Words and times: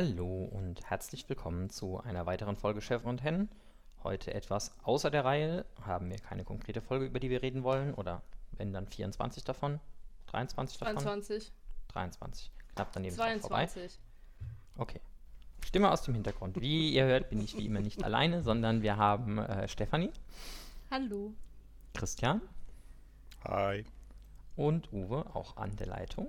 Hallo 0.00 0.44
und 0.44 0.88
herzlich 0.88 1.28
willkommen 1.28 1.70
zu 1.70 1.98
einer 1.98 2.24
weiteren 2.24 2.54
Folge 2.54 2.80
Chef 2.80 3.04
und 3.04 3.24
Hen. 3.24 3.48
Heute 4.04 4.32
etwas 4.32 4.72
außer 4.84 5.10
der 5.10 5.24
Reihe, 5.24 5.64
haben 5.82 6.08
wir 6.08 6.18
keine 6.18 6.44
konkrete 6.44 6.80
Folge, 6.80 7.06
über 7.06 7.18
die 7.18 7.30
wir 7.30 7.42
reden 7.42 7.64
wollen, 7.64 7.94
oder 7.94 8.22
wenn 8.52 8.72
dann 8.72 8.86
24 8.86 9.42
davon, 9.42 9.80
23 10.28 10.78
davon? 10.78 10.94
23. 10.94 11.52
23. 11.88 12.52
Knapp 12.76 12.92
daneben 12.92 13.12
ist 13.12 13.20
auch 13.20 13.40
vorbei. 13.40 13.66
22. 13.66 13.98
Okay. 14.76 15.00
Stimme 15.66 15.90
aus 15.90 16.02
dem 16.02 16.14
Hintergrund. 16.14 16.60
Wie 16.60 16.92
ihr 16.92 17.04
hört, 17.04 17.28
bin 17.30 17.40
ich 17.40 17.58
wie 17.58 17.66
immer 17.66 17.80
nicht 17.80 18.04
alleine, 18.04 18.44
sondern 18.44 18.82
wir 18.82 18.98
haben 18.98 19.38
äh, 19.38 19.66
Stefanie, 19.66 20.12
Hallo. 20.92 21.32
Christian 21.94 22.40
Hi. 23.42 23.84
und 24.54 24.92
Uwe 24.92 25.26
auch 25.34 25.56
an 25.56 25.74
der 25.74 25.88
Leitung. 25.88 26.28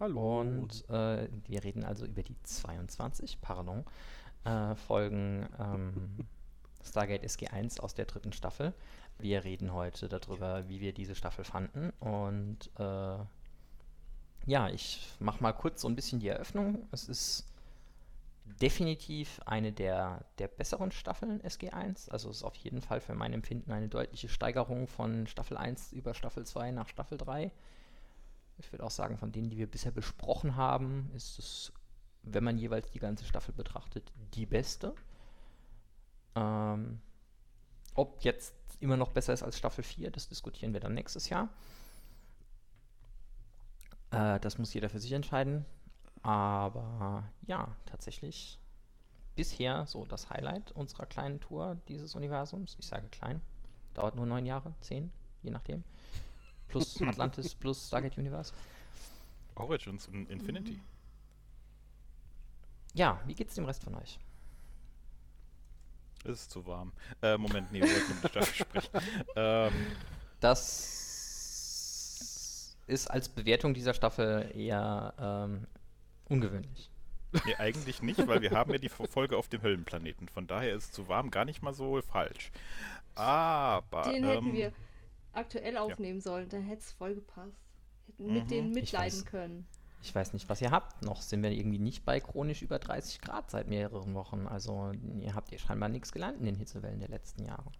Hallo. 0.00 0.40
Und 0.40 0.88
äh, 0.90 1.28
wir 1.46 1.64
reden 1.64 1.84
also 1.84 2.06
über 2.06 2.22
die 2.22 2.40
22, 2.44 3.40
pardon, 3.40 3.84
äh, 4.44 4.76
Folgen 4.76 5.48
ähm, 5.58 6.26
Stargate 6.84 7.24
SG1 7.24 7.80
aus 7.80 7.94
der 7.94 8.04
dritten 8.04 8.32
Staffel. 8.32 8.74
Wir 9.18 9.42
reden 9.42 9.72
heute 9.72 10.08
darüber, 10.08 10.68
wie 10.68 10.80
wir 10.80 10.92
diese 10.92 11.16
Staffel 11.16 11.44
fanden. 11.44 11.90
Und 11.98 12.70
äh, 12.78 13.18
ja, 14.46 14.68
ich 14.70 15.08
mache 15.18 15.42
mal 15.42 15.52
kurz 15.52 15.80
so 15.80 15.88
ein 15.88 15.96
bisschen 15.96 16.20
die 16.20 16.28
Eröffnung. 16.28 16.86
Es 16.92 17.08
ist 17.08 17.48
definitiv 18.44 19.40
eine 19.46 19.72
der, 19.72 20.24
der 20.38 20.46
besseren 20.46 20.92
Staffeln 20.92 21.42
SG1. 21.42 22.08
Also 22.10 22.30
es 22.30 22.38
ist 22.38 22.44
auf 22.44 22.54
jeden 22.54 22.82
Fall 22.82 23.00
für 23.00 23.14
mein 23.14 23.32
Empfinden 23.32 23.72
eine 23.72 23.88
deutliche 23.88 24.28
Steigerung 24.28 24.86
von 24.86 25.26
Staffel 25.26 25.56
1 25.56 25.92
über 25.92 26.14
Staffel 26.14 26.46
2 26.46 26.70
nach 26.70 26.88
Staffel 26.88 27.18
3. 27.18 27.50
Ich 28.58 28.72
würde 28.72 28.84
auch 28.84 28.90
sagen, 28.90 29.18
von 29.18 29.32
denen, 29.32 29.50
die 29.50 29.56
wir 29.56 29.70
bisher 29.70 29.92
besprochen 29.92 30.56
haben, 30.56 31.10
ist 31.14 31.38
es, 31.38 31.72
wenn 32.22 32.44
man 32.44 32.58
jeweils 32.58 32.90
die 32.90 32.98
ganze 32.98 33.24
Staffel 33.24 33.54
betrachtet, 33.54 34.12
die 34.34 34.46
beste. 34.46 34.94
Ähm, 36.34 37.00
ob 37.94 38.22
jetzt 38.22 38.54
immer 38.80 38.96
noch 38.96 39.12
besser 39.12 39.32
ist 39.32 39.42
als 39.42 39.58
Staffel 39.58 39.84
4, 39.84 40.10
das 40.10 40.28
diskutieren 40.28 40.72
wir 40.72 40.80
dann 40.80 40.94
nächstes 40.94 41.28
Jahr. 41.28 41.48
Äh, 44.10 44.40
das 44.40 44.58
muss 44.58 44.74
jeder 44.74 44.88
für 44.88 45.00
sich 45.00 45.12
entscheiden. 45.12 45.64
Aber 46.22 47.24
ja, 47.46 47.76
tatsächlich 47.86 48.58
bisher 49.36 49.86
so 49.86 50.04
das 50.04 50.30
Highlight 50.30 50.72
unserer 50.72 51.06
kleinen 51.06 51.40
Tour 51.40 51.76
dieses 51.86 52.14
Universums. 52.14 52.76
Ich 52.78 52.86
sage 52.86 53.08
klein, 53.08 53.40
dauert 53.94 54.16
nur 54.16 54.26
neun 54.26 54.46
Jahre, 54.46 54.74
zehn, 54.80 55.12
je 55.42 55.50
nachdem. 55.50 55.84
Plus 56.68 57.00
Atlantis, 57.06 57.54
plus 57.54 57.86
Stargate 57.88 58.18
Universe. 58.18 58.52
Origins 59.56 60.06
und 60.08 60.30
Infinity. 60.30 60.80
Ja, 62.94 63.20
wie 63.26 63.34
geht's 63.34 63.54
dem 63.54 63.64
Rest 63.64 63.84
von 63.84 63.94
euch? 63.96 64.18
Es 66.24 66.42
ist 66.42 66.50
zu 66.50 66.66
warm. 66.66 66.92
Äh, 67.22 67.36
Moment, 67.38 67.70
nee, 67.72 67.80
wir 67.80 67.88
wollten 67.88 68.12
über 68.12 68.20
die 68.22 68.28
Staffel 68.28 68.54
sprechen. 68.54 69.00
Ähm, 69.36 69.72
Das 70.40 71.16
ist 72.86 73.10
als 73.10 73.28
Bewertung 73.28 73.74
dieser 73.74 73.94
Staffel 73.94 74.50
eher 74.54 75.14
ähm, 75.18 75.66
ungewöhnlich. 76.28 76.90
nee, 77.44 77.54
eigentlich 77.56 78.02
nicht, 78.02 78.26
weil 78.26 78.40
wir 78.40 78.50
haben 78.52 78.72
ja 78.72 78.78
die 78.78 78.88
Folge 78.88 79.36
auf 79.36 79.48
dem 79.48 79.62
Höllenplaneten. 79.62 80.28
Von 80.28 80.46
daher 80.46 80.74
ist 80.74 80.94
zu 80.94 81.08
warm 81.08 81.30
gar 81.30 81.44
nicht 81.44 81.62
mal 81.62 81.74
so 81.74 82.00
falsch. 82.02 82.50
Aber. 83.14 84.02
Den 84.02 84.24
ähm, 84.24 84.30
hätten 84.30 84.52
wir 84.54 84.72
aktuell 85.32 85.76
aufnehmen 85.76 86.20
sollen, 86.20 86.48
dann 86.48 86.62
hätte 86.62 86.82
es 86.82 86.92
voll 86.92 87.14
gepasst. 87.14 87.56
Hätten 88.06 88.32
mit 88.32 88.44
Mhm. 88.44 88.48
denen 88.48 88.68
Ich 88.70 88.74
mitleiden 88.82 89.18
weiß. 89.20 89.24
können. 89.26 89.66
Ich 90.02 90.14
weiß 90.14 90.32
nicht, 90.32 90.48
was 90.48 90.60
ihr 90.62 90.70
habt. 90.70 91.02
Noch 91.02 91.20
sind 91.22 91.42
wir 91.42 91.50
irgendwie 91.50 91.78
nicht 91.80 92.04
bei 92.04 92.20
chronisch 92.20 92.62
über 92.62 92.78
30 92.78 93.20
Grad 93.20 93.50
seit 93.50 93.66
mehreren 93.66 94.14
Wochen. 94.14 94.46
Also 94.46 94.92
ihr 95.20 95.34
habt 95.34 95.50
ihr 95.52 95.58
scheinbar 95.58 95.88
nichts 95.88 96.12
gelernt 96.12 96.38
in 96.38 96.46
den 96.46 96.54
Hitzewellen 96.56 97.00
der 97.00 97.08
letzten 97.08 97.44
Jahre. 97.44 97.70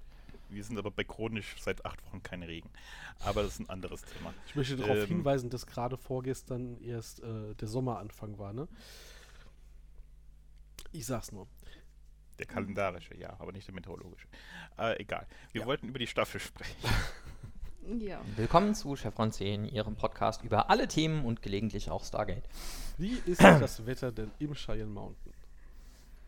Wir 0.51 0.65
sind 0.65 0.79
aber 0.79 0.91
bei 0.91 1.05
chronisch 1.05 1.57
seit 1.61 1.85
acht 1.85 2.05
Wochen 2.07 2.23
kein 2.23 2.43
Regen. 2.43 2.71
Aber 3.21 3.43
das 3.43 3.53
ist 3.55 3.61
ein 3.61 3.71
anderes 3.71 4.03
Thema. 4.03 4.33
Ich 4.47 4.57
möchte 4.57 4.77
darauf 4.77 4.97
Ähm, 4.97 5.07
hinweisen, 5.07 5.49
dass 5.51 5.67
gerade 5.67 5.97
vorgestern 5.97 6.81
erst 6.83 7.21
äh, 7.23 7.55
der 7.55 7.69
Sommeranfang 7.69 8.39
war, 8.39 8.53
ne? 8.53 8.67
Ich 10.93 11.07
sag's 11.07 11.33
nur. 11.33 11.47
Der 12.39 12.47
kalendarische, 12.47 13.17
ja, 13.17 13.37
aber 13.39 13.53
nicht 13.53 13.67
der 13.67 13.75
meteorologische. 13.75 14.27
Äh, 14.79 15.01
egal. 15.03 15.27
Wir 15.53 15.63
Ja. 15.63 15.67
wollten 15.67 15.89
über 15.89 15.99
die 15.99 16.07
Staffel 16.07 16.41
sprechen. 16.41 16.77
Ja. 17.97 18.21
Willkommen 18.37 18.75
zu 18.75 18.97
Chevron 18.97 19.33
10, 19.33 19.65
Ihrem 19.65 19.97
Podcast 19.97 20.43
über 20.45 20.69
alle 20.69 20.89
Themen 20.89 21.25
und 21.25 21.41
gelegentlich 21.41 21.91
auch 21.91 22.05
Stargate. 22.05 22.47
Wie 22.99 23.15
ist 23.25 23.41
das 23.43 23.87
Wetter 23.87 24.13
denn 24.13 24.31
im 24.39 24.53
Cheyenne 24.55 24.91
Mountain? 24.93 25.33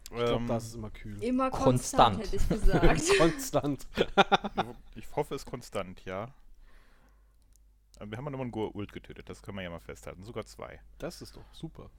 Ich 0.05 0.11
glaube, 0.17 0.33
Ähm, 0.33 0.47
da 0.47 0.57
ist 0.57 0.69
es 0.69 0.75
immer 0.75 0.89
kühl. 0.91 1.23
Immer 1.23 1.51
Konstant. 1.51 2.17
konstant, 2.17 2.33
hätte 2.33 2.37
ich 2.37 2.49
gesagt. 2.49 3.03
Konstant. 3.19 3.87
ich 4.95 5.15
hoffe, 5.15 5.35
es 5.35 5.43
ist 5.43 5.51
konstant, 5.51 6.03
ja. 6.07 6.33
Aber 7.99 8.11
wir 8.11 8.17
haben 8.17 8.25
ja 8.25 8.31
nochmal 8.31 8.47
einen 8.47 8.55
Goa'uld 8.55 8.91
getötet, 8.93 9.29
das 9.29 9.43
können 9.43 9.59
wir 9.59 9.63
ja 9.63 9.71
mal 9.71 9.81
festhalten. 9.81 10.25
Sogar 10.25 10.47
zwei. 10.47 10.81
Das 10.97 11.21
ist 11.21 11.37
doch 11.37 11.45
super. 11.53 11.91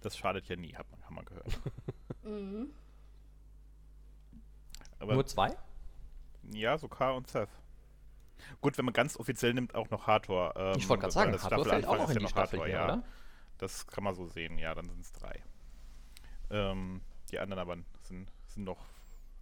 Das 0.00 0.16
schadet 0.16 0.48
ja 0.48 0.56
nie, 0.56 0.74
hat 0.74 0.90
man, 0.90 1.04
haben 1.04 1.14
wir 1.16 1.24
gehört. 1.24 1.60
mhm. 2.22 2.70
Aber 4.98 5.12
Nur 5.12 5.26
zwei? 5.26 5.54
ja, 6.52 6.78
so 6.78 6.88
K 6.88 7.10
und 7.12 7.28
Seth. 7.28 7.50
Gut, 8.60 8.78
wenn 8.78 8.84
man 8.84 8.94
ganz 8.94 9.16
offiziell 9.16 9.54
nimmt, 9.54 9.74
auch 9.74 9.90
noch 9.90 10.06
Hathor. 10.06 10.54
Ähm, 10.56 10.74
ich 10.76 10.88
wollte 10.88 11.02
gerade 11.02 11.12
sagen, 11.12 11.32
das 11.32 11.44
Hathor 11.44 11.64
fällt 11.64 11.86
auch 11.86 11.94
Staffelanfang 11.94 11.98
noch 11.98 12.10
ist 12.10 12.10
in 12.10 12.18
die 12.18 12.24
noch 12.24 12.30
Staffel 12.30 12.58
Hathor, 12.60 12.66
hier, 12.66 12.74
ja. 12.76 12.84
oder? 12.84 13.02
Das 13.58 13.86
kann 13.86 14.04
man 14.04 14.14
so 14.14 14.26
sehen, 14.26 14.58
ja, 14.58 14.74
dann 14.74 14.88
sind 14.88 15.00
es 15.00 15.12
drei. 15.12 15.42
Ähm, 16.50 17.02
die 17.30 17.38
anderen 17.38 17.60
aber 17.60 17.76
sind, 18.02 18.32
sind 18.46 18.64
noch 18.64 18.78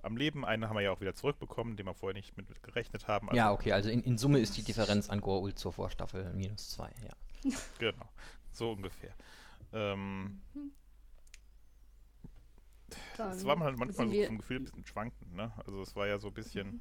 am 0.03 0.16
Leben. 0.16 0.44
Einen 0.44 0.69
haben 0.69 0.76
wir 0.76 0.82
ja 0.82 0.91
auch 0.91 1.00
wieder 1.00 1.14
zurückbekommen, 1.14 1.76
den 1.76 1.86
wir 1.86 1.94
vorher 1.94 2.14
nicht 2.14 2.36
mit, 2.36 2.48
mit 2.48 2.62
gerechnet 2.62 3.09
haben. 3.09 3.34
ja, 3.34 3.53
okay, 3.53 3.72
also 3.72 3.88
in, 3.91 4.03
in 4.03 4.19
Summe 4.19 4.38
ist 4.41 4.56
die 4.56 4.62
Differenz 4.62 5.09
an 5.10 5.20
Goa'uld 5.20 5.56
zur 5.56 5.72
Vorstaffel 5.72 6.32
minus 6.34 6.70
zwei, 6.70 6.91
ja. 7.03 7.53
Genau, 7.78 8.09
so 8.53 8.72
ungefähr. 8.72 9.15
Ähm, 9.72 10.41
Dann 13.16 13.32
es 13.32 13.44
war 13.44 13.59
halt 13.59 13.78
manchmal 13.78 14.09
so 14.09 14.25
vom 14.25 14.38
Gefühl 14.38 14.59
ein 14.59 14.65
bisschen 14.65 14.86
schwankend, 14.86 15.34
ne? 15.34 15.53
Also 15.66 15.82
es 15.82 15.94
war 15.94 16.06
ja 16.06 16.19
so 16.19 16.28
ein 16.28 16.34
bisschen 16.34 16.80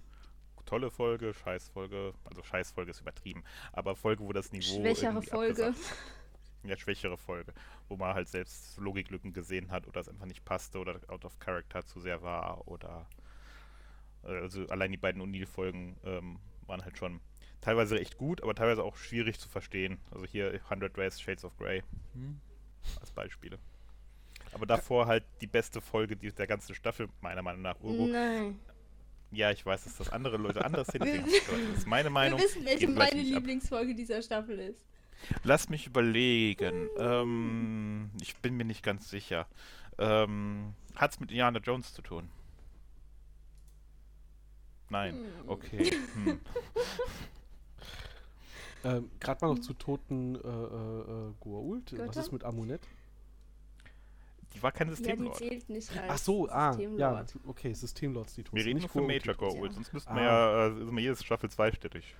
tolle 0.68 0.92
Folge, 0.92 1.34
Scheißfolge, 1.34 2.14
also 2.26 2.44
Scheißfolge 2.44 2.92
ist 2.92 3.02
übertrieben, 3.02 3.44
aber 3.74 3.96
Folge, 3.96 4.24
wo 4.24 4.34
das 4.34 4.52
Niveau 4.52 4.82
Schwächere 4.82 5.22
Folge. 5.22 5.74
Ja, 6.64 6.76
schwächere 6.76 7.18
Folge, 7.18 7.54
wo 7.88 7.96
man 7.96 8.14
halt 8.14 8.28
selbst 8.28 8.78
Logiklücken 8.78 9.32
gesehen 9.32 9.72
hat 9.72 9.88
oder 9.88 10.02
es 10.02 10.10
einfach 10.10 10.26
nicht 10.26 10.44
passte 10.44 10.80
oder 10.80 11.00
out 11.08 11.24
of 11.24 11.40
character 11.40 11.86
zu 11.86 12.00
sehr 12.02 12.22
war 12.24 12.68
oder 12.68 13.08
äh, 14.24 14.36
also 14.40 14.68
allein 14.68 14.92
die 14.92 14.98
beiden 14.98 15.22
O'Neill-Folgen 15.22 15.96
ähm, 16.04 16.40
waren 16.66 16.84
halt 16.84 16.98
schon 16.98 17.22
teilweise 17.62 18.00
echt 18.00 18.18
gut, 18.18 18.42
aber 18.44 18.54
teilweise 18.54 18.84
auch 18.84 18.98
schwierig 18.98 19.40
zu 19.40 19.48
verstehen. 19.48 20.00
Also 20.12 20.26
hier 20.26 20.60
100 20.66 20.98
Rays 20.98 21.22
Shades 21.22 21.46
of 21.46 21.56
Grey 21.58 21.84
als 23.00 23.12
Beispiele. 23.12 23.60
Aber 24.54 24.66
davor 24.66 25.08
halt 25.08 25.24
die 25.42 25.48
beste 25.48 25.80
Folge 25.80 26.16
der 26.18 26.48
ganzen 26.48 26.76
Staffel, 26.76 27.08
meiner 27.22 27.42
Meinung 27.44 27.62
nach, 27.62 27.80
Urgo. 27.82 28.08
Nein. 28.08 28.60
Ja, 29.32 29.52
ich 29.52 29.66
weiß, 29.66 29.84
dass 29.84 29.98
das 29.98 30.10
andere 30.10 30.38
Leute 30.38 30.64
anders 30.64 30.88
gesagt, 30.92 31.12
Das 31.12 31.78
ist 31.78 31.88
meine 31.88 32.10
Meinung. 32.10 32.40
Wir 32.40 32.46
wissen, 32.46 32.66
welche 32.66 32.88
meine 32.88 33.16
nicht 33.16 33.32
ab. 33.34 33.40
Lieblingsfolge 33.40 33.94
dieser 33.96 34.22
Staffel 34.22 34.60
ist. 34.60 34.80
Lass 35.44 35.70
mich 35.70 35.88
überlegen. 35.88 36.88
Ähm, 36.98 38.12
ich 38.22 38.36
bin 38.38 38.56
mir 38.56 38.66
nicht 38.66 38.84
ganz 38.84 39.10
sicher. 39.10 39.48
Ähm, 39.98 40.74
hat's 40.96 41.20
mit 41.20 41.32
Indiana 41.32 41.60
Jones 41.60 41.94
zu 41.94 42.02
tun? 42.02 42.30
Nein. 44.90 45.16
Hm. 45.16 45.50
Okay. 45.50 45.92
Hm. 46.24 46.40
Ähm, 48.84 49.10
Gerade 49.20 49.44
mal 49.44 49.56
noch 49.56 49.62
zu 49.62 49.74
toten 49.74 50.36
äh, 50.36 50.38
äh, 50.48 50.52
äh, 50.52 51.34
Goa'uld. 51.44 52.08
Was 52.08 52.16
ist 52.16 52.32
mit 52.32 52.44
Amunet? 52.44 52.82
Die 54.54 54.64
war 54.64 54.72
kein 54.72 54.88
Ja, 54.88 54.96
die 54.96 54.98
Systemlord. 55.04 55.36
zählt 55.38 55.70
nicht 55.70 55.92
als 55.98 56.10
Ach 56.10 56.18
so, 56.18 56.50
ah, 56.50 56.72
ja. 56.72 56.74
Systemlord. 56.74 57.36
Okay, 57.48 57.74
Systemlords, 57.74 58.34
die 58.36 58.44
tot 58.44 58.54
wir 58.56 58.62
sind, 58.64 58.70
reden 58.70 58.80
nicht 58.82 58.92
von 58.92 59.06
Major 59.08 59.36
sind. 59.52 59.64
Ja. 59.64 59.72
sonst 59.72 59.94
müssten 59.94 60.12
Ah. 60.12 60.16
wir 60.16 60.24
ja 60.24 60.68
äh, 60.68 60.82
ist 60.84 60.90
immer 60.90 61.02
jedes 61.02 61.24
Staffel 61.24 61.50
zweistellig. 61.50 62.16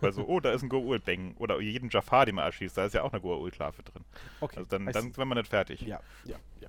Weil 0.00 0.12
so, 0.12 0.26
oh, 0.26 0.40
da 0.40 0.50
ist 0.50 0.62
ein 0.62 0.68
Goa'uld, 0.68 1.04
bang. 1.04 1.36
Oder 1.38 1.60
jeden 1.60 1.90
Jafar, 1.90 2.26
den 2.26 2.34
man 2.34 2.44
erschießt, 2.46 2.76
da 2.76 2.86
ist 2.86 2.94
ja 2.94 3.02
auch 3.02 3.12
eine 3.12 3.22
Goa'uld-Larve 3.22 3.82
drin. 3.84 4.04
Okay, 4.40 4.56
Also 4.56 4.68
dann, 4.68 4.86
dann 4.86 5.02
sind 5.12 5.16
wir 5.16 5.24
nicht 5.26 5.46
fertig. 5.48 5.80
Ja, 5.82 6.00
ja, 6.24 6.36
ja. 6.60 6.68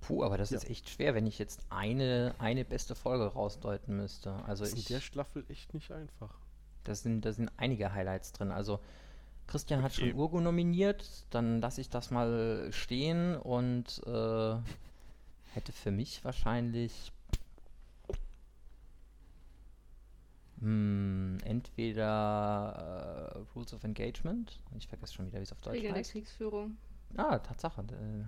Puh, 0.00 0.22
aber 0.22 0.36
das 0.38 0.50
Ja. 0.50 0.58
ist 0.58 0.68
echt 0.70 0.88
schwer, 0.90 1.14
wenn 1.14 1.26
ich 1.26 1.38
jetzt 1.38 1.60
eine, 1.70 2.34
eine 2.38 2.64
beste 2.64 2.94
Folge 2.94 3.24
rausdeuten 3.26 3.96
müsste. 3.96 4.32
Also 4.46 4.62
Das 4.64 4.68
ist 4.70 4.74
in 4.74 4.80
ich, 4.80 4.86
der 4.88 5.00
Staffel 5.00 5.44
echt 5.48 5.72
nicht 5.74 5.90
einfach. 5.92 6.34
da 6.84 6.94
sind, 6.94 7.22
da 7.22 7.32
sind 7.32 7.50
einige 7.56 7.92
Highlights 7.94 8.32
drin. 8.32 8.50
Also 8.50 8.80
Christian 9.46 9.82
hat 9.82 9.94
schon. 9.94 10.14
Urgo 10.14 10.40
nominiert, 10.40 11.26
dann 11.30 11.60
lasse 11.60 11.80
ich 11.80 11.90
das 11.90 12.10
mal 12.10 12.68
stehen 12.72 13.36
und 13.36 14.02
äh, 14.06 14.56
hätte 15.52 15.72
für 15.72 15.90
mich 15.90 16.24
wahrscheinlich 16.24 17.12
hm, 20.60 21.38
entweder 21.44 23.34
äh, 23.34 23.38
Rules 23.54 23.74
of 23.74 23.84
Engagement, 23.84 24.60
ich 24.76 24.88
vergesse 24.88 25.14
schon 25.14 25.26
wieder, 25.26 25.38
wie 25.38 25.42
es 25.42 25.52
auf 25.52 25.60
Deutsch 25.60 25.74
Regeln 25.74 25.94
der 25.94 26.00
heißt. 26.00 26.12
Kriegsführung. 26.12 26.76
Ah, 27.16 27.38
Tatsache. 27.38 27.82
Äh, 27.82 28.24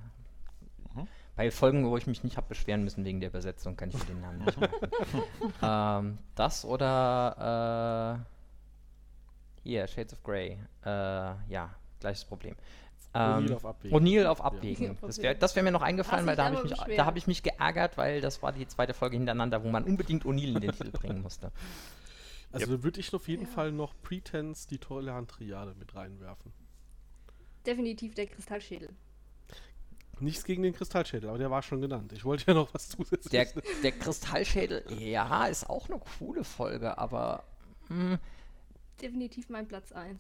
Bei 1.34 1.50
Folgen, 1.50 1.88
wo 1.88 1.96
ich 1.96 2.06
mich 2.06 2.24
nicht 2.24 2.36
habe 2.36 2.48
beschweren 2.48 2.84
müssen 2.84 3.04
wegen 3.04 3.20
der 3.20 3.30
Übersetzung, 3.30 3.76
kann 3.76 3.88
ich 3.88 3.98
mir 3.98 4.04
den 4.04 4.20
Namen 4.20 4.44
nicht 4.44 4.58
merken. 4.60 4.88
ähm, 5.62 6.18
das 6.34 6.64
oder 6.64 8.22
äh, 8.26 8.36
hier, 9.66 9.86
Shades 9.86 10.12
of 10.14 10.22
Grey. 10.22 10.58
Äh, 10.84 10.88
ja, 10.88 11.74
gleiches 12.00 12.24
Problem. 12.24 12.54
O'Neill 13.14 13.48
Ähm, 13.48 13.54
auf 13.54 13.64
Abwägen. 13.64 13.96
O'Neill 13.98 14.26
auf 14.26 14.38
Ja. 14.38 14.44
Abwägen. 14.44 14.90
Auf 14.92 14.98
Das 15.00 15.18
wäre 15.22 15.38
wär 15.40 15.62
mir 15.62 15.70
noch 15.72 15.82
eingefallen, 15.82 16.26
weil 16.26 16.36
da 16.36 16.44
habe 16.46 16.56
ich, 16.56 16.64
mich- 16.70 16.96
da 16.96 17.06
hab 17.06 17.16
ich 17.16 17.26
mich 17.26 17.42
geärgert, 17.42 17.96
weil 17.96 18.20
das 18.20 18.42
war 18.42 18.52
die 18.52 18.66
zweite 18.68 18.92
Folge 18.94 19.16
hintereinander, 19.16 19.64
wo 19.64 19.70
man 19.70 19.84
unbedingt 19.84 20.24
O'Neill 20.24 20.54
in 20.56 20.60
den 20.60 20.72
Titel 20.72 20.90
bringen 20.90 21.22
musste. 21.22 21.52
Also 22.52 22.76
da 22.76 22.82
würde 22.84 23.00
ich 23.00 23.12
auf 23.12 23.28
jeden 23.28 23.44
Ja. 23.44 23.48
Fall 23.50 23.72
noch 23.72 23.92
Pretense, 24.02 24.66
die 24.68 24.78
Tolerantriade 24.78 25.74
mit 25.74 25.94
reinwerfen. 25.94 26.52
Definitiv 27.66 28.14
der 28.14 28.28
Kristallschädel. 28.28 28.88
Nichts 30.20 30.44
gegen 30.44 30.62
den 30.62 30.72
Kristallschädel, 30.72 31.28
aber 31.28 31.38
der 31.38 31.50
war 31.50 31.60
schon 31.60 31.82
genannt. 31.82 32.12
Ich 32.14 32.24
wollte 32.24 32.44
ja 32.46 32.54
noch 32.54 32.72
was 32.72 32.88
zusätzlich. 32.88 33.30
Der, 33.30 33.46
der 33.82 33.92
Kristallschädel, 33.92 34.84
ja, 34.98 35.46
ist 35.46 35.68
auch 35.68 35.90
eine 35.90 35.98
coole 36.18 36.44
Folge, 36.44 36.96
aber 36.96 37.44
hm, 37.88 38.18
Definitiv 39.00 39.48
mein 39.48 39.69
Platz 39.69 39.93
1. 39.93 40.19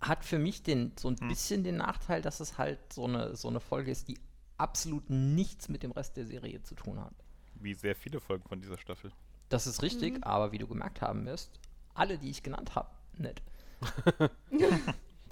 hat 0.00 0.24
für 0.24 0.38
mich 0.38 0.62
den, 0.62 0.92
so 0.98 1.08
ein 1.08 1.16
bisschen 1.16 1.64
den 1.64 1.76
Nachteil, 1.76 2.22
dass 2.22 2.40
es 2.40 2.58
halt 2.58 2.92
so 2.92 3.04
eine, 3.04 3.34
so 3.36 3.48
eine 3.48 3.60
Folge 3.60 3.90
ist, 3.90 4.08
die 4.08 4.18
absolut 4.58 5.10
nichts 5.10 5.68
mit 5.68 5.82
dem 5.82 5.92
Rest 5.92 6.16
der 6.16 6.26
Serie 6.26 6.62
zu 6.62 6.74
tun 6.74 7.00
hat. 7.00 7.14
Wie 7.54 7.74
sehr 7.74 7.96
viele 7.96 8.20
Folgen 8.20 8.46
von 8.48 8.60
dieser 8.60 8.78
Staffel. 8.78 9.10
Das 9.48 9.66
ist 9.66 9.82
richtig, 9.82 10.24
aber 10.26 10.52
wie 10.52 10.58
du 10.58 10.66
gemerkt 10.66 11.00
haben 11.00 11.24
wirst, 11.24 11.58
alle, 11.94 12.18
die 12.18 12.30
ich 12.30 12.42
genannt 12.42 12.74
habe, 12.74 12.90
nicht. 13.16 13.42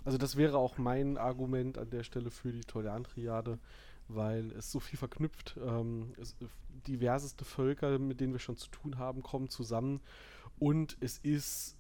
Also 0.04 0.18
das 0.18 0.36
wäre 0.36 0.58
auch 0.58 0.76
mein 0.76 1.16
Argument 1.16 1.78
an 1.78 1.90
der 1.90 2.02
Stelle 2.02 2.30
für 2.30 2.52
die 2.52 2.60
Tolerantriade, 2.60 3.58
weil 4.08 4.52
es 4.52 4.70
so 4.70 4.80
viel 4.80 4.98
verknüpft. 4.98 5.58
Ähm, 5.64 6.12
es, 6.20 6.36
diverseste 6.86 7.44
Völker, 7.44 7.98
mit 7.98 8.20
denen 8.20 8.34
wir 8.34 8.40
schon 8.40 8.56
zu 8.56 8.68
tun 8.68 8.98
haben, 8.98 9.22
kommen 9.22 9.48
zusammen 9.48 10.00
und 10.58 10.96
es 11.00 11.18
ist 11.18 11.76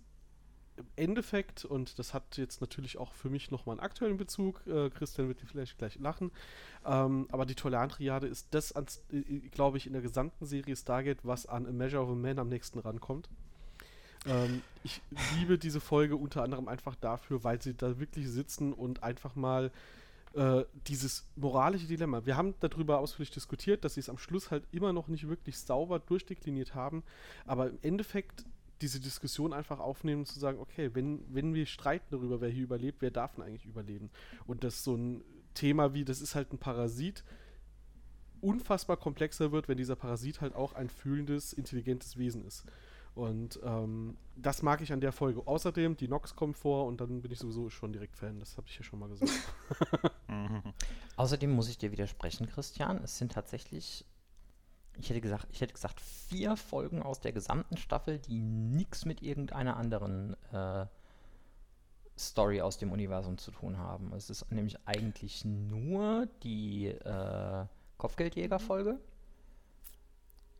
im 0.76 0.86
Endeffekt, 0.96 1.64
und 1.64 1.98
das 1.98 2.14
hat 2.14 2.36
jetzt 2.36 2.60
natürlich 2.60 2.98
auch 2.98 3.12
für 3.12 3.30
mich 3.30 3.50
nochmal 3.50 3.74
einen 3.74 3.84
aktuellen 3.84 4.16
Bezug, 4.16 4.66
äh, 4.66 4.90
Christian 4.90 5.28
wird 5.28 5.40
vielleicht 5.46 5.78
gleich 5.78 5.98
lachen, 5.98 6.30
ähm, 6.84 7.28
aber 7.30 7.46
die 7.46 7.54
Tolerantriade 7.54 8.26
ist 8.26 8.48
das, 8.50 8.72
ans- 8.72 9.02
äh, 9.12 9.38
glaube 9.50 9.78
ich, 9.78 9.86
in 9.86 9.92
der 9.92 10.02
gesamten 10.02 10.46
Serie 10.46 10.76
Stargate, 10.76 11.20
was 11.22 11.46
an 11.46 11.66
A 11.66 11.72
Measure 11.72 12.02
of 12.02 12.10
a 12.10 12.14
Man 12.14 12.38
am 12.38 12.48
nächsten 12.48 12.78
rankommt. 12.78 13.28
Ähm, 14.26 14.62
ich 14.82 15.00
liebe 15.36 15.58
diese 15.58 15.80
Folge 15.80 16.16
unter 16.16 16.42
anderem 16.42 16.66
einfach 16.66 16.94
dafür, 16.94 17.44
weil 17.44 17.60
sie 17.60 17.74
da 17.74 17.98
wirklich 18.00 18.28
sitzen 18.28 18.72
und 18.72 19.02
einfach 19.02 19.36
mal 19.36 19.70
äh, 20.32 20.64
dieses 20.88 21.26
moralische 21.36 21.86
Dilemma. 21.86 22.26
Wir 22.26 22.36
haben 22.36 22.54
darüber 22.60 22.98
ausführlich 22.98 23.30
diskutiert, 23.30 23.84
dass 23.84 23.94
sie 23.94 24.00
es 24.00 24.08
am 24.08 24.18
Schluss 24.18 24.50
halt 24.50 24.64
immer 24.72 24.92
noch 24.92 25.08
nicht 25.08 25.28
wirklich 25.28 25.58
sauber 25.58 26.00
durchdekliniert 26.00 26.74
haben, 26.74 27.04
aber 27.46 27.68
im 27.68 27.78
Endeffekt 27.82 28.44
diese 28.80 29.00
Diskussion 29.00 29.52
einfach 29.52 29.80
aufnehmen 29.80 30.22
und 30.22 30.26
zu 30.26 30.38
sagen, 30.38 30.58
okay, 30.58 30.90
wenn, 30.94 31.24
wenn 31.32 31.54
wir 31.54 31.66
streiten 31.66 32.06
darüber, 32.10 32.40
wer 32.40 32.48
hier 32.48 32.64
überlebt, 32.64 33.02
wer 33.02 33.10
darf 33.10 33.34
denn 33.34 33.44
eigentlich 33.44 33.66
überleben? 33.66 34.10
Und 34.46 34.64
dass 34.64 34.84
so 34.84 34.94
ein 34.94 35.22
Thema 35.54 35.94
wie, 35.94 36.04
das 36.04 36.20
ist 36.20 36.34
halt 36.34 36.52
ein 36.52 36.58
Parasit, 36.58 37.24
unfassbar 38.40 38.96
komplexer 38.96 39.52
wird, 39.52 39.68
wenn 39.68 39.78
dieser 39.78 39.96
Parasit 39.96 40.40
halt 40.40 40.54
auch 40.54 40.74
ein 40.74 40.88
fühlendes, 40.88 41.52
intelligentes 41.52 42.18
Wesen 42.18 42.44
ist. 42.44 42.64
Und 43.14 43.60
ähm, 43.62 44.16
das 44.36 44.62
mag 44.62 44.80
ich 44.80 44.92
an 44.92 45.00
der 45.00 45.12
Folge. 45.12 45.46
Außerdem, 45.46 45.96
die 45.96 46.08
Nox 46.08 46.34
kommt 46.34 46.56
vor 46.56 46.86
und 46.86 47.00
dann 47.00 47.22
bin 47.22 47.30
ich 47.30 47.38
sowieso 47.38 47.70
schon 47.70 47.92
direkt 47.92 48.16
Fan. 48.16 48.40
Das 48.40 48.56
habe 48.56 48.66
ich 48.68 48.76
ja 48.76 48.82
schon 48.82 48.98
mal 48.98 49.08
gesagt. 49.08 49.32
Mhm. 50.26 50.62
Außerdem 51.14 51.52
muss 51.52 51.68
ich 51.68 51.78
dir 51.78 51.92
widersprechen, 51.92 52.48
Christian. 52.48 53.00
Es 53.04 53.18
sind 53.18 53.30
tatsächlich, 53.30 54.04
ich 54.98 55.10
hätte 55.10 55.20
gesagt, 55.20 55.46
ich 55.50 55.60
hätte 55.60 55.72
gesagt, 55.74 56.00
vier 56.00 56.56
Folgen 56.56 57.02
aus 57.02 57.20
der 57.20 57.32
gesamten 57.32 57.76
Staffel, 57.76 58.18
die 58.18 58.40
nichts 58.40 59.04
mit 59.04 59.22
irgendeiner 59.22 59.76
anderen 59.76 60.36
äh, 60.52 60.86
Story 62.16 62.60
aus 62.60 62.78
dem 62.78 62.92
Universum 62.92 63.38
zu 63.38 63.50
tun 63.50 63.76
haben. 63.78 64.12
Es 64.12 64.30
ist 64.30 64.50
nämlich 64.52 64.78
eigentlich 64.86 65.44
nur 65.44 66.26
die 66.42 66.86
äh, 66.88 67.66
Kopfgeldjäger-Folge. 67.98 68.98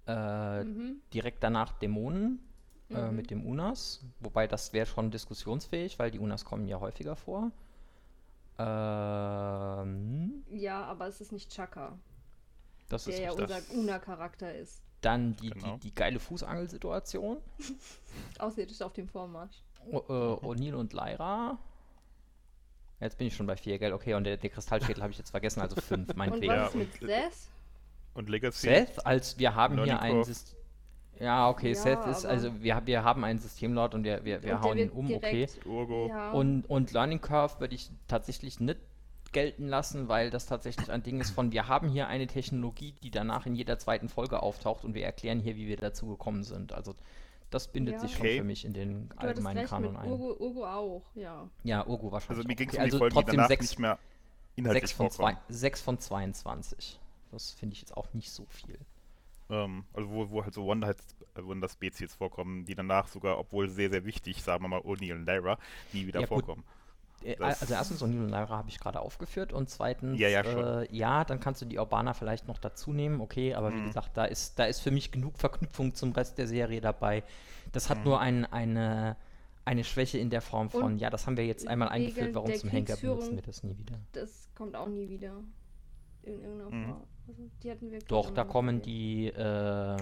Äh, 0.07 0.65
Mhm. 0.65 1.01
direkt 1.15 1.43
danach 1.43 1.73
Dämonen 1.79 2.41
äh, 2.91 3.09
Mhm. 3.09 3.17
mit 3.17 3.31
dem 3.31 3.47
Unas. 3.47 4.05
Wobei 4.21 4.47
das 4.47 4.73
wäre 4.73 4.85
schon 4.87 5.11
diskussionsfähig, 5.11 5.99
weil 5.99 6.11
die 6.11 6.19
Unas 6.19 6.45
kommen 6.45 6.67
ja 6.69 6.79
häufiger 6.81 7.17
vor. 7.17 7.51
Ähm, 8.59 10.45
Ja, 10.51 10.85
aber 10.85 11.07
es 11.09 11.21
ist 11.21 11.33
nicht 11.33 11.51
Chaka, 11.51 11.99
das 12.95 13.07
ist 13.07 13.19
der 13.19 13.25
ja 13.27 13.33
richtig. 13.33 13.57
unser 13.71 13.79
Una-Charakter 13.79 14.55
ist. 14.55 14.83
Dann 15.01 15.37
die, 15.37 15.51
Genau. 15.51 15.75
die, 15.75 15.81
die 15.81 15.95
geile 15.95 16.19
Fußangelsituation. 16.19 17.39
Außerirdisch 18.39 18.81
auf 18.81 18.93
dem 18.95 19.09
Vormarsch. 19.09 19.63
O, 19.91 19.99
äh, 19.99 20.47
O'Neill 20.47 20.75
und 20.75 20.93
Lyra. 20.95 21.59
Jetzt 23.01 23.19
bin 23.19 23.27
ich 23.27 23.37
schon 23.37 23.47
bei 23.47 23.57
vier, 23.57 23.79
gell? 23.79 23.93
Okay, 23.93 24.15
und 24.15 24.25
der, 24.25 24.37
der 24.39 24.49
Kristallschädel 24.51 25.03
habe 25.03 25.13
ich 25.13 25.19
jetzt 25.19 25.31
vergessen, 25.31 25.61
also 25.61 25.77
fünf, 25.81 26.09
Und 26.09 26.17
meinetwegen. 26.17 26.53
Ja, 26.55 26.63
was 26.67 26.69
ist 26.71 26.77
mit 26.77 27.03
und- 27.03 27.09
Seth? 27.09 27.33
Und 28.15 28.31
Legacy. 28.31 28.67
Seth, 28.69 29.05
als 29.05 29.39
wir 29.39 29.55
haben 29.57 29.75
hier 29.75 29.87
Learning 29.87 30.03
ein 30.03 30.13
Curve. 30.13 30.25
System. 30.25 30.59
Ja, 31.21 31.49
okay, 31.49 31.73
Ja, 31.73 31.75
Seth 31.75 32.07
ist, 32.07 32.25
also 32.25 32.63
wir, 32.63 32.81
wir 32.87 33.05
haben 33.05 33.25
einen 33.25 33.39
Systemlord 33.41 33.95
und 33.95 34.05
wir, 34.05 34.25
wir, 34.25 34.43
wir 34.43 34.55
Und 34.55 34.63
hauen 34.63 34.79
ihn 34.79 34.91
um, 34.91 35.13
okay. 35.13 35.49
Urgo. 35.65 36.09
Ja. 36.09 36.31
Und, 36.33 36.65
und 36.71 36.93
Learning 36.93 37.21
Curve 37.21 37.61
würde 37.61 37.75
ich 37.75 37.91
tatsächlich 38.09 38.59
nicht 38.61 38.79
gelten 39.35 39.69
lassen, 39.69 40.09
weil 40.09 40.31
das 40.31 40.47
tatsächlich 40.47 40.91
ein 40.91 41.03
Ding 41.03 41.21
ist 41.21 41.31
von, 41.33 41.53
wir 41.53 41.69
haben 41.69 41.91
hier 41.91 42.09
eine 42.09 42.27
Technologie, 42.27 42.95
die 43.03 43.11
danach 43.11 43.45
in 43.45 43.55
jeder 43.55 43.79
zweiten 43.79 44.09
Folge 44.09 44.43
auftaucht 44.43 44.85
und 44.85 44.95
wir 44.95 45.05
erklären 45.05 45.41
hier, 45.41 45.57
wie 45.57 45.67
wir 45.69 45.77
dazu 45.77 46.07
gekommen 46.07 46.43
sind. 46.45 46.73
Also 46.73 46.95
das 47.51 47.69
bindet 47.69 47.97
Ja. 47.97 48.01
sich 48.01 48.13
schon 48.13 48.23
Okay. 48.23 48.39
für 48.39 48.45
mich 48.45 48.65
in 48.65 48.73
den 48.73 49.11
du 49.11 49.19
allgemeinen 49.19 49.67
Kanon 49.67 49.93
mit 49.93 50.01
ein. 50.03 50.11
Urgo, 50.11 50.33
Urgo 50.43 50.67
auch, 50.67 51.03
ja. 51.15 51.51
Ja, 51.65 51.87
Urgu 51.87 52.11
wahrscheinlich. 52.11 52.39
Also 52.39 52.49
mir 52.49 52.57
ging 52.57 52.69
es 52.71 52.75
Okay, 52.75 52.79
um 52.79 52.85
die 52.85 52.93
also 52.93 52.99
Folgen, 52.99 53.11
die 53.17 53.21
trotzdem 53.23 53.37
danach 53.37 53.49
sechs, 53.49 53.63
nicht 53.63 53.79
mehr 53.79 53.99
inhaltlich 54.57 54.81
sechs, 54.83 54.93
von 54.93 55.11
zwei, 55.11 55.33
vorkommen. 55.33 55.45
sechs 55.49 55.81
von 55.83 55.99
22. 55.99 56.99
Das 57.31 57.51
finde 57.53 57.75
ich 57.75 57.81
jetzt 57.81 57.97
auch 57.97 58.13
nicht 58.15 58.31
so 58.31 58.47
viel. 58.47 58.79
Ähm, 59.51 59.85
also 59.93 60.09
wo, 60.11 60.31
wo 60.31 60.43
halt 60.43 60.55
so 60.55 60.65
Wonder, 60.65 60.95
Wonder 61.37 61.69
Spezies 61.69 62.15
vorkommen, 62.15 62.65
die 62.65 62.75
danach 62.75 63.09
sogar, 63.09 63.39
obwohl 63.39 63.69
sehr, 63.69 63.91
sehr 63.91 64.05
wichtig, 64.05 64.43
sagen 64.43 64.65
wir 64.65 64.69
mal 64.69 64.81
O'Neill 64.81 65.13
und 65.15 65.27
Lyra, 65.27 65.59
nie 65.93 66.07
wieder 66.07 66.21
Ja, 66.21 66.27
gut. 66.27 66.47
vorkommen. 66.47 66.65
Äh, 67.25 67.37
Das- 67.37 67.63
also 67.63 67.75
erstens, 67.75 68.03
und 68.03 68.29
Lyra 68.29 68.49
habe 68.49 68.69
ich 68.69 68.79
gerade 68.79 69.01
aufgeführt 69.01 69.53
und 69.53 69.71
zweitens, 69.71 70.19
Ja, 70.21 70.29
ja, 70.29 70.81
äh, 70.83 70.89
ja, 70.95 71.25
dann 71.25 71.41
kannst 71.41 71.63
du 71.63 71.67
die 71.67 71.79
Urbana 71.79 72.13
vielleicht 72.15 72.47
noch 72.49 72.59
dazu 72.59 72.93
nehmen, 72.93 73.21
okay, 73.21 73.55
aber 73.55 73.73
wie 73.73 73.81
Mhm. 73.81 73.87
gesagt, 73.87 74.17
da 74.17 74.25
ist, 74.25 74.59
da 74.59 74.65
ist 74.65 74.81
für 74.81 74.91
mich 74.91 75.11
genug 75.11 75.39
Verknüpfung 75.39 75.95
zum 75.95 76.13
Rest 76.13 76.39
der 76.39 76.47
Serie 76.47 76.81
dabei. 76.81 77.23
Das 77.73 77.89
hat 77.91 77.99
Mhm. 77.99 78.05
nur 78.05 78.21
ein, 78.21 78.45
eine, 78.47 79.17
eine 79.65 79.85
Schwäche 79.85 80.19
in 80.19 80.29
der 80.31 80.43
Form 80.43 80.69
von, 80.69 80.83
Und 80.85 80.99
ja, 80.99 81.09
das 81.11 81.27
haben 81.27 81.37
wir 81.39 81.47
jetzt 81.47 81.67
einmal 81.67 81.89
eingeführt, 81.89 82.35
warum 82.35 82.53
zum 82.55 82.69
Henker 82.71 82.97
benutzen 82.97 83.37
wir 83.37 83.43
das 83.43 83.63
nie 83.63 83.77
wieder. 83.79 83.99
Das 84.13 84.49
kommt 84.55 84.77
auch 84.77 84.89
nie 84.89 85.09
wieder. 85.09 85.33
In 86.23 86.41
irgendeiner 86.43 86.71
Mhm. 86.71 86.85
Form. 86.87 87.03
Also, 87.27 87.43
die 87.63 87.71
hatten 87.71 87.91
wir 87.91 87.99
Doch, 88.01 88.31
da 88.31 88.45
kommen 88.45 88.83
die, 88.83 89.29
äh, 89.29 89.97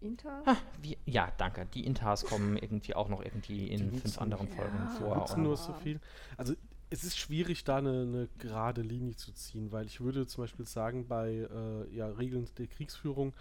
Inter? 0.00 0.42
ha, 0.46 0.56
wie, 0.80 0.96
ja, 1.04 1.32
danke, 1.36 1.66
die 1.66 1.84
Intars 1.84 2.24
kommen 2.24 2.56
irgendwie 2.56 2.94
auch 2.94 3.08
noch 3.08 3.22
irgendwie 3.22 3.68
in 3.68 3.92
fünf 3.92 4.18
anderen 4.18 4.46
nicht. 4.46 4.56
Folgen 4.56 4.78
Ja. 4.78 4.86
vor. 4.88 5.16
nutzen 5.16 5.42
nur 5.42 5.56
so 5.56 5.72
viel. 5.74 6.00
Also 6.36 6.54
es 6.90 7.04
ist 7.04 7.18
schwierig, 7.18 7.64
da 7.64 7.76
eine, 7.76 8.02
eine 8.02 8.28
gerade 8.38 8.82
Linie 8.82 9.14
zu 9.14 9.32
ziehen, 9.32 9.70
weil 9.70 9.86
ich 9.86 10.00
würde 10.00 10.26
zum 10.26 10.44
Beispiel 10.44 10.66
sagen, 10.66 11.06
bei 11.06 11.48
äh, 11.50 11.94
ja, 11.94 12.08
Regeln 12.08 12.48
der 12.58 12.66
Kriegsführung, 12.66 13.32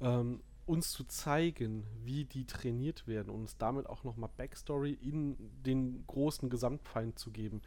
ähm, 0.00 0.40
uns 0.64 0.92
zu 0.92 1.04
zeigen, 1.04 1.84
wie 2.04 2.24
die 2.24 2.46
trainiert 2.46 3.08
werden 3.08 3.30
und 3.30 3.40
uns 3.40 3.56
damit 3.56 3.88
auch 3.88 4.04
nochmal 4.04 4.30
Backstory 4.36 4.92
in 4.92 5.36
den 5.66 6.04
großen 6.06 6.48
Gesamtfeind 6.50 7.18
zu 7.18 7.30
geben. 7.32 7.62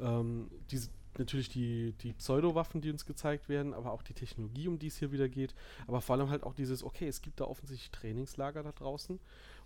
Ähm, 0.00 0.50
diese, 0.70 0.90
natürlich 1.18 1.48
die, 1.48 1.92
die 2.00 2.12
Pseudowaffen, 2.12 2.80
die 2.80 2.90
uns 2.90 3.04
gezeigt 3.04 3.48
werden, 3.48 3.74
aber 3.74 3.92
auch 3.92 4.02
die 4.02 4.14
Technologie, 4.14 4.68
um 4.68 4.78
die 4.78 4.86
es 4.86 4.98
hier 4.98 5.12
wieder 5.12 5.28
geht, 5.28 5.54
aber 5.86 6.00
vor 6.00 6.16
allem 6.16 6.30
halt 6.30 6.42
auch 6.42 6.54
dieses, 6.54 6.82
okay, 6.82 7.08
es 7.08 7.22
gibt 7.22 7.40
da 7.40 7.44
offensichtlich 7.44 7.90
Trainingslager 7.90 8.62
da 8.62 8.72
draußen 8.72 9.18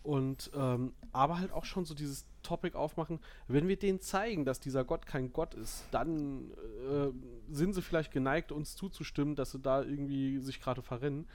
und 0.03 0.51
ähm, 0.55 0.93
aber 1.13 1.39
halt 1.39 1.53
auch 1.53 1.65
schon 1.65 1.87
so 1.87 1.95
dieses 1.95 2.27
Topic 2.43 2.77
aufmachen, 2.77 3.21
wenn 3.49 3.69
wir 3.69 3.79
denen 3.79 4.01
zeigen, 4.01 4.45
dass 4.45 4.61
dieser 4.61 4.85
Gott 4.85 5.07
kein 5.07 5.33
Gott 5.33 5.55
ist, 5.55 5.85
dann 5.93 6.51
äh, 6.51 7.11
sind 7.51 7.75
sie 7.75 7.83
vielleicht 7.83 8.13
geneigt, 8.13 8.53
uns 8.53 8.77
zuzustimmen, 8.77 9.35
dass 9.35 9.53
sie 9.53 9.61
da 9.61 9.83
irgendwie 9.83 10.39
sich 10.41 10.61
gerade 10.61 10.83
verrennen. 10.83 11.27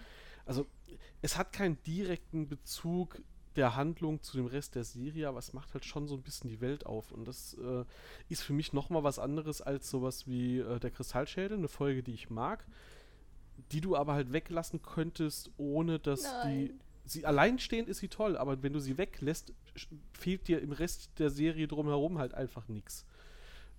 Also 0.45 0.67
es 1.21 1.37
hat 1.37 1.51
keinen 1.51 1.81
direkten 1.83 2.47
Bezug 2.47 3.21
der 3.55 3.75
Handlung 3.75 4.21
zu 4.21 4.37
dem 4.37 4.45
Rest 4.45 4.75
der 4.75 4.83
Serie, 4.83 5.27
aber 5.27 5.39
es 5.39 5.53
macht 5.53 5.73
halt 5.73 5.85
schon 5.85 6.07
so 6.07 6.15
ein 6.15 6.21
bisschen 6.21 6.49
die 6.49 6.61
Welt 6.61 6.85
auf. 6.85 7.11
Und 7.11 7.27
das 7.27 7.55
äh, 7.55 7.83
ist 8.29 8.43
für 8.43 8.53
mich 8.53 8.73
nochmal 8.73 9.03
was 9.03 9.19
anderes 9.19 9.61
als 9.61 9.89
sowas 9.89 10.27
wie 10.27 10.59
äh, 10.59 10.79
der 10.79 10.91
Kristallschädel, 10.91 11.57
eine 11.57 11.67
Folge, 11.67 12.03
die 12.03 12.13
ich 12.13 12.29
mag, 12.29 12.65
die 13.71 13.81
du 13.81 13.95
aber 13.95 14.13
halt 14.13 14.31
weglassen 14.31 14.81
könntest, 14.81 15.51
ohne 15.57 15.99
dass 15.99 16.21
die. 16.43 16.65
Nein. 16.65 16.79
Sie 17.05 17.25
alleinstehend 17.25 17.89
ist 17.89 17.97
sie 17.97 18.07
toll, 18.07 18.37
aber 18.37 18.61
wenn 18.61 18.71
du 18.71 18.79
sie 18.79 18.99
weglässt, 18.99 19.51
fehlt 20.13 20.47
dir 20.47 20.61
im 20.61 20.71
Rest 20.71 21.09
der 21.17 21.31
Serie 21.31 21.67
drumherum 21.67 22.19
halt 22.19 22.35
einfach 22.35 22.67
nichts. 22.67 23.03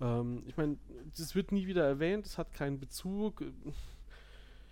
Ähm, 0.00 0.42
ich 0.48 0.56
meine, 0.56 0.78
das 1.16 1.36
wird 1.36 1.52
nie 1.52 1.68
wieder 1.68 1.84
erwähnt, 1.84 2.26
es 2.26 2.38
hat 2.38 2.52
keinen 2.52 2.80
Bezug. 2.80 3.44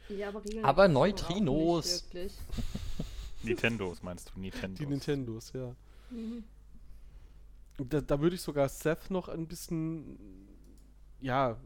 Ja, 0.08 0.28
aber, 0.28 0.42
Aber 0.62 0.88
Neutrinos. 0.88 2.08
Nintendos 3.42 4.02
meinst 4.02 4.33
du? 4.35 4.40
Nintendos. 4.40 4.78
Die 4.78 4.87
Nintendos, 4.87 5.52
ja. 5.52 5.75
Mhm. 6.11 6.45
Da, 7.88 8.00
da 8.00 8.21
würde 8.21 8.35
ich 8.35 8.42
sogar 8.42 8.68
Seth 8.68 9.11
noch 9.11 9.28
ein 9.28 9.47
bisschen, 9.47 10.18
ja, 11.21 11.57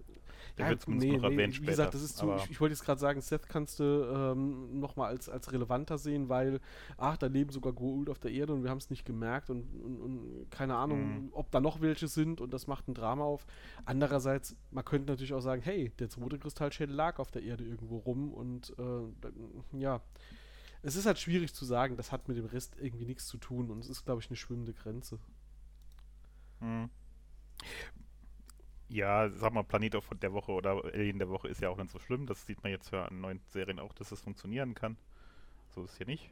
Der 0.58 0.66
ja, 0.66 0.70
wird 0.72 0.82
zumindest 0.82 1.12
noch 1.12 1.22
erwähnt 1.30 1.52
wie 1.54 1.56
später, 1.56 1.70
gesagt, 1.70 1.94
das 1.94 2.02
ist 2.02 2.18
zu, 2.18 2.34
ich, 2.34 2.50
ich 2.50 2.60
wollte 2.60 2.74
jetzt 2.74 2.84
gerade 2.84 3.00
sagen, 3.00 3.22
Seth 3.22 3.48
kannst 3.48 3.80
du 3.80 3.84
ähm, 3.84 4.78
nochmal 4.78 5.08
als, 5.08 5.30
als 5.30 5.50
relevanter 5.52 5.96
sehen, 5.96 6.28
weil, 6.28 6.60
ach, 6.98 7.16
da 7.16 7.28
leben 7.28 7.50
sogar 7.50 7.72
Goa'uld 7.72 8.10
auf 8.10 8.18
der 8.18 8.30
Erde 8.32 8.52
und 8.52 8.62
wir 8.62 8.68
haben 8.68 8.76
es 8.76 8.90
nicht 8.90 9.06
gemerkt 9.06 9.48
und, 9.48 9.62
und, 9.82 10.00
und 10.02 10.50
keine 10.50 10.76
Ahnung, 10.76 11.00
Mhm. 11.22 11.28
ob 11.32 11.50
da 11.50 11.60
noch 11.60 11.80
welche 11.80 12.08
sind 12.08 12.42
und 12.42 12.52
das 12.52 12.66
macht 12.66 12.88
ein 12.88 12.94
Drama 12.94 13.24
auf. 13.24 13.46
Andererseits, 13.86 14.54
man 14.70 14.84
könnte 14.84 15.10
natürlich 15.10 15.32
auch 15.32 15.40
sagen, 15.40 15.62
hey, 15.62 15.90
der 15.98 16.10
zweite 16.10 16.38
Kristallschädel 16.38 16.94
lag 16.94 17.18
auf 17.20 17.30
der 17.30 17.42
Erde 17.42 17.64
irgendwo 17.64 17.96
rum 17.96 18.34
und 18.34 18.74
äh, 18.78 19.78
ja, 19.78 20.02
es 20.82 20.96
ist 20.96 21.06
halt 21.06 21.18
schwierig 21.18 21.54
zu 21.54 21.64
sagen, 21.64 21.96
das 21.96 22.12
hat 22.12 22.28
mit 22.28 22.36
dem 22.36 22.46
Rest 22.46 22.76
irgendwie 22.80 23.04
nichts 23.04 23.26
zu 23.26 23.38
tun 23.38 23.70
und 23.70 23.78
es 23.78 23.88
ist, 23.88 24.04
glaube 24.04 24.20
ich, 24.20 24.28
eine 24.28 24.36
schwimmende 24.36 24.72
Grenze. 24.72 25.18
Hm. 26.60 26.90
Ja, 28.88 29.30
sag 29.30 29.52
mal, 29.52 29.62
Planet 29.62 29.96
der 30.22 30.32
Woche 30.32 30.52
oder 30.52 30.84
Alien 30.84 31.18
der 31.18 31.28
Woche 31.28 31.48
ist 31.48 31.60
ja 31.60 31.70
auch 31.70 31.78
nicht 31.78 31.90
so 31.90 31.98
schlimm. 31.98 32.26
Das 32.26 32.44
sieht 32.46 32.62
man 32.62 32.72
jetzt 32.72 32.90
ja 32.92 33.06
an 33.06 33.20
neuen 33.20 33.40
Serien 33.48 33.78
auch, 33.78 33.94
dass 33.94 34.10
das 34.10 34.20
funktionieren 34.20 34.74
kann. 34.74 34.96
So 35.70 35.84
ist 35.84 35.92
es 35.92 35.96
hier 35.96 36.06
nicht. 36.06 36.30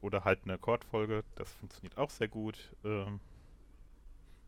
Oder 0.00 0.24
halt 0.24 0.40
eine 0.44 0.54
Akkordfolge, 0.54 1.24
das 1.34 1.50
funktioniert 1.52 1.96
auch 1.96 2.10
sehr 2.10 2.28
gut. 2.28 2.74
Ähm, 2.84 3.20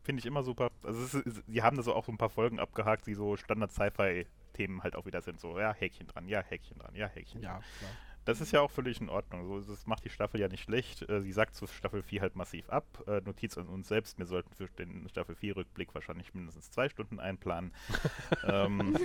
Finde 0.03 0.19
ich 0.19 0.25
immer 0.25 0.43
super. 0.43 0.69
Also 0.83 1.01
es 1.01 1.13
ist, 1.15 1.43
die 1.47 1.63
haben 1.63 1.77
da 1.77 1.83
so 1.83 1.93
auch 1.93 2.05
so 2.05 2.11
ein 2.11 2.17
paar 2.17 2.29
Folgen 2.29 2.59
abgehakt, 2.59 3.07
die 3.07 3.15
so 3.15 3.35
Standard-Sci-Fi-Themen 3.35 4.83
halt 4.83 4.95
auch 4.95 5.05
wieder 5.05 5.21
sind. 5.21 5.39
So, 5.39 5.59
ja, 5.59 5.73
Häkchen 5.73 6.07
dran, 6.07 6.27
ja, 6.27 6.41
Häkchen 6.41 6.77
dran, 6.77 6.93
ja, 6.93 7.07
Häkchen 7.07 7.41
dran. 7.41 7.61
Ja, 7.61 7.79
klar. 7.79 7.91
Das 8.25 8.41
ist 8.41 8.51
ja 8.51 8.61
auch 8.61 8.71
völlig 8.71 8.99
in 8.99 9.09
Ordnung. 9.09 9.45
So, 9.47 9.61
das 9.71 9.85
macht 9.85 10.03
die 10.03 10.09
Staffel 10.09 10.39
ja 10.39 10.47
nicht 10.47 10.63
schlecht. 10.63 11.07
Äh, 11.07 11.21
sie 11.21 11.31
sagt 11.31 11.55
zu 11.55 11.67
Staffel 11.67 12.01
4 12.01 12.21
halt 12.21 12.35
massiv 12.35 12.69
ab. 12.69 12.85
Äh, 13.07 13.21
Notiz 13.21 13.57
an 13.57 13.67
uns 13.67 13.87
selbst, 13.87 14.17
wir 14.17 14.25
sollten 14.25 14.53
für 14.55 14.67
den 14.67 15.07
Staffel 15.09 15.35
4 15.35 15.55
Rückblick 15.57 15.93
wahrscheinlich 15.93 16.33
mindestens 16.33 16.71
zwei 16.71 16.89
Stunden 16.89 17.19
einplanen. 17.19 17.71
ähm, 18.43 18.97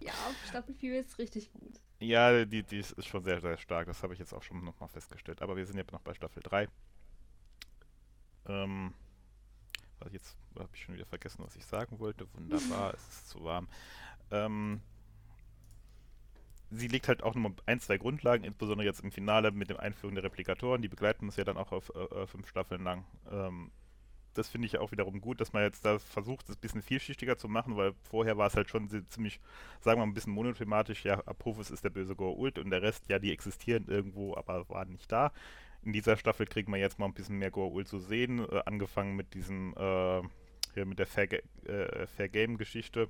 Ja, 0.00 0.12
Staffel 0.48 0.74
4 0.74 1.00
ist 1.00 1.18
richtig 1.18 1.50
gut. 1.52 1.80
ja, 2.00 2.44
die, 2.44 2.62
die 2.62 2.78
ist 2.78 3.04
schon 3.06 3.24
sehr, 3.24 3.40
sehr 3.40 3.56
stark. 3.56 3.86
Das 3.86 4.02
habe 4.02 4.12
ich 4.12 4.20
jetzt 4.20 4.32
auch 4.32 4.42
schon 4.42 4.62
nochmal 4.62 4.88
festgestellt. 4.88 5.42
Aber 5.42 5.56
wir 5.56 5.66
sind 5.66 5.76
jetzt 5.76 5.90
noch 5.92 6.00
bei 6.00 6.14
Staffel 6.14 6.42
3. 6.42 6.68
Ähm, 8.46 8.94
was 9.98 10.12
jetzt 10.12 10.36
habe 10.58 10.68
ich 10.74 10.82
schon 10.84 10.94
wieder 10.94 11.06
vergessen, 11.06 11.42
was 11.44 11.56
ich 11.56 11.64
sagen 11.64 11.98
wollte. 11.98 12.26
Wunderbar, 12.34 12.94
es 12.94 13.08
ist 13.08 13.28
zu 13.30 13.42
warm. 13.42 13.68
Ähm, 14.30 14.80
sie 16.70 16.88
legt 16.88 17.08
halt 17.08 17.22
auch 17.22 17.34
nochmal 17.34 17.52
ein, 17.66 17.80
zwei 17.80 17.98
Grundlagen, 17.98 18.44
insbesondere 18.44 18.86
jetzt 18.86 19.00
im 19.00 19.10
Finale 19.10 19.50
mit 19.50 19.70
dem 19.70 19.78
Einführung 19.78 20.14
der 20.14 20.24
Replikatoren. 20.24 20.82
Die 20.82 20.88
begleiten 20.88 21.26
uns 21.26 21.36
ja 21.36 21.44
dann 21.44 21.56
auch 21.56 21.72
auf 21.72 21.92
äh, 21.94 22.22
äh, 22.22 22.26
fünf 22.26 22.48
Staffeln 22.48 22.84
lang. 22.84 23.04
Ähm, 23.30 23.70
das 24.34 24.48
finde 24.48 24.66
ich 24.66 24.78
auch 24.78 24.92
wiederum 24.92 25.20
gut, 25.20 25.40
dass 25.40 25.52
man 25.52 25.62
jetzt 25.62 25.84
da 25.84 25.98
versucht, 25.98 26.48
es 26.48 26.56
ein 26.56 26.60
bisschen 26.60 26.82
vielschichtiger 26.82 27.36
zu 27.36 27.48
machen, 27.48 27.76
weil 27.76 27.94
vorher 28.04 28.38
war 28.38 28.46
es 28.46 28.54
halt 28.54 28.70
schon 28.70 28.88
zi- 28.88 29.06
ziemlich, 29.08 29.40
sagen 29.80 29.98
wir 29.98 30.06
mal, 30.06 30.10
ein 30.10 30.14
bisschen 30.14 30.32
monothematisch. 30.32 31.04
Ja, 31.04 31.20
Apophis 31.26 31.70
ist 31.70 31.82
der 31.82 31.90
böse 31.90 32.12
Goa'uld 32.12 32.60
und 32.60 32.70
der 32.70 32.82
Rest, 32.82 33.08
ja, 33.08 33.18
die 33.18 33.32
existieren 33.32 33.88
irgendwo, 33.88 34.36
aber 34.36 34.68
waren 34.68 34.92
nicht 34.92 35.10
da. 35.10 35.32
In 35.82 35.92
dieser 35.92 36.16
Staffel 36.16 36.46
kriegen 36.46 36.70
wir 36.70 36.78
jetzt 36.78 36.98
mal 36.98 37.06
ein 37.06 37.14
bisschen 37.14 37.38
mehr 37.38 37.52
Goa'uld 37.52 37.86
zu 37.86 37.98
sehen, 37.98 38.40
äh, 38.50 38.62
angefangen 38.66 39.16
mit 39.16 39.34
diesem, 39.34 39.74
äh, 39.76 40.22
hier 40.74 40.86
mit 40.86 40.98
der 41.00 41.06
Fair, 41.06 41.32
äh, 41.32 42.06
Fair 42.06 42.28
Game-Geschichte, 42.28 43.08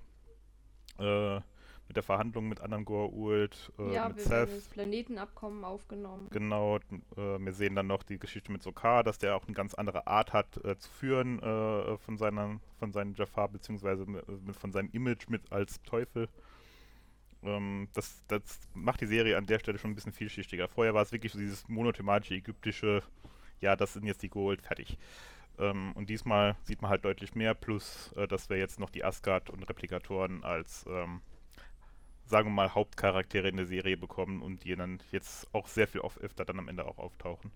äh, 0.98 1.40
mit 1.88 1.96
der 1.96 2.02
Verhandlung 2.02 2.48
mit 2.48 2.60
anderen 2.60 2.84
Goa'uld, 2.84 3.72
äh, 3.78 3.94
ja, 3.94 4.08
mit 4.08 4.18
wir 4.18 4.24
Seth. 4.24 4.50
das 4.50 4.64
Planetenabkommen 4.68 5.64
aufgenommen. 5.64 6.28
Genau, 6.30 6.76
äh, 6.76 6.80
wir 7.16 7.52
sehen 7.52 7.74
dann 7.74 7.86
noch 7.86 8.02
die 8.02 8.18
Geschichte 8.18 8.52
mit 8.52 8.62
Sokar, 8.62 9.02
dass 9.02 9.18
der 9.18 9.34
auch 9.34 9.46
eine 9.46 9.54
ganz 9.54 9.74
andere 9.74 10.06
Art 10.06 10.32
hat 10.34 10.58
äh, 10.64 10.78
zu 10.78 10.90
führen 10.90 11.42
äh, 11.42 11.96
von 11.96 12.18
seiner, 12.18 12.60
von 12.78 12.92
seinem 12.92 13.14
Jafar, 13.14 13.48
beziehungsweise 13.48 14.04
mit, 14.04 14.28
mit, 14.46 14.56
von 14.56 14.70
seinem 14.70 14.90
Image 14.92 15.28
mit 15.28 15.50
als 15.50 15.82
Teufel. 15.82 16.28
Ähm, 17.42 17.88
das, 17.94 18.22
das 18.28 18.60
macht 18.74 19.00
die 19.00 19.06
Serie 19.06 19.38
an 19.38 19.46
der 19.46 19.58
Stelle 19.58 19.78
schon 19.78 19.90
ein 19.90 19.94
bisschen 19.94 20.12
vielschichtiger. 20.12 20.68
Vorher 20.68 20.92
war 20.92 21.02
es 21.02 21.12
wirklich 21.12 21.32
so 21.32 21.38
dieses 21.38 21.68
monothematische 21.68 22.34
ägyptische, 22.34 23.02
ja, 23.60 23.76
das 23.76 23.94
sind 23.94 24.04
jetzt 24.04 24.22
die 24.22 24.28
Gold, 24.28 24.60
fertig. 24.60 24.98
Ähm, 25.58 25.92
und 25.94 26.10
diesmal 26.10 26.56
sieht 26.64 26.82
man 26.82 26.90
halt 26.90 27.04
deutlich 27.04 27.34
mehr, 27.34 27.54
plus 27.54 28.12
äh, 28.16 28.28
dass 28.28 28.50
wir 28.50 28.58
jetzt 28.58 28.78
noch 28.78 28.90
die 28.90 29.04
Asgard 29.04 29.48
und 29.48 29.62
Replikatoren 29.68 30.44
als 30.44 30.84
ähm, 30.88 31.22
sagen 32.28 32.48
wir 32.50 32.54
mal, 32.54 32.74
Hauptcharaktere 32.74 33.48
in 33.48 33.56
der 33.56 33.66
Serie 33.66 33.96
bekommen 33.96 34.42
und 34.42 34.64
die 34.64 34.76
dann 34.76 35.00
jetzt 35.12 35.52
auch 35.54 35.66
sehr 35.68 35.88
viel 35.88 36.00
oft 36.02 36.20
öfter 36.20 36.44
dann 36.44 36.58
am 36.58 36.68
Ende 36.68 36.86
auch 36.86 36.98
auftauchen. 36.98 37.52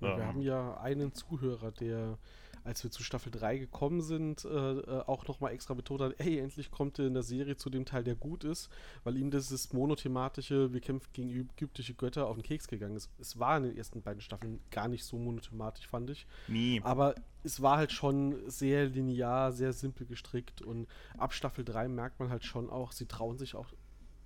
Ja, 0.00 0.16
wir 0.16 0.22
Ähm. 0.22 0.28
haben 0.28 0.40
ja 0.42 0.76
einen 0.80 1.14
Zuhörer, 1.14 1.72
der, 1.72 2.18
als 2.64 2.82
wir 2.84 2.90
zu 2.90 3.02
Staffel 3.02 3.30
3 3.30 3.56
gekommen 3.58 4.02
sind, 4.02 4.44
äh, 4.44 4.48
äh, 4.48 5.00
auch 5.06 5.26
nochmal 5.26 5.52
extra 5.52 5.72
betont 5.74 6.02
hat, 6.02 6.14
ey, 6.20 6.38
endlich 6.38 6.70
kommt 6.70 6.98
er 6.98 7.06
in 7.06 7.14
der 7.14 7.22
Serie 7.22 7.56
zu 7.56 7.70
dem 7.70 7.86
Teil, 7.86 8.04
der 8.04 8.14
gut 8.16 8.44
ist, 8.44 8.68
weil 9.04 9.16
ihm 9.16 9.30
dieses 9.30 9.72
monothematische, 9.72 10.72
wir 10.74 10.80
kämpfen 10.82 11.08
gegen 11.14 11.30
ägyptische 11.30 11.94
Götter 11.94 12.26
auf 12.26 12.36
den 12.36 12.42
Keks 12.42 12.68
gegangen 12.68 12.96
ist. 12.96 13.10
Es 13.18 13.38
war 13.38 13.56
in 13.56 13.62
den 13.64 13.76
ersten 13.76 14.02
beiden 14.02 14.20
Staffeln 14.20 14.60
gar 14.70 14.88
nicht 14.88 15.04
so 15.04 15.16
monothematisch, 15.18 15.86
fand 15.88 16.10
ich. 16.10 16.26
Nie. 16.46 16.80
Aber 16.84 17.14
es 17.42 17.62
war 17.62 17.78
halt 17.78 17.92
schon 17.92 18.36
sehr 18.50 18.86
linear, 18.86 19.52
sehr 19.52 19.72
simpel 19.72 20.06
gestrickt 20.06 20.60
und 20.60 20.88
ab 21.16 21.32
Staffel 21.32 21.64
3 21.64 21.88
merkt 21.88 22.18
man 22.20 22.28
halt 22.30 22.44
schon 22.44 22.68
auch, 22.68 22.92
sie 22.92 23.06
trauen 23.06 23.38
sich 23.38 23.54
auch 23.54 23.72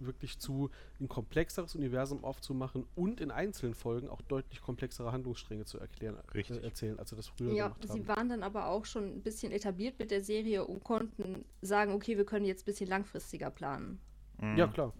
wirklich 0.07 0.39
zu, 0.39 0.71
ein 1.01 1.09
komplexeres 1.09 1.75
Universum 1.75 2.25
aufzumachen 2.25 2.87
und 2.95 3.21
in 3.21 3.31
einzelnen 3.31 3.75
Folgen 3.75 4.09
auch 4.09 4.23
deutlich 4.23 4.61
komplexere 4.61 5.13
Handlungsstränge 5.13 5.65
zu 5.65 5.79
erklären, 5.79 6.17
Richtig. 6.35 6.59
Äh, 6.63 6.65
erzählen, 6.65 6.99
als 6.99 7.11
sie 7.11 7.17
das 7.17 7.29
früher 7.29 7.53
Ja, 7.53 7.69
gemacht 7.69 7.83
sie 7.83 7.89
haben. 8.01 8.09
waren 8.09 8.29
dann 8.29 8.43
aber 8.43 8.67
auch 8.67 8.85
schon 8.85 9.05
ein 9.17 9.23
bisschen 9.23 9.53
etabliert 9.53 9.99
mit 9.99 10.11
der 10.11 10.23
Serie 10.23 10.65
und 10.65 10.83
konnten 10.85 11.45
sagen, 11.63 11.93
okay, 11.93 12.17
wir 12.17 12.25
können 12.27 12.45
jetzt 12.45 12.63
ein 12.63 12.67
bisschen 12.67 12.89
langfristiger 12.89 13.51
planen. 13.51 14.01
Mhm, 14.39 14.57
Ja, 14.57 14.67
klar. 14.69 14.93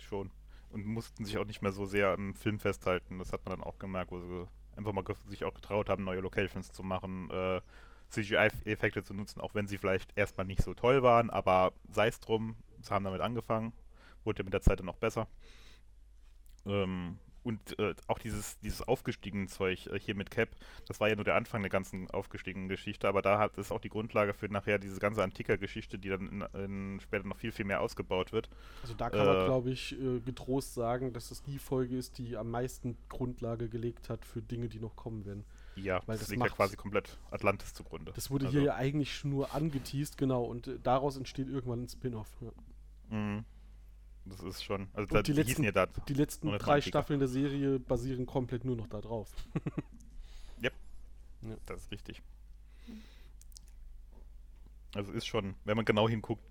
Schon. 0.00 0.30
Und 0.70 0.86
mussten 0.86 1.24
sich 1.24 1.36
auch 1.38 1.44
nicht 1.44 1.62
mehr 1.62 1.72
so 1.72 1.86
sehr 1.86 2.08
am 2.08 2.34
Film 2.34 2.58
festhalten. 2.58 3.18
Das 3.18 3.32
hat 3.32 3.44
man 3.44 3.58
dann 3.58 3.64
auch 3.64 3.78
gemerkt, 3.78 4.10
wo 4.10 4.20
sie 4.20 4.46
einfach 4.76 4.92
mal 4.92 5.04
sich 5.26 5.44
auch 5.44 5.54
getraut 5.54 5.88
haben, 5.88 6.04
neue 6.04 6.20
Locations 6.20 6.72
zu 6.72 6.82
machen, 6.82 7.30
äh, 7.30 7.60
CGI-Effekte 8.08 9.02
zu 9.02 9.14
nutzen, 9.14 9.40
auch 9.40 9.54
wenn 9.54 9.66
sie 9.66 9.78
vielleicht 9.78 10.16
erstmal 10.16 10.46
nicht 10.46 10.62
so 10.62 10.74
toll 10.74 11.02
waren, 11.02 11.30
aber 11.30 11.72
sei 11.90 12.08
es 12.08 12.20
drum, 12.20 12.56
sie 12.82 12.90
haben 12.94 13.04
damit 13.04 13.20
angefangen, 13.20 13.72
wurde 14.24 14.40
ja 14.40 14.44
mit 14.44 14.54
der 14.54 14.62
Zeit 14.62 14.80
dann 14.80 14.88
auch 14.88 14.96
besser. 14.98 15.28
Ähm, 16.66 17.18
und 17.44 17.76
äh, 17.80 17.94
auch 18.06 18.20
dieses, 18.20 18.60
dieses 18.60 18.82
aufgestiegene 18.82 19.48
Zeug 19.48 19.88
äh, 19.88 19.98
hier 19.98 20.14
mit 20.14 20.30
Cap, 20.30 20.50
das 20.86 21.00
war 21.00 21.08
ja 21.08 21.16
nur 21.16 21.24
der 21.24 21.34
Anfang 21.34 21.60
der 21.62 21.70
ganzen 21.70 22.08
aufgestiegenen 22.10 22.68
Geschichte, 22.68 23.08
aber 23.08 23.20
da 23.20 23.38
hat 23.38 23.58
es 23.58 23.72
auch 23.72 23.80
die 23.80 23.88
Grundlage 23.88 24.32
für 24.32 24.46
nachher 24.48 24.78
diese 24.78 25.00
ganze 25.00 25.24
Antiker-Geschichte, 25.24 25.98
die 25.98 26.08
dann 26.08 26.28
in, 26.54 26.60
in 26.60 27.00
später 27.00 27.26
noch 27.26 27.36
viel, 27.36 27.50
viel 27.50 27.64
mehr 27.64 27.80
ausgebaut 27.80 28.30
wird. 28.32 28.48
Also 28.80 28.94
da 28.94 29.10
kann 29.10 29.26
man, 29.26 29.40
Äh, 29.40 29.44
glaube 29.44 29.70
ich, 29.70 29.92
äh, 30.00 30.20
getrost 30.20 30.74
sagen, 30.74 31.12
dass 31.12 31.28
das 31.30 31.42
die 31.42 31.58
Folge 31.58 31.96
ist, 31.96 32.18
die 32.18 32.36
am 32.36 32.50
meisten 32.50 32.96
Grundlage 33.08 33.68
gelegt 33.68 34.08
hat 34.08 34.24
für 34.24 34.42
Dinge, 34.42 34.68
die 34.68 34.80
noch 34.80 34.96
kommen 34.96 35.24
werden. 35.24 35.44
Ja, 35.74 36.02
Weil 36.06 36.18
das 36.18 36.26
das 36.26 36.28
liegt 36.28 36.44
ja 36.44 36.50
quasi 36.50 36.76
komplett 36.76 37.18
Atlantis 37.30 37.74
zugrunde. 37.74 38.14
Das 38.14 38.30
wurde 38.30 38.46
Also, 38.46 38.58
hier 38.58 38.62
ja 38.62 38.74
eigentlich 38.76 39.24
nur 39.24 39.52
angeteased, 39.54 40.16
genau, 40.18 40.44
und 40.44 40.66
äh, 40.66 40.78
daraus 40.82 41.16
entsteht 41.16 41.48
irgendwann 41.48 41.84
ein 41.84 41.88
Spin-off. 41.88 42.28
Ja. 42.40 42.52
Mhm. 43.12 43.44
Das 44.24 44.40
ist 44.40 44.62
schon. 44.62 44.86
Also 44.94 45.12
da, 45.12 45.22
die 45.22 45.32
letzten- 45.32 45.64
ja. 45.64 45.86
Die 45.86 46.14
letzten 46.14 46.46
drei 46.48 46.54
Atlantiker. 46.56 46.88
Staffeln 46.88 47.18
der 47.18 47.28
Serie 47.28 47.80
basieren 47.80 48.24
komplett 48.26 48.64
nur 48.64 48.76
noch 48.76 48.86
da 48.88 49.00
drauf. 49.00 49.30
Das 51.66 51.80
ist 51.82 51.90
richtig. 51.90 52.22
Also 54.94 55.12
ist 55.12 55.26
schon, 55.26 55.54
wenn 55.64 55.74
man 55.76 55.84
genau 55.84 56.08
hinguckt, 56.08 56.42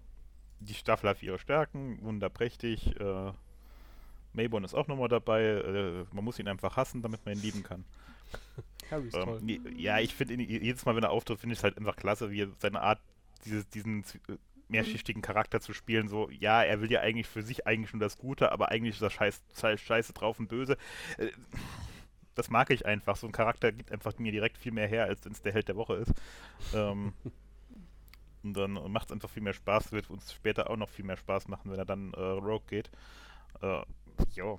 die 0.60 0.74
Staffel 0.74 1.10
hat 1.10 1.24
ihre 1.24 1.40
Stärken, 1.40 1.98
wunderprächtig. 2.02 3.00
Äh, 3.00 3.32
Mayborn 4.34 4.64
ist 4.66 4.74
auch 4.74 4.88
nochmal 4.88 5.08
dabei. 5.08 5.44
Äh, 5.44 6.06
man 6.12 6.26
muss 6.26 6.40
ihn 6.40 6.48
einfach 6.50 6.76
hassen, 6.76 7.02
damit 7.02 7.26
man 7.26 7.36
ihn 7.36 7.42
lieben 7.42 7.64
kann. 7.64 7.86
Harry 8.92 9.08
ist 9.08 9.14
toll. 9.14 9.40
Ähm, 9.42 9.48
je- 9.48 9.62
ja, 9.82 10.00
ich 10.00 10.14
finde 10.14 10.34
ihn 10.34 10.42
jedes 10.42 10.84
Mal, 10.86 10.96
wenn 10.98 11.04
er 11.04 11.12
auftritt, 11.12 11.40
finde 11.40 11.54
ich 11.54 11.60
es 11.60 11.64
halt 11.64 11.78
einfach 11.78 11.96
klasse, 11.96 12.30
wie 12.32 12.42
er 12.42 12.50
seine 12.60 12.82
Art, 12.82 13.00
dieses, 13.46 13.68
diesen 13.70 14.04
mehrschichtigen 14.72 15.22
Charakter 15.22 15.62
zu 15.62 15.74
spielen. 15.74 16.08
So, 16.10 16.30
ja, 16.32 16.64
er 16.64 16.82
will 16.82 16.92
ja 16.92 17.02
eigentlich 17.02 17.28
für 17.28 17.44
sich 17.44 17.68
eigentlich 17.68 17.94
nur 17.94 18.02
das 18.02 18.18
Gute, 18.18 18.52
aber 18.52 18.70
eigentlich 18.72 18.96
ist 18.96 19.02
er 19.04 19.12
scheiß, 19.12 19.42
scheiß, 19.60 19.82
scheiße 19.82 20.14
drauf 20.14 20.40
und 20.40 20.48
böse. 20.50 20.78
Äh, 21.18 21.30
das 22.36 22.50
mag 22.50 22.70
ich 22.70 22.86
einfach. 22.86 23.16
So 23.16 23.28
ein 23.28 23.34
Charakter 23.34 23.72
gibt 23.72 23.92
einfach 23.92 24.18
mir 24.18 24.32
direkt 24.32 24.58
viel 24.58 24.72
mehr 24.72 24.88
her, 24.88 25.06
als 25.06 25.24
wenn 25.26 25.34
es 25.34 25.42
der 25.42 25.54
Held 25.54 25.68
der 25.68 25.76
Woche 25.76 25.96
ist. 25.96 26.14
Ähm, 26.74 27.14
und 28.44 28.54
dann 28.56 28.74
macht 28.92 29.08
es 29.08 29.12
einfach 29.12 29.30
viel 29.30 29.44
mehr 29.44 29.54
Spaß, 29.54 29.92
wird 29.92 30.10
uns 30.10 30.34
später 30.34 30.70
auch 30.70 30.78
noch 30.78 30.90
viel 30.90 31.06
mehr 31.06 31.18
Spaß 31.18 31.48
machen, 31.48 31.72
wenn 31.72 31.80
er 31.80 31.86
dann 31.86 32.14
äh, 32.14 32.20
Rogue 32.20 32.66
geht. 32.68 32.90
Äh, 33.62 33.84
ja. 34.36 34.58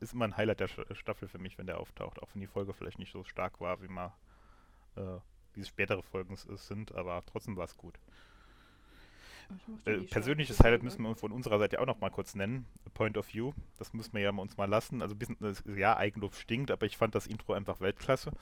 Ist 0.00 0.12
immer 0.14 0.26
ein 0.26 0.36
Highlight 0.36 0.60
der 0.60 0.68
Sch- 0.68 0.94
Staffel 0.94 1.28
für 1.28 1.38
mich, 1.38 1.58
wenn 1.58 1.66
der 1.66 1.80
auftaucht, 1.80 2.22
auch 2.22 2.28
wenn 2.32 2.40
die 2.40 2.46
Folge 2.46 2.72
vielleicht 2.72 2.98
nicht 3.00 3.12
so 3.12 3.24
stark 3.24 3.60
war, 3.60 3.82
wie 3.82 3.88
man 3.88 4.12
äh, 4.96 5.18
wie 5.54 5.60
es 5.62 5.68
spätere 5.68 6.02
Folgen 6.02 6.36
sind, 6.36 6.94
aber 6.94 7.22
trotzdem 7.26 7.56
war 7.56 7.66
es 7.66 7.76
gut. 7.76 7.98
Äh, 9.84 9.98
persönliches. 9.98 10.60
Highlight 10.60 10.82
müssen 10.82 11.02
wir 11.02 11.14
von 11.16 11.32
unserer 11.32 11.58
Seite 11.58 11.80
auch 11.80 11.86
noch 11.86 12.00
mal 12.00 12.10
kurz 12.10 12.34
nennen. 12.34 12.66
Point 12.94 13.16
of 13.16 13.32
View. 13.32 13.52
Das 13.78 13.92
müssen 13.92 14.12
wir 14.14 14.20
ja 14.20 14.32
mal 14.32 14.42
uns 14.42 14.56
mal 14.56 14.68
lassen. 14.68 15.02
Also 15.02 15.14
ein 15.14 15.18
bisschen, 15.18 15.36
ja, 15.76 15.96
Eigenlob 15.96 16.34
stinkt, 16.34 16.70
aber 16.70 16.86
ich 16.86 16.96
fand 16.96 17.14
das 17.14 17.26
Intro 17.26 17.52
einfach 17.52 17.80
Weltklasse. 17.80 18.32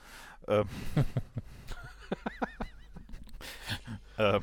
Ähm, 0.47 0.67
ähm, 4.17 4.41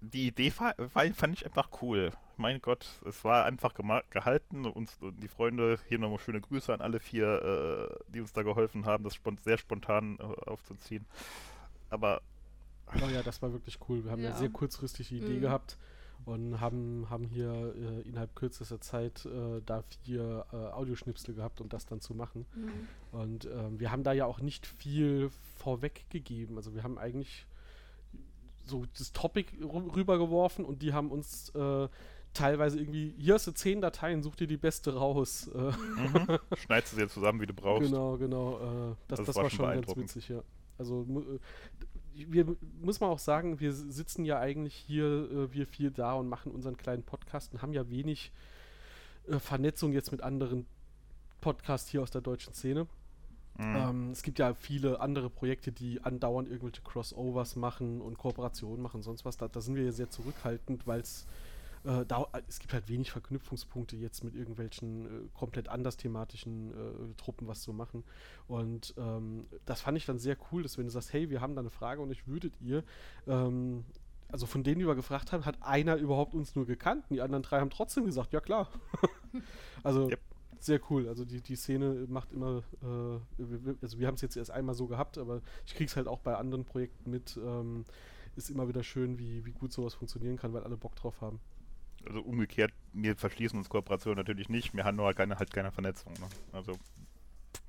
die 0.00 0.26
Idee 0.26 0.50
fand 0.50 1.34
ich 1.34 1.46
einfach 1.46 1.68
cool. 1.80 2.12
Mein 2.36 2.60
Gott, 2.60 2.86
es 3.06 3.24
war 3.24 3.44
einfach 3.44 3.74
gehalten. 4.10 4.66
Uns, 4.66 4.98
die 5.00 5.28
Freunde, 5.28 5.78
hier 5.88 5.98
nochmal 5.98 6.18
schöne 6.18 6.40
Grüße 6.40 6.72
an 6.72 6.80
alle 6.80 6.98
vier, 6.98 7.90
äh, 7.90 8.12
die 8.12 8.20
uns 8.20 8.32
da 8.32 8.42
geholfen 8.42 8.84
haben, 8.84 9.04
das 9.04 9.14
spon 9.14 9.36
sehr 9.38 9.58
spontan 9.58 10.18
äh, 10.18 10.22
aufzuziehen. 10.22 11.06
Aber 11.90 12.22
Oh 13.04 13.08
ja, 13.08 13.22
das 13.22 13.40
war 13.42 13.52
wirklich 13.52 13.78
cool. 13.88 14.04
Wir 14.04 14.10
haben 14.10 14.22
ja, 14.22 14.30
Ja. 14.30 14.36
sehr 14.36 14.50
kurzfristig 14.50 15.08
die 15.08 15.18
Idee 15.18 15.36
Mhm. 15.36 15.40
gehabt 15.40 15.78
und 16.24 16.60
haben, 16.60 17.06
haben 17.10 17.24
hier 17.26 17.74
äh, 17.76 18.08
innerhalb 18.08 18.34
kürzester 18.36 18.80
Zeit 18.80 19.24
äh, 19.26 19.60
da 19.64 19.82
vier 20.04 20.46
äh, 20.52 20.56
Audioschnipsel 20.56 21.34
gehabt, 21.34 21.60
um 21.60 21.68
das 21.68 21.86
dann 21.86 22.00
zu 22.00 22.14
machen. 22.14 22.46
Mhm. 22.54 23.18
Und 23.18 23.44
ähm, 23.46 23.80
wir 23.80 23.90
haben 23.90 24.04
da 24.04 24.12
ja 24.12 24.26
auch 24.26 24.40
nicht 24.40 24.66
viel 24.66 25.30
vorweggegeben. 25.56 26.56
Also 26.56 26.74
wir 26.74 26.82
haben 26.82 26.98
eigentlich 26.98 27.46
so 28.64 28.84
das 28.98 29.12
Topic 29.12 29.50
rü- 29.60 29.94
rübergeworfen 29.96 30.64
und 30.64 30.82
die 30.82 30.92
haben 30.92 31.10
uns 31.10 31.48
äh, 31.56 31.88
teilweise 32.34 32.78
irgendwie, 32.78 33.14
hier 33.18 33.34
hast 33.34 33.46
du 33.48 33.52
zehn 33.52 33.80
Dateien, 33.80 34.22
such 34.22 34.36
dir 34.36 34.46
die 34.46 34.56
beste 34.56 34.94
raus. 34.94 35.48
Äh, 35.48 35.58
mhm, 35.72 36.38
schneidest 36.56 36.92
du 36.92 36.96
sie 36.96 37.02
jetzt 37.02 37.14
zusammen, 37.14 37.40
wie 37.40 37.46
du 37.46 37.54
brauchst. 37.54 37.90
Genau, 37.90 38.16
genau. 38.16 38.58
Äh, 38.92 38.94
das, 39.08 39.18
Das 39.18 39.26
das, 39.26 39.36
war 39.36 39.42
war 39.44 39.50
schon 39.50 39.66
ganz 39.66 39.96
witzig, 39.96 40.28
ja. 40.28 40.42
Also 40.78 41.04
wir 42.14 42.56
muss 42.80 43.00
man 43.00 43.10
auch 43.10 43.18
sagen, 43.18 43.60
wir 43.60 43.72
sitzen 43.72 44.24
ja 44.24 44.38
eigentlich 44.38 44.74
hier, 44.74 45.06
äh, 45.06 45.52
wir 45.52 45.66
vier 45.66 45.90
da 45.90 46.14
und 46.14 46.28
machen 46.28 46.52
unseren 46.52 46.76
kleinen 46.76 47.02
Podcast 47.02 47.52
und 47.52 47.62
haben 47.62 47.72
ja 47.72 47.88
wenig 47.90 48.32
äh, 49.28 49.38
Vernetzung 49.38 49.92
jetzt 49.92 50.12
mit 50.12 50.22
anderen 50.22 50.66
Podcasts 51.40 51.90
hier 51.90 52.02
aus 52.02 52.10
der 52.10 52.20
deutschen 52.20 52.54
Szene. 52.54 52.86
Mhm. 53.58 53.76
Ähm, 53.76 54.10
es 54.12 54.22
gibt 54.22 54.38
ja 54.38 54.54
viele 54.54 55.00
andere 55.00 55.28
Projekte, 55.28 55.72
die 55.72 56.02
andauernd 56.02 56.48
irgendwelche 56.48 56.82
Crossovers 56.82 57.56
machen 57.56 58.00
und 58.00 58.16
Kooperationen 58.18 58.82
machen, 58.82 59.02
sonst 59.02 59.24
was. 59.24 59.36
Da, 59.36 59.48
da 59.48 59.60
sind 59.60 59.76
wir 59.76 59.84
ja 59.84 59.92
sehr 59.92 60.10
zurückhaltend, 60.10 60.86
weil 60.86 61.00
es 61.00 61.26
äh, 61.84 62.06
da, 62.06 62.26
es 62.48 62.58
gibt 62.60 62.72
halt 62.72 62.88
wenig 62.88 63.10
Verknüpfungspunkte 63.10 63.96
jetzt 63.96 64.22
mit 64.22 64.34
irgendwelchen 64.34 65.06
äh, 65.06 65.28
komplett 65.34 65.68
anders 65.68 65.96
thematischen 65.96 66.70
äh, 66.70 67.14
Truppen 67.16 67.48
was 67.48 67.62
zu 67.62 67.72
machen. 67.72 68.04
Und 68.46 68.94
ähm, 68.96 69.46
das 69.64 69.80
fand 69.80 69.98
ich 69.98 70.06
dann 70.06 70.18
sehr 70.18 70.36
cool, 70.50 70.62
dass 70.62 70.78
wenn 70.78 70.84
du 70.84 70.90
sagst, 70.90 71.12
hey, 71.12 71.30
wir 71.30 71.40
haben 71.40 71.54
da 71.54 71.60
eine 71.60 71.70
Frage 71.70 72.00
und 72.00 72.10
ich 72.10 72.28
würdet 72.28 72.54
ihr, 72.60 72.84
ähm, 73.26 73.84
also 74.30 74.46
von 74.46 74.62
denen, 74.62 74.78
die 74.78 74.86
wir 74.86 74.94
gefragt 74.94 75.32
haben, 75.32 75.44
hat 75.44 75.62
einer 75.62 75.96
überhaupt 75.96 76.34
uns 76.34 76.54
nur 76.54 76.66
gekannt. 76.66 77.04
und 77.10 77.14
Die 77.16 77.20
anderen 77.20 77.42
drei 77.42 77.60
haben 77.60 77.70
trotzdem 77.70 78.04
gesagt, 78.04 78.32
ja 78.32 78.40
klar. 78.40 78.68
also 79.82 80.08
Yep. 80.08 80.20
sehr 80.60 80.80
cool. 80.90 81.08
Also 81.08 81.24
die, 81.24 81.40
die 81.40 81.56
Szene 81.56 82.06
macht 82.08 82.32
immer, 82.32 82.62
äh, 82.82 83.42
also 83.82 83.98
wir 83.98 84.06
haben 84.06 84.14
es 84.14 84.22
jetzt 84.22 84.36
erst 84.36 84.50
einmal 84.50 84.74
so 84.74 84.86
gehabt, 84.86 85.18
aber 85.18 85.42
ich 85.66 85.74
krieg's 85.74 85.96
halt 85.96 86.06
auch 86.06 86.20
bei 86.20 86.36
anderen 86.36 86.64
Projekten 86.64 87.10
mit. 87.10 87.36
Ähm, 87.36 87.84
ist 88.36 88.50
immer 88.50 88.68
wieder 88.68 88.82
schön, 88.82 89.18
wie, 89.18 89.44
wie 89.44 89.52
gut 89.52 89.72
sowas 89.72 89.94
funktionieren 89.94 90.36
kann, 90.36 90.52
weil 90.52 90.64
alle 90.64 90.76
Bock 90.76 90.96
drauf 90.96 91.20
haben. 91.20 91.40
Also 92.06 92.20
umgekehrt, 92.20 92.72
wir 92.92 93.16
verschließen 93.16 93.58
uns 93.58 93.68
Kooperationen 93.68 94.16
natürlich 94.18 94.48
nicht. 94.48 94.74
Wir 94.74 94.84
haben 94.84 94.96
nur 94.96 95.06
halt 95.06 95.16
keine, 95.16 95.38
halt 95.38 95.52
keine 95.52 95.70
Vernetzung. 95.72 96.12
Ne? 96.14 96.26
Also, 96.52 96.72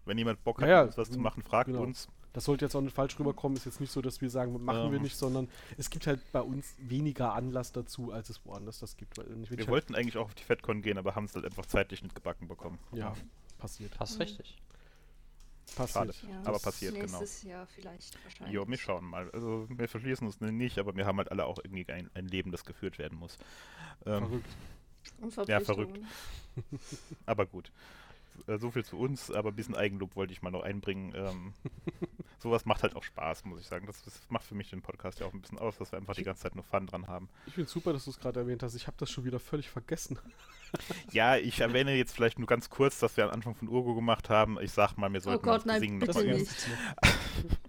wenn 0.06 0.17
jemand 0.17 0.43
Bock 0.43 0.62
hat, 0.62 0.67
Ja, 0.69 0.76
ja, 0.76 0.84
uns 0.84 0.98
was 0.98 1.10
zu 1.12 1.19
machen, 1.19 1.43
fragt 1.43 1.67
genau. 1.67 1.82
uns. 1.84 2.08
Das 2.34 2.46
sollte 2.46 2.65
jetzt 2.65 2.76
auch 2.76 2.82
nicht 2.82 2.96
falsch 2.96 3.19
rüberkommen. 3.19 3.56
Ist 3.56 3.65
jetzt 3.65 3.80
nicht 3.80 3.91
so, 3.91 4.02
dass 4.02 4.19
wir 4.19 4.30
sagen, 4.30 4.54
machen 4.63 4.89
wir 4.89 4.98
Ähm. 4.98 5.04
nicht, 5.04 5.15
sondern 5.15 5.48
es 5.78 5.91
gibt 5.91 6.08
halt 6.08 6.19
bei 6.32 6.41
uns 6.41 6.76
weniger 6.80 7.34
Anlass 7.34 7.72
dazu, 7.72 8.12
als 8.12 8.30
es 8.32 8.43
woanders 8.43 8.80
das 8.80 8.98
gibt. 8.98 9.17
Weil 9.19 9.30
wenn 9.30 9.43
ich 9.43 9.52
Wir 9.52 9.58
halt- 9.60 9.67
wollten 9.69 9.93
eigentlich 9.96 10.17
auch 10.17 10.26
auf 10.26 10.34
die 10.36 10.43
FedCon 10.43 10.82
gehen, 10.82 10.98
aber 10.98 11.13
haben 11.15 11.26
es 11.26 11.36
halt 11.36 11.46
einfach 11.46 11.67
zeitlich 11.67 12.02
nicht 12.02 12.15
gebacken 12.15 12.48
bekommen. 12.48 12.80
Ja, 12.91 13.13
passiert. 13.60 13.96
Passt 13.96 14.15
Mhm. 14.15 14.24
richtig. 14.24 14.58
Passiert. 15.76 16.23
Ja, 16.23 16.41
Aber 16.43 16.60
passiert, 16.60 16.93
genau. 16.93 17.19
Nächstes 17.19 17.43
Jahr 17.43 17.65
vielleicht 17.67 18.23
wahrscheinlich. 18.23 18.54
Jo, 18.54 18.67
wir 18.67 18.78
schauen 18.78 19.06
mal. 19.06 19.30
Also 19.32 19.67
wir 19.69 19.88
verschließen 19.88 20.26
uns 20.28 20.39
nicht, 20.39 20.78
aber 20.78 20.95
wir 20.95 21.06
haben 21.06 21.17
halt 21.17 21.32
alle 21.32 21.45
auch 21.45 21.58
irgendwie 21.63 21.88
ein, 21.91 22.10
ein 22.13 22.28
Leben, 22.28 22.52
das 22.52 22.63
geführt 22.65 22.99
werden 22.99 23.17
muss. 23.17 23.38
Ähm, 24.06 24.41
Verrückt. 25.21 25.38
Und 25.38 25.47
Ja, 25.47 25.60
verrückt. 25.60 25.99
Aber 27.26 27.45
gut. 27.45 27.71
Äh, 28.48 28.58
So 28.58 28.72
viel 28.72 28.84
zu 28.86 28.98
uns, 28.98 29.32
aber 29.32 29.50
ein 29.50 29.56
bisschen 29.56 29.76
Eigenlob 29.76 30.15
wollte 30.15 30.34
ich 30.34 30.41
mal 30.41 30.52
noch 30.52 30.63
einbringen. 30.63 31.13
Ähm, 31.15 31.54
sowas 32.39 32.65
macht 32.65 32.84
halt 32.84 32.96
auch 32.96 33.04
Spaß, 33.04 33.46
muss 33.46 33.62
ich 33.62 33.67
sagen. 33.67 33.86
Das, 33.86 34.04
das 34.04 34.19
macht 34.30 34.43
für 34.46 34.56
mich 34.56 34.69
den 34.69 34.82
Podcast 34.82 35.19
ja 35.19 35.26
auch 35.26 35.34
ein 35.34 35.41
bisschen 35.41 35.58
aus, 35.60 35.78
dass 35.78 35.91
wir 35.91 35.98
einfach 36.00 36.15
die 36.15 36.24
ganze 36.24 36.43
Zeit 36.43 36.56
nur 36.56 36.63
Fun 36.63 36.88
dran 36.88 37.08
haben. 37.08 37.30
Ich 37.46 37.54
finde 37.54 37.69
super, 37.69 37.93
dass 37.93 38.06
du 38.06 38.12
es 38.12 38.19
gerade 38.19 38.39
erwähnt 38.41 38.63
hast. 38.63 38.76
Ich 38.76 38.88
habe 38.88 38.98
das 39.00 39.10
schon 39.10 39.26
wieder 39.26 39.39
völlig 39.39 39.69
vergessen. 39.69 40.17
Ja, 41.12 41.38
ich 41.38 41.60
erwähne 41.60 41.93
jetzt 41.93 42.15
vielleicht 42.15 42.39
nur 42.39 42.48
ganz 42.48 42.67
kurz, 42.72 42.98
dass 42.98 43.15
wir 43.15 43.26
am 43.26 43.30
Anfang 43.30 43.54
von 43.54 43.67
Urgo 43.67 43.93
gemacht 43.93 44.32
haben. 44.32 44.58
Ich 44.60 44.72
sag 44.72 44.98
mal, 44.98 45.13
wir 45.13 45.19
Oh 45.19 45.24
sollten 45.26 45.43
Gott, 45.43 45.58
das 45.58 45.65
nein, 45.65 45.80
Singen 45.82 46.00
bitte 46.00 46.17
nochmal 46.17 46.34
nicht. 46.39 46.50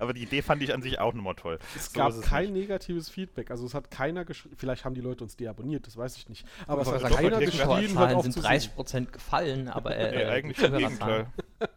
Aber 0.00 0.12
die 0.12 0.22
Idee 0.22 0.42
fand 0.42 0.62
ich 0.62 0.72
an 0.74 0.82
sich 0.82 0.98
auch 0.98 1.14
nochmal 1.14 1.34
toll. 1.34 1.58
Es 1.76 1.92
So 1.92 1.98
gab 1.98 2.10
es 2.10 2.20
kein 2.20 2.52
nicht. 2.52 2.62
negatives 2.68 3.08
Feedback. 3.10 3.50
Also 3.50 3.66
es 3.66 3.74
hat 3.74 3.90
keiner 3.90 4.24
geschrieben. 4.24 4.56
Vielleicht 4.58 4.84
haben 4.84 4.94
die 4.94 5.00
Leute 5.00 5.24
uns 5.24 5.36
deabonniert, 5.36 5.86
das 5.86 5.96
weiß 5.96 6.16
ich 6.16 6.28
nicht. 6.28 6.46
Aber 6.66 6.82
es 6.82 6.88
Aber 6.88 7.02
hat 7.02 7.10
doch, 7.10 7.16
keiner 7.16 7.38
die 7.38 7.46
geschrieben, 7.46 7.98
auf 7.98 8.22
sind 8.22 8.32
zu 8.32 8.40
30 8.40 8.62
singen. 8.64 8.74
Prozent 8.76 9.12
gefallen, 9.12 9.68
aber 9.68 9.96
äh, 9.96 10.10
Nee, 10.16 10.24
eigentlich 10.24 10.56
die 10.58 10.64
im 10.64 10.76
Gegenteil. 10.76 11.26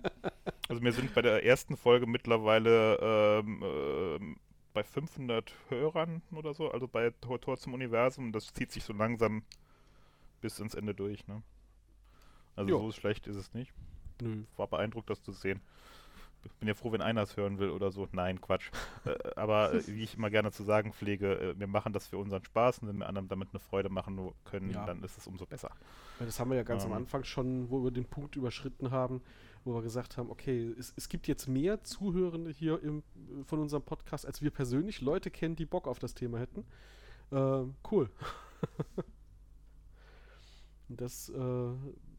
Also 0.69 0.81
wir 0.83 0.93
sind 0.93 1.13
bei 1.13 1.21
der 1.21 1.43
ersten 1.45 1.75
Folge 1.75 2.07
mittlerweile 2.07 2.95
ähm, 3.01 3.61
ähm, 3.61 4.37
bei 4.73 4.83
500 4.83 5.53
Hörern 5.67 6.21
oder 6.31 6.53
so, 6.53 6.71
also 6.71 6.87
bei 6.87 7.11
Tor, 7.19 7.41
Tor 7.41 7.57
zum 7.57 7.73
Universum. 7.73 8.31
Das 8.31 8.53
zieht 8.53 8.71
sich 8.71 8.85
so 8.85 8.93
langsam 8.93 9.43
bis 10.39 10.59
ins 10.59 10.73
Ende 10.73 10.95
durch. 10.95 11.27
Ne? 11.27 11.41
Also 12.55 12.69
Jo. 12.69 12.79
so 12.79 12.91
schlecht 12.93 13.27
ist 13.27 13.35
es 13.35 13.53
nicht. 13.53 13.73
Nö. 14.21 14.43
War 14.55 14.67
beeindruckt, 14.67 15.09
das 15.09 15.21
zu 15.21 15.33
sehen. 15.33 15.59
Bin 16.59 16.67
ja 16.67 16.73
froh, 16.73 16.91
wenn 16.91 17.01
einer 17.01 17.21
es 17.23 17.37
hören 17.37 17.59
will 17.59 17.69
oder 17.69 17.91
so. 17.91 18.07
Nein, 18.11 18.39
Quatsch. 18.41 18.71
äh, 19.05 19.15
aber 19.35 19.73
äh, 19.73 19.87
wie 19.87 20.03
ich 20.03 20.15
immer 20.15 20.29
gerne 20.29 20.51
zu 20.51 20.63
sagen 20.63 20.93
pflege, 20.93 21.39
äh, 21.39 21.59
wir 21.59 21.67
machen 21.67 21.93
das 21.93 22.07
für 22.07 22.17
unseren 22.17 22.43
Spaß 22.43 22.79
und 22.79 22.87
wenn 22.87 22.97
wir 22.97 23.07
anderen 23.07 23.27
damit 23.27 23.49
eine 23.51 23.59
Freude 23.59 23.89
machen 23.89 24.31
können, 24.45 24.69
Ja. 24.71 24.85
dann 24.85 25.03
ist 25.03 25.17
es 25.17 25.27
umso 25.27 25.45
besser. 25.45 25.71
Das 26.19 26.39
haben 26.39 26.49
wir 26.51 26.57
ja 26.57 26.63
ganz 26.63 26.83
am 26.85 26.91
Ähm. 26.91 26.97
Anfang 26.97 27.23
schon, 27.23 27.69
wo 27.69 27.83
wir 27.83 27.91
den 27.91 28.05
Punkt 28.05 28.35
überschritten 28.35 28.91
haben, 28.91 29.21
wo 29.63 29.73
wir 29.75 29.81
gesagt 29.81 30.17
haben, 30.17 30.29
okay, 30.29 30.73
es, 30.77 30.93
es 30.95 31.09
gibt 31.09 31.27
jetzt 31.27 31.47
mehr 31.47 31.83
Zuhörende 31.83 32.51
hier 32.51 32.81
im, 32.81 33.03
von 33.45 33.59
unserem 33.59 33.83
Podcast, 33.83 34.25
als 34.25 34.41
wir 34.41 34.51
persönlich 34.51 35.01
Leute 35.01 35.29
kennen, 35.31 35.55
die 35.55 35.65
Bock 35.65 35.87
auf 35.87 35.99
das 35.99 36.13
Thema 36.13 36.39
hätten. 36.39 36.65
Ähm, 37.31 37.75
cool. 37.91 38.09
Und 40.89 40.99
das, 40.99 41.29
äh, 41.29 41.33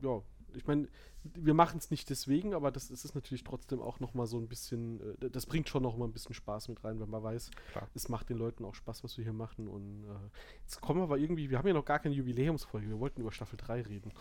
ja, 0.01 0.23
ich 0.55 0.67
meine, 0.67 0.89
wir 1.23 1.55
machen 1.55 1.79
es 1.79 1.91
nicht 1.91 2.11
deswegen, 2.11 2.55
aber 2.55 2.71
das, 2.71 2.89
das 2.89 3.05
ist 3.05 3.15
natürlich 3.15 3.45
trotzdem 3.45 3.81
auch 3.81 4.01
nochmal 4.01 4.27
so 4.27 4.39
ein 4.39 4.49
bisschen, 4.49 5.01
äh, 5.21 5.31
das 5.31 5.47
bringt 5.47 5.69
schon 5.69 5.83
nochmal 5.83 6.09
ein 6.09 6.13
bisschen 6.13 6.35
Spaß 6.35 6.69
mit 6.69 6.83
rein, 6.85 7.01
wenn 7.01 7.11
man 7.11 7.23
weiß, 7.23 7.51
Klar. 7.73 7.89
es 7.95 8.09
macht 8.09 8.29
den 8.29 8.39
Leuten 8.39 8.65
auch 8.65 8.75
Spaß, 8.75 9.05
was 9.05 9.17
wir 9.17 9.25
hier 9.25 9.33
machen. 9.33 9.69
Und 9.69 10.05
äh, 10.05 10.39
jetzt 10.63 10.81
kommen 10.81 11.01
wir 11.01 11.05
aber 11.05 11.19
irgendwie, 11.19 11.51
wir 11.51 11.59
haben 11.59 11.69
ja 11.69 11.75
noch 11.75 11.85
gar 11.85 11.99
keine 11.99 12.15
Jubiläumsfolge, 12.15 12.89
wir 12.89 13.01
wollten 13.01 13.21
über 13.21 13.33
Staffel 13.33 13.57
3 13.57 13.83
reden. 13.83 14.13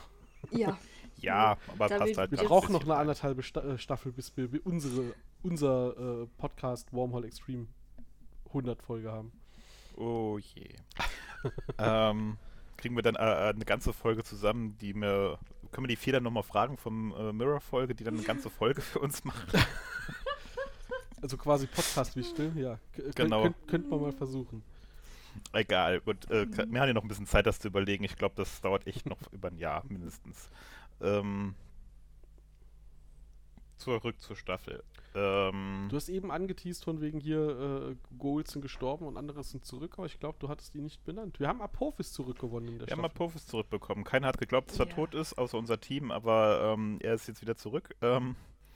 Ja. 0.51 0.77
Ja, 1.17 1.57
aber 1.67 1.87
Da 1.87 1.99
passt 1.99 2.17
halt 2.17 2.31
Wir 2.31 2.39
brauchen 2.39 2.71
noch 2.71 2.83
eine 2.83 2.95
anderthalbe 2.95 3.43
Sta 3.43 3.61
äh, 3.61 3.77
Staffel, 3.77 4.11
bis 4.11 4.35
wir, 4.37 4.51
wir 4.51 4.65
unsere, 4.65 5.13
unser 5.43 6.23
äh, 6.23 6.27
Podcast 6.37 6.91
Wormhole 6.93 7.27
Extreme 7.27 7.67
100 8.47 8.81
Folge 8.81 9.11
haben. 9.11 9.31
Oh 9.97 10.39
je. 10.39 10.69
ähm, 11.77 12.37
kriegen 12.77 12.95
wir 12.95 13.03
dann 13.03 13.15
äh, 13.15 13.19
eine 13.53 13.65
ganze 13.65 13.93
Folge 13.93 14.23
zusammen, 14.23 14.77
die 14.79 14.93
mir. 14.93 15.37
Können 15.71 15.85
wir 15.85 15.89
die 15.89 15.95
vier 15.95 16.13
dann 16.13 16.23
nochmal 16.23 16.43
fragen 16.43 16.77
vom 16.77 17.13
äh, 17.17 17.31
Mirror-Folge, 17.31 17.95
die 17.95 18.03
dann 18.03 18.15
eine 18.15 18.23
ganze 18.23 18.49
Folge 18.49 18.81
für 18.81 18.99
uns 18.99 19.23
macht? 19.23 19.47
Also 21.23 21.37
quasi 21.37 21.67
Podcast-Wichtel, 21.67 22.51
ja. 22.57 22.79
K 22.93 23.01
könnt- 23.03 23.15
Genau. 23.15 23.43
Könnt, 23.43 23.67
könnte 23.67 23.89
man 23.89 24.01
mal 24.01 24.11
versuchen. 24.11 24.63
Egal. 25.53 26.01
Und, 26.05 26.29
äh, 26.31 26.47
wir 26.51 26.79
haben 26.81 26.87
ja 26.87 26.93
noch 26.93 27.03
ein 27.03 27.07
bisschen 27.07 27.27
Zeit, 27.27 27.45
das 27.45 27.59
zu 27.59 27.67
überlegen. 27.67 28.03
Ich 28.03 28.15
glaube, 28.15 28.33
das 28.35 28.59
dauert 28.61 28.87
echt 28.87 29.05
noch 29.05 29.19
über 29.31 29.49
ein 29.49 29.57
Jahr 29.59 29.83
mindestens. 29.87 30.49
Ähm, 30.99 31.53
zurück 33.81 34.19
zur 34.21 34.35
Staffel. 34.35 34.83
Ähm, 35.13 35.87
Du 35.89 35.95
hast 35.97 36.07
eben 36.09 36.31
angeteased 36.31 36.83
von 36.85 37.01
wegen 37.01 37.19
hier, 37.19 37.91
äh, 37.91 37.95
Goals 38.17 38.51
sind 38.51 38.61
gestorben 38.61 39.05
und 39.05 39.17
andere 39.17 39.43
sind 39.43 39.65
zurück, 39.65 39.95
aber 39.97 40.05
ich 40.05 40.19
glaube, 40.19 40.37
du 40.39 40.47
hattest 40.49 40.73
die 40.73 40.81
nicht 40.81 41.03
benannt. 41.03 41.39
Wir 41.39 41.47
haben 41.49 41.61
Apophis 41.61 42.13
zurückgewonnen 42.13 42.69
in 42.69 42.79
der 42.79 42.87
wir 42.87 42.93
haben 42.93 42.99
Staffel. 43.01 43.15
Apophis 43.15 43.45
zurückbekommen. 43.47 44.03
Keiner 44.05 44.27
hat 44.27 44.37
geglaubt, 44.37 44.71
dass 44.71 44.79
er 44.79 44.87
Ja. 44.87 44.93
tot 44.95 45.13
ist, 45.13 45.37
außer 45.37 45.57
unser 45.57 45.79
Team, 45.79 46.11
aber 46.11 46.73
ähm, 46.77 46.97
er 47.01 47.15
ist 47.15 47.27
jetzt 47.27 47.41
wieder 47.41 47.57
zurück. 47.57 47.95
Ähm, 48.01 48.35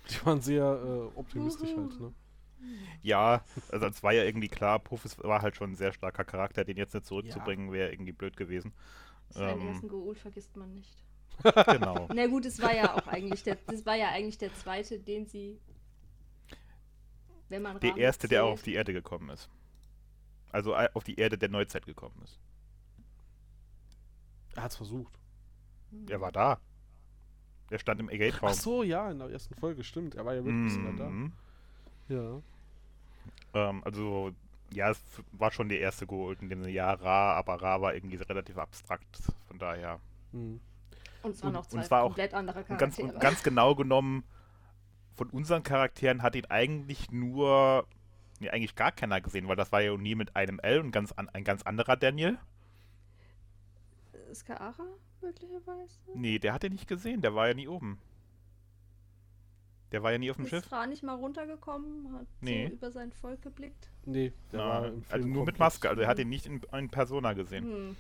Die 0.10 0.26
waren 0.26 0.42
sehr 0.42 0.64
äh, 0.66 1.18
optimistisch 1.18 1.70
Juhu. 1.70 1.82
halt, 1.90 2.00
ne? 2.02 2.14
Ja, 3.04 3.44
also 3.72 3.86
es 3.86 4.02
war 4.04 4.12
ja 4.14 4.24
irgendwie 4.24 4.48
klar, 4.48 4.80
Puffis 4.80 5.18
war 5.24 5.42
halt 5.42 5.56
schon 5.56 5.72
ein 5.72 5.76
sehr 5.76 5.94
starker 5.94 6.24
Charakter, 6.26 6.64
den 6.66 6.78
jetzt 6.78 6.94
nicht 6.96 7.06
zurückzubringen, 7.06 7.72
wäre 7.72 7.92
irgendwie 7.92 8.12
blöd 8.12 8.36
gewesen. 8.36 8.74
Seinen 9.30 9.62
Ähm. 9.62 9.68
ersten 9.68 9.88
Goul 9.88 10.16
vergisst 10.16 10.56
man 10.58 10.74
nicht. 10.74 11.05
Genau. 11.68 12.08
Na 12.14 12.28
gut, 12.28 12.46
es 12.46 12.62
war 12.62 12.74
ja 12.74 12.94
auch 12.96 13.08
eigentlich 13.08 13.44
der, 13.44 13.56
das 13.68 13.86
war 13.86 13.96
ja 13.96 14.10
eigentlich 14.10 14.38
der 14.38 14.54
zweite, 14.56 15.00
den 15.00 15.26
sie 15.26 15.60
Wenn 17.50 17.62
man 17.62 17.80
Der 17.80 17.92
Rahmen 17.92 18.02
erste, 18.02 18.28
der 18.28 18.44
auch 18.44 18.48
zählt. 18.50 18.54
auf 18.60 18.64
die 18.64 18.74
Erde 18.74 18.94
gekommen 18.94 19.30
ist. 19.30 19.50
Also 20.52 20.74
äh, 20.74 20.90
auf 20.94 21.04
die 21.04 21.16
Erde 21.20 21.38
der 21.38 21.50
Neuzeit 21.50 21.86
gekommen 21.86 22.20
ist. 22.24 22.40
Er 24.56 24.64
hat 24.64 24.72
es 24.72 24.78
versucht. 24.78 25.20
Er 26.10 26.22
war 26.22 26.32
da. 26.32 26.60
Er 27.70 27.80
stand 27.80 28.00
im 28.00 28.08
Gate-Raum. 28.08 28.50
Ach 28.50 28.54
so, 28.54 28.84
ja, 28.84 29.12
in 29.12 29.20
der 29.20 29.30
ersten 29.30 29.56
Folge, 29.56 29.84
stimmt. 29.84 30.16
Er 30.16 30.26
war 30.26 30.34
ja 30.36 30.44
wirklich 30.46 30.78
Mhm. 30.78 31.32
da. 32.08 32.14
Ja. 32.16 32.42
Ähm, 33.70 33.84
also, 33.84 34.32
ja, 34.72 34.92
es 34.92 35.02
war 35.32 35.52
schon 35.52 35.70
der 35.70 35.80
erste 35.80 36.06
geholt 36.08 36.42
in 36.42 36.50
dem 36.50 36.62
Sinne, 36.62 36.74
ja, 36.74 36.94
Ra, 36.94 37.34
aber 37.34 37.62
Ra 37.62 37.82
war 37.82 37.94
irgendwie 37.96 38.16
relativ 38.18 38.58
abstrakt. 38.58 39.22
Von 39.48 39.58
daher. 39.60 40.00
Mhm. 40.32 40.60
Und 41.26 41.32
es 41.32 41.42
waren 41.44 41.48
und- 41.50 41.54
noch 41.54 41.64
und 41.72 41.84
zwei 41.84 41.90
war 41.92 42.04
auch- 42.04 42.08
komplett 42.10 42.34
andere 42.34 42.64
ganz, 42.64 42.80
Charaktere. 42.98 43.08
und 43.14 43.20
ganz 43.20 43.44
genau 43.44 43.76
genommen, 43.76 44.24
von 45.16 45.30
unseren 45.30 45.64
Charakteren 45.64 46.22
hat 46.24 46.36
ihn 46.36 46.46
eigentlich 46.46 47.12
nur, 47.12 47.88
nee, 48.40 48.50
eigentlich 48.50 48.76
gar 48.76 48.92
keiner 48.92 49.22
gesehen, 49.22 49.48
weil 49.48 49.56
das 49.56 49.72
war 49.72 49.82
ja 49.82 49.92
O'Neill 49.92 50.16
mit 50.18 50.36
einem 50.36 50.60
L 50.60 50.80
und 50.82 50.92
ganz 50.92 51.12
an, 51.14 51.30
ein 51.30 51.44
ganz 51.44 51.64
anderer 51.64 51.96
Daniel. 51.96 52.38
Ist 54.30 54.46
Kaara 54.46 54.74
möglicherweise? 55.22 56.00
Nee, 56.14 56.40
der 56.40 56.54
hat 56.54 56.64
ihn 56.64 56.74
nicht 56.74 56.88
gesehen, 56.88 57.22
der 57.22 57.34
war 57.36 57.48
ja 57.48 57.54
nie 57.54 57.68
oben. 57.68 58.00
Der 59.92 60.04
war 60.04 60.12
ja 60.12 60.18
nie 60.18 60.30
auf 60.30 60.36
dem 60.36 60.46
Ist 60.46 60.50
Schiff. 60.52 60.72
Ra 60.72 60.88
nicht 60.88 61.04
mal 61.04 61.14
runtergekommen, 61.14 62.12
hat 62.14 62.28
Nee. 62.42 62.68
so 62.68 62.74
über 62.74 62.92
sein 62.92 63.12
Volk 63.14 63.42
geblickt? 63.42 63.90
Nee, 64.04 64.34
der 64.52 64.60
Na, 64.60 64.68
war 64.68 64.86
im 64.88 65.04
Film 65.04 65.06
also 65.14 65.28
nur 65.28 65.46
mit 65.46 65.56
komplett- 65.56 65.60
Maske, 65.60 65.90
also 65.90 66.02
er 66.02 66.08
hat 66.10 66.20
ihn 66.20 66.28
nicht 66.30 66.46
in, 66.48 66.60
in 66.74 66.90
Persona 66.90 67.34
gesehen. 67.34 67.64
Hm. 67.64 67.96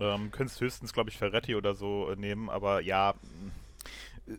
Ähm, 0.00 0.30
könntest 0.30 0.60
höchstens, 0.60 0.92
glaube 0.92 1.10
ich, 1.10 1.18
Ferretti 1.18 1.54
oder 1.54 1.74
so 1.74 2.10
äh, 2.10 2.16
nehmen, 2.16 2.50
aber 2.50 2.80
ja, 2.80 3.14
äh, 4.26 4.32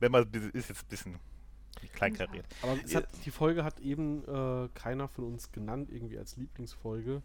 wenn 0.00 0.12
man 0.12 0.26
ist 0.52 0.68
jetzt 0.68 0.82
ein 0.84 0.88
bisschen 0.88 1.18
kleinkariert. 1.92 2.46
Aber 2.62 2.78
es 2.84 2.94
hat, 2.94 3.06
die 3.24 3.30
Folge 3.30 3.64
hat 3.64 3.80
eben 3.80 4.24
äh, 4.24 4.68
keiner 4.74 5.08
von 5.08 5.24
uns 5.24 5.52
genannt, 5.52 5.88
irgendwie 5.90 6.18
als 6.18 6.36
Lieblingsfolge 6.36 7.22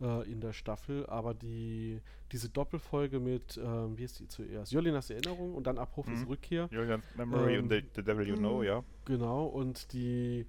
äh, 0.00 0.30
in 0.30 0.40
der 0.40 0.52
Staffel, 0.52 1.06
aber 1.06 1.34
die, 1.34 2.00
diese 2.32 2.48
Doppelfolge 2.48 3.20
mit, 3.20 3.58
ähm, 3.62 3.96
wie 3.98 4.04
ist 4.04 4.18
die 4.20 4.28
zuerst? 4.28 4.72
Jolinas 4.72 5.10
Erinnerung 5.10 5.54
und 5.54 5.66
dann 5.66 5.78
Abrufes 5.78 6.20
Mhm. 6.22 6.28
Rückkehr. 6.28 6.68
Julian's 6.70 7.04
Memory 7.14 7.56
Ähm, 7.56 7.64
und 7.64 7.70
the, 7.70 7.82
the 7.94 8.02
Devil 8.02 8.26
You 8.26 8.36
Know, 8.36 8.58
mhm. 8.58 8.64
ja. 8.64 8.84
Genau, 9.04 9.46
und 9.46 9.92
die, 9.92 10.46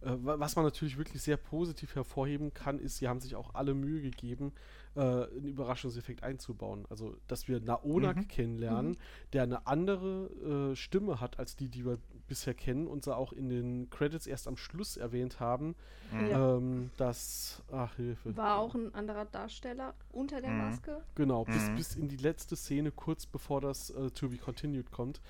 äh, 0.00 0.10
wa- 0.22 0.38
was 0.38 0.56
man 0.56 0.64
natürlich 0.64 0.96
wirklich 0.98 1.22
sehr 1.22 1.36
positiv 1.36 1.94
hervorheben 1.94 2.52
kann, 2.54 2.78
ist, 2.78 2.98
sie 2.98 3.08
haben 3.08 3.20
sich 3.20 3.34
auch 3.36 3.54
alle 3.54 3.74
Mühe 3.74 4.00
gegeben, 4.02 4.52
äh, 4.96 5.00
einen 5.00 5.46
Überraschungseffekt 5.48 6.22
einzubauen. 6.22 6.84
Also, 6.90 7.16
dass 7.28 7.46
wir 7.48 7.60
Naonak 7.60 8.16
Mhm. 8.16 8.28
kennenlernen, 8.28 8.90
Mhm. 8.92 8.96
der 9.34 9.42
eine 9.44 9.66
andere 9.66 10.70
äh, 10.72 10.76
Stimme 10.76 11.20
hat 11.20 11.38
als 11.38 11.54
die, 11.56 11.68
die 11.68 11.84
wir 11.84 11.98
bisher 12.28 12.54
kennen 12.54 12.88
und 12.88 13.04
sie 13.04 13.14
auch 13.14 13.32
in 13.32 13.48
den 13.48 13.88
Credits 13.90 14.26
erst 14.26 14.48
am 14.48 14.56
Schluss 14.56 14.96
erwähnt 14.96 15.38
haben, 15.38 15.74
Mhm. 16.12 16.30
Ähm, 16.32 16.90
dass, 16.96 17.62
ach 17.72 17.94
Hilfe. 17.96 18.36
War 18.36 18.58
auch 18.58 18.74
ein 18.76 18.94
anderer 18.94 19.24
Darsteller 19.26 19.92
unter 20.12 20.40
der 20.40 20.50
Mhm. 20.50 20.58
Maske. 20.58 21.02
Genau, 21.16 21.44
bis, 21.44 21.68
Mhm. 21.68 21.74
bis 21.76 21.96
in 21.96 22.08
die 22.08 22.16
letzte 22.16 22.54
Szene, 22.56 22.90
kurz 22.92 23.26
bevor 23.26 23.60
das 23.60 23.90
äh, 23.90 24.10
To 24.12 24.28
Be 24.28 24.36
Continued 24.38 24.90
kommt. 24.92 25.20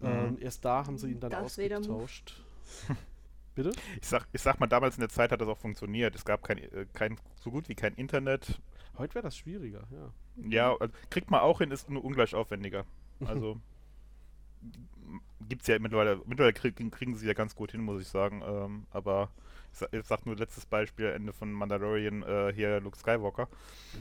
Mhm. 0.00 0.06
Ähm, 0.06 0.38
erst 0.40 0.64
da 0.64 0.86
haben 0.86 0.96
sie 0.98 1.10
ihn 1.10 1.20
dann 1.20 1.32
Move. 1.32 1.42
ausgetauscht. 1.42 2.44
Bitte? 3.54 3.72
Ich 4.00 4.06
sag, 4.06 4.28
ich 4.32 4.40
sag 4.42 4.60
mal, 4.60 4.66
damals 4.68 4.96
in 4.96 5.00
der 5.00 5.08
Zeit 5.08 5.32
hat 5.32 5.40
das 5.40 5.48
auch 5.48 5.58
funktioniert. 5.58 6.14
Es 6.14 6.24
gab 6.24 6.42
kein, 6.44 6.58
äh, 6.58 6.86
kein 6.92 7.18
so 7.40 7.50
gut 7.50 7.68
wie 7.68 7.74
kein 7.74 7.94
Internet. 7.94 8.60
Heute 8.98 9.14
wäre 9.14 9.22
das 9.24 9.36
schwieriger, 9.36 9.84
ja. 9.90 10.12
Ja, 10.48 10.76
also, 10.76 10.92
kriegt 11.10 11.30
man 11.30 11.40
auch 11.40 11.58
hin, 11.58 11.70
ist 11.70 11.88
nur 11.90 12.04
ungleich 12.04 12.34
aufwendiger. 12.34 12.84
Also 13.24 13.60
gibt's 15.48 15.66
ja 15.66 15.78
mittlerweile, 15.78 16.20
mittlerweile 16.26 16.52
kriegen, 16.52 16.90
kriegen 16.90 17.16
sie 17.16 17.26
ja 17.26 17.32
ganz 17.32 17.54
gut 17.54 17.72
hin, 17.72 17.80
muss 17.82 18.00
ich 18.02 18.08
sagen. 18.08 18.42
Ähm, 18.44 18.86
aber 18.90 19.30
ich 19.72 19.78
sag, 19.78 19.92
ich 19.92 20.04
sag 20.06 20.26
nur 20.26 20.36
letztes 20.36 20.66
Beispiel, 20.66 21.06
Ende 21.06 21.32
von 21.32 21.52
Mandalorian, 21.52 22.22
äh, 22.22 22.52
hier 22.54 22.80
Luke 22.80 22.98
Skywalker. 22.98 23.48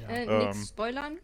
ja. 0.01 0.09
Äh, 0.09 0.25
Ähm. 0.25 0.47
nix 0.49 0.69
spoilern? 0.69 1.17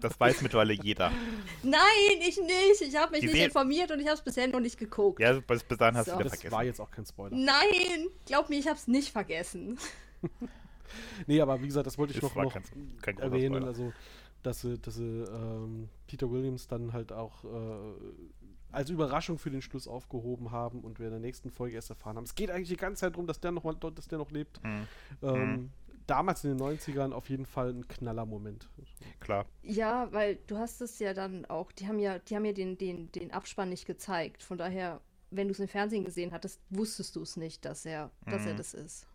Das 0.00 0.18
weiß 0.18 0.42
mittlerweile 0.42 0.72
jeder. 0.72 1.12
Nein, 1.62 1.80
ich 2.20 2.40
nicht. 2.40 2.80
Ich 2.82 2.96
habe 2.96 3.12
mich 3.12 3.20
Die 3.20 3.26
nicht 3.26 3.44
informiert 3.44 3.90
und 3.90 4.00
ich 4.00 4.06
habe 4.06 4.16
es 4.16 4.22
bisher 4.22 4.48
noch 4.48 4.60
nicht 4.60 4.78
geguckt. 4.78 5.20
Ja, 5.20 5.32
bis, 5.38 5.62
bis 5.62 5.78
dahin 5.78 5.96
hast 5.96 6.06
So. 6.06 6.12
du 6.12 6.18
wieder 6.18 6.30
das 6.30 6.38
vergessen. 6.38 6.52
war 6.56 6.64
jetzt 6.64 6.80
auch 6.80 6.90
kein 6.90 7.04
Spoiler. 7.06 7.36
Nein, 7.36 8.08
glaub 8.24 8.48
mir, 8.48 8.58
ich 8.58 8.66
habe 8.66 8.76
es 8.76 8.88
nicht 8.88 9.12
vergessen. 9.12 9.78
Nee, 11.26 11.40
aber 11.40 11.60
wie 11.62 11.66
gesagt, 11.66 11.86
das 11.86 11.98
wollte 11.98 12.12
ich 12.14 12.22
noch, 12.22 12.34
noch 12.34 12.52
kein- 12.52 12.96
kein 13.02 13.18
erwähnen. 13.18 13.64
Also, 13.64 13.92
dass 14.42 14.60
sie, 14.60 14.78
dass 14.78 14.94
sie 14.94 15.02
ähm, 15.24 15.88
Peter 16.06 16.30
Williams 16.30 16.66
dann 16.68 16.92
halt 16.92 17.12
auch 17.12 17.44
äh, 17.44 17.94
als 18.72 18.90
Überraschung 18.90 19.38
für 19.38 19.50
den 19.50 19.62
Schluss 19.62 19.88
aufgehoben 19.88 20.50
haben 20.50 20.80
und 20.80 20.98
wir 20.98 21.06
in 21.06 21.12
der 21.12 21.20
nächsten 21.20 21.50
Folge 21.50 21.76
erst 21.76 21.90
erfahren 21.90 22.16
haben. 22.16 22.24
Es 22.24 22.34
geht 22.34 22.50
eigentlich 22.50 22.68
die 22.68 22.76
ganze 22.76 23.00
Zeit 23.00 23.14
darum, 23.14 23.26
dass 23.26 23.40
der 23.40 23.52
noch, 23.52 23.64
mal, 23.64 23.74
dass 23.74 24.06
der 24.08 24.18
noch 24.18 24.30
lebt. 24.30 24.60
Hm, 24.62 24.86
Ähm, 25.22 25.70
Damals 26.06 26.44
in 26.44 26.56
den 26.56 26.60
90ern 26.64 27.10
auf 27.10 27.28
jeden 27.30 27.46
Fall 27.46 27.70
ein 27.70 27.88
Knallermoment. 27.88 28.68
klar. 29.18 29.44
Ja, 29.64 30.06
weil 30.12 30.38
du 30.46 30.56
hast 30.56 30.80
es 30.80 31.00
ja 31.00 31.14
dann 31.14 31.44
auch, 31.46 31.72
die 31.72 31.88
haben 31.88 31.98
ja, 31.98 32.20
die 32.20 32.36
haben 32.36 32.44
ja 32.44 32.52
den, 32.52 32.78
den, 32.78 33.10
den 33.10 33.32
Abspann 33.32 33.70
nicht 33.70 33.86
gezeigt. 33.86 34.44
Von 34.44 34.56
daher, 34.56 35.00
wenn 35.32 35.48
du 35.48 35.52
es 35.52 35.58
im 35.58 35.66
Fernsehen 35.66 36.04
gesehen 36.04 36.30
hattest, 36.30 36.60
wusstest 36.70 37.16
du 37.16 37.22
es 37.22 37.36
nicht, 37.36 37.64
dass 37.64 37.84
er, 37.84 38.12
dass 38.26 38.46
er 38.46 38.52
Mhm. 38.52 38.56
das 38.58 38.74
ist. 38.74 39.08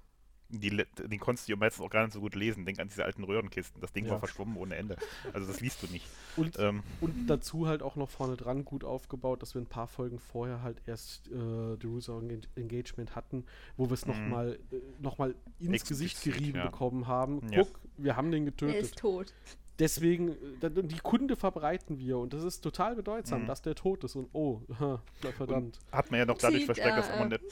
Die, 0.51 0.69
den 0.69 1.19
konntest 1.19 1.47
du 1.47 1.53
ja 1.53 1.57
meistens 1.57 1.83
auch 1.85 1.89
gar 1.89 2.03
nicht 2.03 2.13
so 2.13 2.19
gut 2.19 2.35
lesen. 2.35 2.65
Denk 2.65 2.79
an 2.79 2.87
diese 2.89 3.05
alten 3.05 3.23
Röhrenkisten. 3.23 3.81
Das 3.81 3.93
Ding 3.93 4.05
Ja. 4.05 4.11
war 4.11 4.19
verschwommen 4.19 4.57
ohne 4.57 4.75
Ende. 4.75 4.97
Also 5.33 5.47
das 5.47 5.61
liest 5.61 5.81
du 5.81 5.87
nicht. 5.87 6.05
Und, 6.35 6.59
Ähm, 6.59 6.83
und 6.99 7.27
dazu 7.27 7.67
halt 7.67 7.81
auch 7.81 7.95
noch 7.95 8.09
vorne 8.09 8.35
dran 8.37 8.65
gut 8.65 8.83
aufgebaut, 8.83 9.41
dass 9.41 9.55
wir 9.55 9.61
ein 9.61 9.65
paar 9.67 9.87
Folgen 9.87 10.19
vorher 10.19 10.61
halt 10.61 10.81
erst 10.85 11.27
äh, 11.29 11.77
The 11.79 11.87
Rules 11.87 12.09
of 12.09 12.21
Enga- 12.23 12.47
Engagement 12.55 13.15
hatten, 13.15 13.45
wo 13.77 13.89
wir 13.89 13.93
es 13.93 14.05
Mhm. 14.05 14.11
nochmal 14.13 14.59
äh, 14.71 14.75
noch 14.99 15.17
mal 15.17 15.35
ins 15.59 15.69
Explizit, 15.73 15.87
Gesicht 15.87 16.23
gerieben 16.23 16.57
ja. 16.57 16.65
bekommen 16.65 17.07
haben. 17.07 17.41
Ja. 17.51 17.63
Guck, 17.63 17.79
wir 17.97 18.15
haben 18.17 18.31
den 18.31 18.43
Er 18.43 18.51
getötet. 18.51 18.81
ist 18.81 18.97
tot. 18.97 19.33
Deswegen, 19.79 20.29
äh, 20.61 20.69
die 20.83 20.99
Kunde 20.99 21.35
verbreiten 21.35 21.97
wir 21.97 22.17
und 22.19 22.33
das 22.33 22.43
ist 22.43 22.61
total 22.61 22.95
bedeutsam, 22.95 23.43
Mhm. 23.43 23.47
dass 23.47 23.61
der 23.63 23.73
tot 23.73 24.03
ist 24.03 24.15
und 24.15 24.29
oh, 24.33 24.61
verdammt. 25.37 25.79
hat 25.91 26.11
man 26.11 26.19
ja 26.19 26.25
noch 26.25 26.37
dadurch 26.37 26.59
Sieht, 26.59 26.65
versteckt, 26.65 26.97
dass 26.97 27.09
äh, 27.09 27.13
Amonette. 27.13 27.45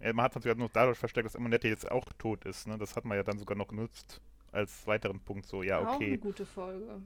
Ja, 0.00 0.12
man 0.12 0.24
hat 0.24 0.34
natürlich 0.34 0.56
noch 0.58 0.70
dadurch 0.70 0.98
versteckt, 0.98 1.26
dass 1.26 1.36
Amonette 1.36 1.68
jetzt 1.68 1.90
auch 1.90 2.04
tot 2.18 2.44
ist. 2.44 2.66
Ne? 2.66 2.78
Das 2.78 2.96
hat 2.96 3.04
man 3.04 3.16
ja 3.16 3.22
dann 3.22 3.38
sogar 3.38 3.56
noch 3.56 3.68
genutzt 3.68 4.20
als 4.52 4.86
weiteren 4.86 5.20
Punkt. 5.20 5.46
So, 5.46 5.62
ja, 5.62 5.78
Auch 5.80 5.86
eine 5.86 5.94
okay. 5.96 6.16
gute 6.18 6.44
Folge. 6.46 7.00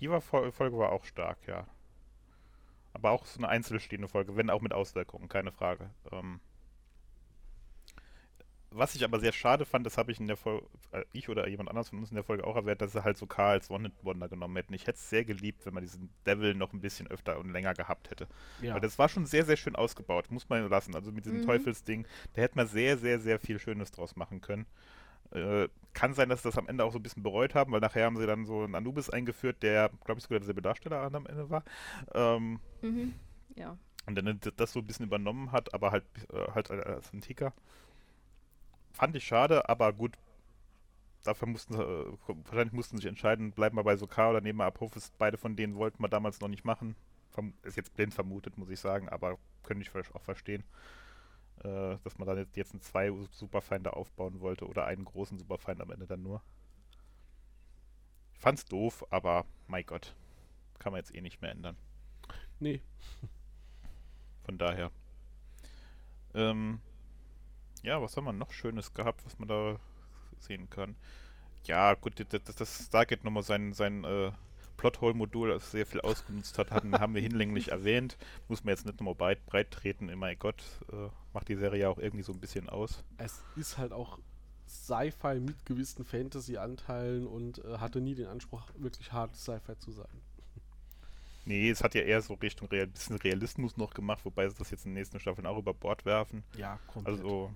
Die 0.00 0.08
war, 0.10 0.20
Fol- 0.20 0.50
Folge 0.52 0.78
war 0.78 0.92
auch 0.92 1.04
stark, 1.04 1.38
ja. 1.46 1.66
Aber 2.92 3.10
auch 3.10 3.24
so 3.26 3.38
eine 3.38 3.48
einzelstehende 3.48 4.08
Folge, 4.08 4.36
wenn 4.36 4.50
auch 4.50 4.60
mit 4.62 4.72
Auswirkungen, 4.72 5.28
keine 5.28 5.52
Frage. 5.52 5.90
Ähm, 6.10 6.40
was 8.72 8.94
ich 8.94 9.04
aber 9.04 9.18
sehr 9.20 9.32
schade 9.32 9.64
fand, 9.64 9.84
das 9.84 9.98
habe 9.98 10.12
ich 10.12 10.20
in 10.20 10.26
der 10.26 10.36
Folge, 10.36 10.66
äh, 10.92 11.04
ich 11.12 11.28
oder 11.28 11.48
jemand 11.48 11.68
anders 11.70 11.88
von 11.90 11.98
uns 11.98 12.10
in 12.10 12.14
der 12.14 12.24
Folge 12.24 12.44
auch 12.46 12.56
erwähnt, 12.56 12.80
dass 12.80 12.92
sie 12.92 13.02
halt 13.04 13.16
so 13.18 13.26
K 13.26 13.50
als 13.50 13.70
One-Hit-Wonder 13.70 14.28
genommen 14.28 14.56
hätten. 14.56 14.74
Ich 14.74 14.82
hätte 14.86 14.98
es 14.98 15.10
sehr 15.10 15.24
geliebt, 15.24 15.66
wenn 15.66 15.74
man 15.74 15.82
diesen 15.82 16.10
Devil 16.26 16.54
noch 16.54 16.72
ein 16.72 16.80
bisschen 16.80 17.06
öfter 17.08 17.38
und 17.38 17.50
länger 17.50 17.74
gehabt 17.74 18.10
hätte. 18.10 18.28
Ja. 18.62 18.74
Weil 18.74 18.80
das 18.80 18.98
war 18.98 19.08
schon 19.08 19.26
sehr, 19.26 19.44
sehr 19.44 19.56
schön 19.56 19.76
ausgebaut, 19.76 20.30
muss 20.30 20.48
man 20.48 20.68
lassen. 20.68 20.94
Also 20.94 21.10
mit 21.12 21.24
diesem 21.24 21.40
Mhm. 21.40 21.46
Teufelsding, 21.46 22.06
da 22.34 22.42
hätte 22.42 22.56
man 22.56 22.66
sehr, 22.68 22.96
sehr, 22.96 23.18
sehr 23.18 23.38
viel 23.40 23.58
Schönes 23.58 23.90
draus 23.90 24.14
machen 24.16 24.40
können. 24.40 24.66
Äh, 25.32 25.68
kann 25.92 26.14
sein, 26.14 26.28
dass 26.28 26.42
sie 26.42 26.48
das 26.48 26.58
am 26.58 26.68
Ende 26.68 26.84
auch 26.84 26.92
so 26.92 26.98
ein 26.98 27.02
bisschen 27.02 27.22
bereut 27.22 27.54
haben, 27.54 27.70
weil 27.72 27.80
nachher 27.80 28.04
haben 28.04 28.16
sie 28.16 28.26
dann 28.26 28.46
so 28.46 28.62
einen 28.64 28.74
Anubis 28.74 29.10
eingeführt, 29.10 29.62
der, 29.62 29.90
glaube 30.04 30.18
ich, 30.18 30.24
sogar 30.24 30.40
derselbe 30.40 30.62
Darsteller 30.62 31.02
am 31.02 31.26
Ende 31.26 31.50
war. 31.50 31.62
Ähm, 32.14 32.58
Mhm. 32.82 33.14
Ja. 33.56 33.76
und 34.06 34.14
dann 34.16 34.40
das 34.56 34.72
so 34.72 34.80
ein 34.80 34.86
bisschen 34.86 35.06
übernommen 35.06 35.52
hat, 35.52 35.72
aber 35.74 35.92
halt, 35.92 36.04
äh, 36.32 36.50
halt 36.52 36.70
als 36.70 37.12
Antiker. 37.12 37.52
Fand 38.92 39.16
ich 39.16 39.24
schade, 39.24 39.68
aber 39.68 39.92
gut. 39.92 40.16
Dafür 41.22 41.48
mussten 41.48 41.74
sie, 41.74 41.82
äh, 41.82 42.12
wahrscheinlich 42.26 42.72
mussten 42.72 42.96
sie 42.96 43.02
sich 43.02 43.08
entscheiden, 43.08 43.52
bleiben 43.52 43.76
wir 43.76 43.84
bei 43.84 43.96
Sokar 43.96 44.30
oder 44.30 44.40
nehmen 44.40 44.58
wir 44.58 44.64
Apophis. 44.64 45.12
Beide 45.18 45.36
von 45.36 45.54
denen 45.56 45.76
wollten 45.76 46.02
wir 46.02 46.08
damals 46.08 46.40
noch 46.40 46.48
nicht 46.48 46.64
machen. 46.64 46.96
Ist 47.62 47.76
jetzt 47.76 47.94
blind 47.94 48.12
vermutet, 48.12 48.58
muss 48.58 48.70
ich 48.70 48.80
sagen, 48.80 49.08
aber 49.08 49.38
könnte 49.62 49.82
ich 49.82 49.90
vielleicht 49.90 50.14
auch 50.14 50.22
verstehen, 50.22 50.64
äh, 51.62 51.96
dass 52.02 52.18
man 52.18 52.26
dann 52.26 52.38
jetzt, 52.38 52.56
jetzt 52.56 52.72
einen 52.72 52.82
zwei 52.82 53.12
Superfeinde 53.30 53.94
aufbauen 53.94 54.40
wollte 54.40 54.66
oder 54.66 54.86
einen 54.86 55.04
großen 55.04 55.38
Superfeind 55.38 55.80
am 55.80 55.90
Ende 55.90 56.06
dann 56.06 56.22
nur. 56.22 56.42
Ich 58.34 58.40
fand's 58.40 58.64
doof, 58.64 59.06
aber 59.10 59.44
mein 59.68 59.86
Gott, 59.86 60.14
kann 60.78 60.92
man 60.92 61.00
jetzt 61.00 61.14
eh 61.14 61.20
nicht 61.20 61.40
mehr 61.40 61.52
ändern. 61.52 61.76
Nee, 62.58 62.82
Von 64.50 64.58
daher. 64.58 64.90
Ähm, 66.34 66.80
ja, 67.82 68.00
was 68.00 68.16
haben 68.16 68.24
wir 68.24 68.32
noch 68.32 68.52
Schönes 68.52 68.94
gehabt, 68.94 69.24
was 69.24 69.38
man 69.38 69.48
da 69.48 69.76
sehen 70.38 70.68
kann? 70.70 70.96
Ja, 71.64 71.94
gut, 71.94 72.24
das, 72.32 72.42
das, 72.54 72.86
Stargate 72.86 73.24
nochmal 73.24 73.42
sein, 73.42 73.72
sein 73.72 74.04
äh, 74.04 74.32
Plothole-Modul, 74.76 75.50
das 75.50 75.70
sehr 75.70 75.84
viel 75.84 76.00
ausgenutzt 76.00 76.56
hat, 76.58 76.70
hatten, 76.70 76.98
haben 76.98 77.14
wir 77.14 77.20
hinlänglich 77.20 77.68
erwähnt. 77.72 78.16
Muss 78.48 78.64
man 78.64 78.72
jetzt 78.72 78.86
nicht 78.86 78.98
nochmal 78.98 79.14
breit, 79.14 79.44
breit 79.46 79.70
treten. 79.70 80.10
Mein 80.16 80.38
Gott, 80.38 80.62
äh, 80.90 81.08
macht 81.34 81.48
die 81.48 81.56
Serie 81.56 81.82
ja 81.82 81.88
auch 81.90 81.98
irgendwie 81.98 82.22
so 82.22 82.32
ein 82.32 82.40
bisschen 82.40 82.68
aus. 82.68 83.04
es 83.18 83.42
ist 83.56 83.76
halt 83.76 83.92
auch 83.92 84.18
Sci-Fi 84.66 85.40
mit 85.40 85.66
gewissen 85.66 86.04
Fantasy-Anteilen 86.04 87.26
und 87.26 87.62
äh, 87.64 87.78
hatte 87.78 88.00
nie 88.00 88.14
den 88.14 88.26
Anspruch, 88.26 88.62
wirklich 88.78 89.12
hart 89.12 89.36
Sci-Fi 89.36 89.76
zu 89.78 89.92
sein. 89.92 90.06
Nee, 91.46 91.70
es 91.70 91.82
hat 91.82 91.94
ja 91.94 92.02
eher 92.02 92.20
so 92.20 92.34
Richtung 92.34 92.68
Real 92.68 92.86
bisschen 92.86 93.16
Realismus 93.16 93.78
noch 93.78 93.94
gemacht, 93.94 94.24
wobei 94.24 94.46
sie 94.48 94.54
das 94.56 94.70
jetzt 94.70 94.84
in 94.84 94.90
den 94.90 94.98
nächsten 94.98 95.18
Staffeln 95.18 95.46
auch 95.46 95.58
über 95.58 95.72
Bord 95.72 96.04
werfen. 96.04 96.44
Ja, 96.56 96.78
komplett. 96.86 97.16
Also, 97.16 97.50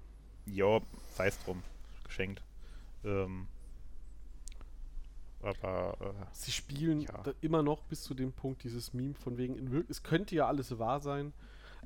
ja, 0.46 0.80
sei 1.14 1.28
es 1.28 1.38
drum. 1.44 1.62
Geschenkt. 2.04 2.42
Ähm, 3.04 3.46
aber, 5.42 5.96
äh, 6.00 6.26
Sie 6.33 6.52
spielen 6.52 7.02
Ja. 7.02 7.22
immer 7.40 7.62
noch 7.62 7.83
bis 7.85 8.02
zu 8.02 8.14
dem 8.14 8.33
Punkt 8.33 8.64
dieses 8.64 8.92
Meme 8.92 9.14
von 9.14 9.37
wegen, 9.37 9.57
in 9.57 9.85
es 9.88 10.02
könnte 10.02 10.35
ja 10.35 10.46
alles 10.46 10.78
wahr 10.78 11.00
sein, 11.00 11.33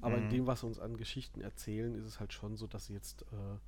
aber 0.00 0.16
in 0.18 0.24
Mhm. 0.24 0.30
dem, 0.30 0.46
was 0.46 0.60
sie 0.60 0.66
uns 0.66 0.78
an 0.78 0.96
Geschichten 0.96 1.40
erzählen, 1.40 1.94
ist 1.94 2.04
es 2.06 2.20
halt 2.20 2.32
schon 2.32 2.56
so, 2.56 2.66
dass 2.66 2.86
sie 2.86 2.94
jetzt 2.94 3.22
äh, 3.22 3.58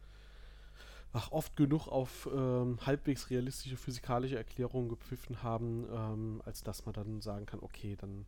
ach, 1.13 1.33
oft 1.33 1.57
genug 1.57 1.89
auf 1.89 2.29
ähm, 2.33 2.79
halbwegs 2.87 3.31
realistische 3.31 3.77
physikalische 3.77 4.37
Erklärungen 4.37 4.89
gepfiffen 4.89 5.43
haben, 5.43 5.87
ähm, 5.93 6.43
als 6.45 6.63
dass 6.63 6.87
man 6.87 6.93
dann 6.95 7.21
sagen 7.21 7.47
kann, 7.47 7.61
okay, 7.61 7.97
dann 7.97 8.27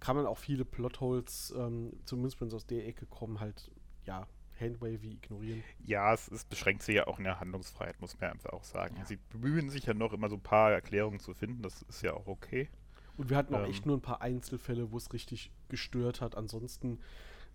kann 0.00 0.16
man 0.16 0.26
auch 0.26 0.38
viele 0.38 0.64
Plotholes, 0.64 1.54
ähm, 1.56 1.92
zumindest 2.04 2.40
wenn 2.40 2.50
sie 2.50 2.56
aus 2.56 2.66
der 2.66 2.86
Ecke 2.86 3.06
kommen, 3.06 3.40
halt, 3.40 3.70
ja, 4.04 4.26
handwavy 4.60 5.12
ignorieren. 5.12 5.62
ja, 5.84 6.12
es, 6.14 6.28
es 6.30 6.44
beschränkt 6.44 6.82
sie 6.82 6.92
ja 6.92 7.06
auch 7.06 7.18
in 7.18 7.24
der 7.24 7.40
Handlungsfreiheit, 7.40 8.00
muss 8.00 8.18
man 8.20 8.30
einfach 8.32 8.52
auch 8.52 8.64
sagen. 8.64 8.96
Ja. 8.98 9.04
Sie 9.04 9.18
bemühen 9.30 9.70
sich 9.70 9.84
ja 9.86 9.94
noch 9.94 10.12
immer 10.12 10.28
so 10.28 10.36
ein 10.36 10.42
paar 10.42 10.72
Erklärungen 10.72 11.20
zu 11.20 11.34
finden, 11.34 11.62
das 11.62 11.82
ist 11.82 12.02
ja 12.02 12.12
auch 12.14 12.26
okay. 12.26 12.68
Und 13.16 13.30
wir 13.30 13.36
hatten 13.36 13.54
auch 13.54 13.60
Ähm. 13.64 13.70
echt 13.70 13.86
nur 13.86 13.96
ein 13.96 14.02
paar 14.02 14.22
Einzelfälle, 14.22 14.90
wo 14.90 14.96
es 14.96 15.12
richtig 15.12 15.50
gestört 15.68 16.20
hat. 16.20 16.36
Ansonsten 16.36 16.98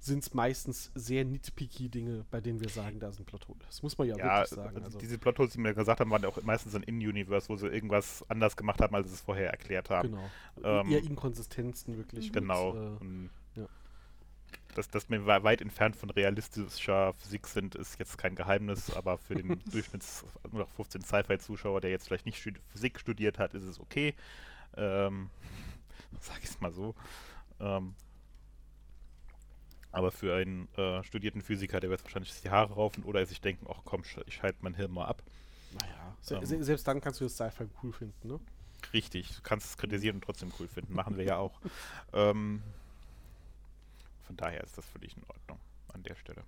sind 0.02 0.24
es 0.24 0.34
meistens 0.34 0.92
sehr 0.96 1.26
nitpicky 1.26 1.90
Dinge, 1.90 2.26
bei 2.32 2.40
denen 2.40 2.62
wir 2.62 2.70
sagen, 2.70 3.02
da 3.02 3.10
ist 3.10 3.20
ein 3.20 3.26
Plothole. 3.26 3.60
Das 3.66 3.84
muss 3.84 3.98
man 3.98 4.08
ja, 4.08 4.16
Ja, 4.18 4.26
wirklich 4.40 4.50
sagen. 4.52 4.82
also 4.84 4.98
diese 4.98 5.18
Plotholes, 5.18 5.52
die 5.52 5.60
mir 5.60 5.74
gesagt 5.74 6.00
haben, 6.00 6.10
waren 6.10 6.22
ja 6.22 6.30
auch 6.30 6.42
meistens 6.44 6.74
in 6.74 6.84
In-Universe, 6.84 7.50
wo 7.50 7.58
sie 7.58 7.68
irgendwas 7.68 8.24
anders 8.30 8.56
gemacht 8.56 8.80
haben, 8.80 8.96
als 8.96 9.10
sie 9.10 9.16
es 9.16 9.20
vorher 9.22 9.50
erklärt 9.50 9.90
haben. 9.90 10.12
genau. 10.12 10.30
ähm, 10.82 10.90
Eher 10.90 11.04
Inkonsistenzen 11.04 11.98
wirklich. 11.98 12.32
Genau. 12.32 12.70
Und, 12.70 13.26
äh. 13.26 13.30
Dass, 14.76 14.88
dass 14.90 15.10
wir 15.10 15.26
wei- 15.26 15.44
weit 15.44 15.62
entfernt 15.62 15.96
von 15.96 16.10
realistischer 16.10 17.14
Physik 17.14 17.48
sind, 17.48 17.76
ist 17.76 18.00
jetzt 18.00 18.18
kein 18.18 18.36
Geheimnis, 18.36 18.92
aber 18.96 19.18
für 19.18 19.36
den 19.36 19.62
Durchschnitts 19.72 20.26
15 20.76 21.02
Sci-Fi-Zuschauer, 21.02 21.82
der 21.82 21.92
jetzt 21.92 22.08
vielleicht 22.08 22.26
nicht 22.26 22.40
stud 22.40 22.56
Physik 22.72 23.00
studiert 23.00 23.40
hat, 23.40 23.54
ist 23.54 23.64
es 23.64 23.80
okay. 23.80 24.14
Ähm, 24.78 25.30
sag 26.22 26.40
ich 26.44 26.50
es 26.50 26.62
mal 26.62 26.72
so. 26.72 26.96
Ähm, 27.60 27.96
aber 29.92 30.12
für 30.12 30.36
einen 30.36 30.68
äh, 30.78 31.04
studierten 31.04 31.42
Physiker, 31.42 31.80
der 31.80 31.90
wird 31.90 32.04
wahrscheinlich 32.04 32.40
die 32.42 32.50
Haare 32.52 32.74
raufen 32.74 33.04
oder 33.04 33.26
sich 33.26 33.42
denken, 33.42 33.66
ach 33.70 33.82
komm, 33.86 34.04
ich 34.28 34.36
schalte 34.36 34.60
mein 34.62 34.76
Hirn 34.76 34.92
mal 34.92 35.06
ab. 35.06 35.24
naja, 35.80 36.16
se 36.22 36.36
Ähm. 36.36 36.46
se 36.46 36.64
selbst 36.64 36.88
dann 36.88 37.02
kannst 37.02 37.20
du 37.20 37.26
das 37.26 37.34
Sci-Fi 37.34 37.66
cool 37.84 37.92
finden, 37.94 38.28
ne? 38.28 38.40
Richtig, 38.94 39.36
du 39.36 39.42
kannst 39.42 39.66
es 39.66 39.78
kritisieren 39.78 40.18
und 40.18 40.24
trotzdem 40.24 40.52
cool 40.60 40.68
finden. 40.68 40.94
Machen 40.94 41.18
wir 41.18 41.26
ja 41.26 41.38
auch. 41.38 41.60
ähm, 42.14 42.62
von 44.30 44.38
daher 44.38 44.64
ist 44.64 44.78
das 44.78 44.86
völlig 44.86 45.18
in 45.18 45.24
Ordnung 45.24 45.58
an 45.92 46.04
der 46.04 46.14
Stelle. 46.14 46.44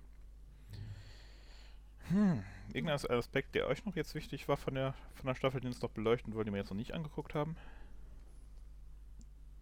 Hm. 2.10 2.44
Irgendein 2.68 2.94
As- 2.94 3.10
Aspekt, 3.10 3.56
der 3.56 3.66
euch 3.66 3.84
noch 3.84 3.96
jetzt 3.96 4.14
wichtig 4.14 4.46
war 4.46 4.56
von 4.56 4.74
der, 4.74 4.94
von 5.16 5.26
der 5.26 5.34
Staffel, 5.34 5.60
den 5.60 5.72
es 5.72 5.82
noch 5.82 5.90
beleuchten 5.90 6.32
wollt, 6.32 6.46
den 6.46 6.54
wir 6.54 6.60
jetzt 6.60 6.70
noch 6.70 6.76
nicht 6.76 6.94
angeguckt 6.94 7.34
haben? 7.34 7.56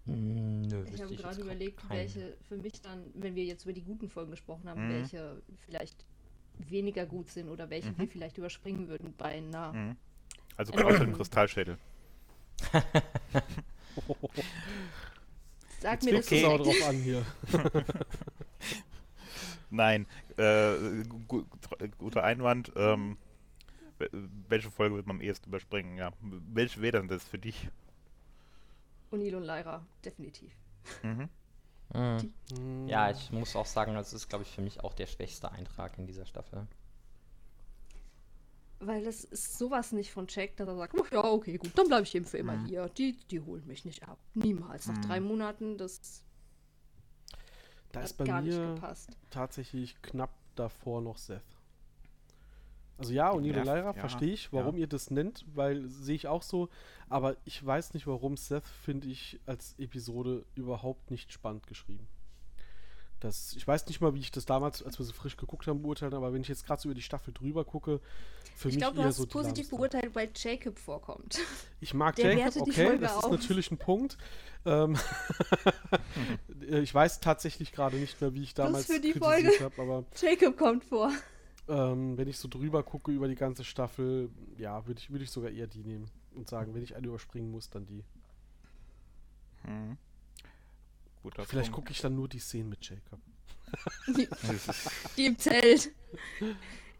Hm, 0.05 0.61
Nö, 0.63 0.85
Ich 0.93 1.01
habe 1.01 1.17
gerade 1.17 1.41
überlegt, 1.41 1.81
welche 1.89 2.37
für 2.47 2.59
mich 2.59 2.83
dann, 2.83 3.05
wenn 3.15 3.35
wir 3.35 3.45
jetzt 3.45 3.65
über 3.65 3.73
die 3.73 3.81
guten 3.81 4.11
Folgen 4.11 4.33
gesprochen 4.33 4.69
haben, 4.69 4.87
Mhm. 4.87 4.93
welche 4.93 5.41
vielleicht 5.65 6.05
weniger 6.59 7.07
gut 7.07 7.31
sind 7.31 7.49
oder 7.49 7.71
welche 7.71 7.89
Mhm. 7.93 7.99
wir 8.01 8.09
vielleicht 8.09 8.37
überspringen 8.37 8.89
würden 8.89 9.15
bei 9.17 9.39
einer. 9.39 9.73
Mhm. 9.73 9.97
Also 10.59 10.75
Ähm. 10.75 10.85
außer 10.85 10.99
dem 11.07 11.15
Kristallschädel. 11.15 11.79
Sag 15.81 16.03
Jetzt 16.03 16.31
mir 16.31 16.41
das 16.41 16.45
aber 16.45 16.59
direkt. 16.63 16.81
drauf 16.83 16.89
an 16.89 16.97
hier. 16.97 17.27
Nein, 19.71 20.07
äh, 20.37 20.43
tr- 20.43 21.91
guter 21.99 22.25
Einwand. 22.25 22.73
Ähm, 22.77 23.17
wel- 23.99 24.29
welche 24.49 24.71
Folge 24.71 24.97
wird 24.97 25.07
man 25.07 25.17
am 25.17 25.23
ehesten 25.23 25.49
überspringen? 25.49 25.97
Ja. 25.97 26.13
Welche 26.21 26.83
wäre 26.83 26.99
denn 26.99 27.09
das 27.09 27.25
für 27.25 27.39
dich? 27.39 27.69
O'Neill 29.13 29.37
und 29.37 29.45
Lyra, 29.45 29.85
definitiv. 30.05 30.53
Mhm. 31.03 31.29
Hm. 31.93 32.33
Hm, 32.53 32.89
Ja, 32.89 33.11
ich 33.11 33.31
muss 33.33 33.57
auch 33.57 33.67
sagen, 33.67 33.95
das 33.95 34.13
ist, 34.13 34.29
glaube 34.29 34.45
ich, 34.45 34.51
für 34.51 34.61
mich 34.63 34.81
auch 34.81 34.93
der 34.95 35.07
schwächste 35.07 35.51
Eintrag 35.51 35.99
in 35.99 36.07
dieser 36.07 36.27
Staffel. 36.27 36.67
Weil 38.83 39.05
das 39.05 39.25
ist 39.25 39.59
sowas 39.59 39.93
nicht 39.93 40.11
von 40.11 40.27
Jack, 40.29 40.57
dass 40.57 40.67
er 40.67 40.77
sagt, 40.77 40.95
"Oh, 40.99 41.05
ja, 41.13 41.23
okay, 41.23 41.59
gut, 41.59 41.71
dann 41.77 41.87
bleibe 41.89 42.05
ich 42.05 42.15
eben 42.15 42.25
für 42.25 42.39
immer 42.39 42.57
Mhm. 42.57 42.67
hier. 42.67 42.89
Die, 42.89 43.13
die 43.31 43.41
holen 43.41 43.67
mich 43.67 43.85
nicht 43.85 44.09
ab. 44.09 44.19
Niemals. 44.35 44.87
Nach 44.87 44.97
Mhm. 44.97 45.03
drei 45.03 45.21
Monaten, 45.21 45.77
das 45.77 46.25
Da 47.93 48.01
hat 48.01 48.07
ist 48.07 48.17
bei 48.17 48.25
gar 48.25 48.41
nicht 48.41 48.57
mir 48.57 48.75
gepasst. 48.75 49.11
tatsächlich 49.31 50.01
knapp 50.01 50.31
davor 50.55 51.03
noch 51.03 51.19
Seth. 51.19 51.43
Also 52.97 53.13
ja, 53.13 53.31
und 53.31 53.45
Ja, 53.45 53.63
Lyra 53.63 53.81
ja, 53.83 53.93
verstehe 53.95 54.33
ich, 54.33 54.53
warum 54.53 54.77
ihr 54.77 54.87
das 54.87 55.11
nennt, 55.11 55.45
weil 55.55 55.89
sehe 55.89 56.15
ich 56.17 56.29
auch 56.29 56.43
so, 56.43 56.69
aber 57.09 57.37
ich 57.47 57.65
weiß 57.65 57.95
nicht, 57.95 58.07
warum 58.07 58.37
Seth, 58.37 58.67
finde 58.67 59.09
ich, 59.09 59.41
als 59.47 59.75
Episode 59.79 60.45
überhaupt 60.55 61.11
nicht 61.11 61.33
spannend 61.33 61.67
geschrieben. 61.67 62.07
Das, 63.21 63.55
ich 63.55 63.67
weiß 63.69 63.87
nicht 63.87 64.01
mal, 64.01 64.15
wie 64.15 64.21
ich 64.21 64.31
das 64.31 64.47
damals, 64.47 64.83
als 64.83 64.99
wir 64.99 65.05
sie 65.05 65.13
frisch 65.13 65.37
geguckt 65.37 65.67
haben, 65.67 65.83
beurteilen, 65.83 66.15
aber 66.15 66.33
wenn 66.33 66.41
ich 66.41 66.49
jetzt 66.49 66.65
gerade 66.67 66.81
so 66.81 66.89
über 66.89 66.95
die 66.95 67.03
Staffel 67.03 67.35
drüber 67.35 67.65
gucke, 67.65 68.01
für 68.57 68.69
Ich 68.69 68.75
mich 68.75 68.83
glaube, 68.83 68.97
du 68.97 69.05
hast 69.05 69.17
so 69.17 69.23
es 69.25 69.29
die 69.29 69.33
positiv 69.33 69.71
beurteilt, 69.71 70.15
weil 70.15 70.31
Jacob 70.35 70.79
vorkommt. 70.79 71.39
Ich 71.81 71.95
mag 71.95 72.17
Der 72.17 72.35
Jacob, 72.35 72.63
okay, 72.63 72.87
Folge 72.87 72.99
das 73.01 73.17
ist 73.17 73.25
auf. 73.25 73.31
natürlich 73.31 73.71
ein 73.71 73.79
Punkt. 73.79 74.17
Ähm, 74.67 74.97
äh, 76.69 76.79
ich 76.81 76.95
weiß 76.95 77.21
tatsächlich 77.21 77.73
gerade 77.73 77.97
nicht 77.97 78.21
mehr, 78.21 78.35
wie 78.35 78.43
ich 78.43 78.55
damals 78.55 78.87
für 78.87 79.01
die 79.01 79.13
kritisiert 79.13 79.61
habe, 79.61 79.81
aber 79.83 80.05
Jacob 80.21 80.57
kommt 80.59 80.85
vor. 80.85 81.11
ähm, 81.69 82.17
wenn 82.19 82.29
ich 82.29 82.39
so 82.39 82.49
drüber 82.49 82.83
gucke 82.83 83.13
über 83.13 83.29
die 83.29 83.35
ganze 83.35 83.65
Staffel, 83.65 84.31
ja, 84.59 84.87
würde 84.87 84.99
ich, 85.01 85.11
würd 85.11 85.23
ich 85.23 85.31
sogar 85.31 85.51
eher 85.51 85.67
die 85.67 85.83
nehmen 85.85 86.11
und 86.35 86.49
sagen, 86.49 86.75
wenn 86.75 86.83
ich 86.83 86.97
eine 86.97 87.07
überspringen 87.07 87.51
muss, 87.51 87.71
dann 87.71 87.87
die. 87.87 88.03
Mhm. 89.65 89.97
Guter 91.23 91.45
Vielleicht 91.45 91.73
gucke 91.73 91.93
ich 91.93 92.01
dann 92.01 92.15
nur 92.15 92.29
die 92.29 92.39
Szenen 92.39 92.71
mit 92.71 92.89
Jacob. 92.89 93.21
Die, 94.09 94.29
die 95.17 95.27
im 95.27 95.39
Zelt. 95.39 95.93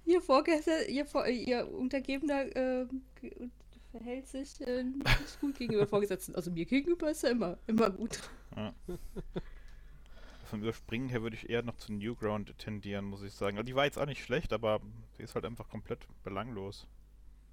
Ihr 0.05 0.21
Vorgänger, 0.21 0.89
ihr, 0.89 1.07
Vor 1.07 1.27
ihr 1.27 1.71
Untergebener 1.73 2.57
äh, 2.57 2.87
verhält 3.91 4.29
sich 4.29 4.61
äh, 4.61 4.85
nicht 4.85 5.41
gut 5.41 5.59
gegenüber 5.59 5.87
Vorgesetzten. 5.87 6.35
Also 6.35 6.51
mir 6.51 6.65
gegenüber 6.65 7.11
ist 7.11 7.25
er 7.25 7.31
immer, 7.31 7.59
immer 7.67 7.91
gut. 7.91 8.21
Ja. 8.57 8.75
Vom 10.45 10.63
Überspringen 10.63 11.09
her 11.09 11.23
würde 11.23 11.37
ich 11.37 11.49
eher 11.49 11.63
noch 11.63 11.77
zu 11.77 11.93
Newground 11.93 12.57
tendieren, 12.59 13.05
muss 13.05 13.23
ich 13.23 13.35
sagen. 13.35 13.57
Also 13.57 13.67
die 13.67 13.75
war 13.75 13.85
jetzt 13.85 13.99
auch 13.99 14.07
nicht 14.07 14.25
schlecht, 14.25 14.53
aber 14.53 14.81
sie 15.17 15.23
ist 15.23 15.35
halt 15.35 15.45
einfach 15.45 15.69
komplett 15.69 16.07
belanglos. 16.25 16.87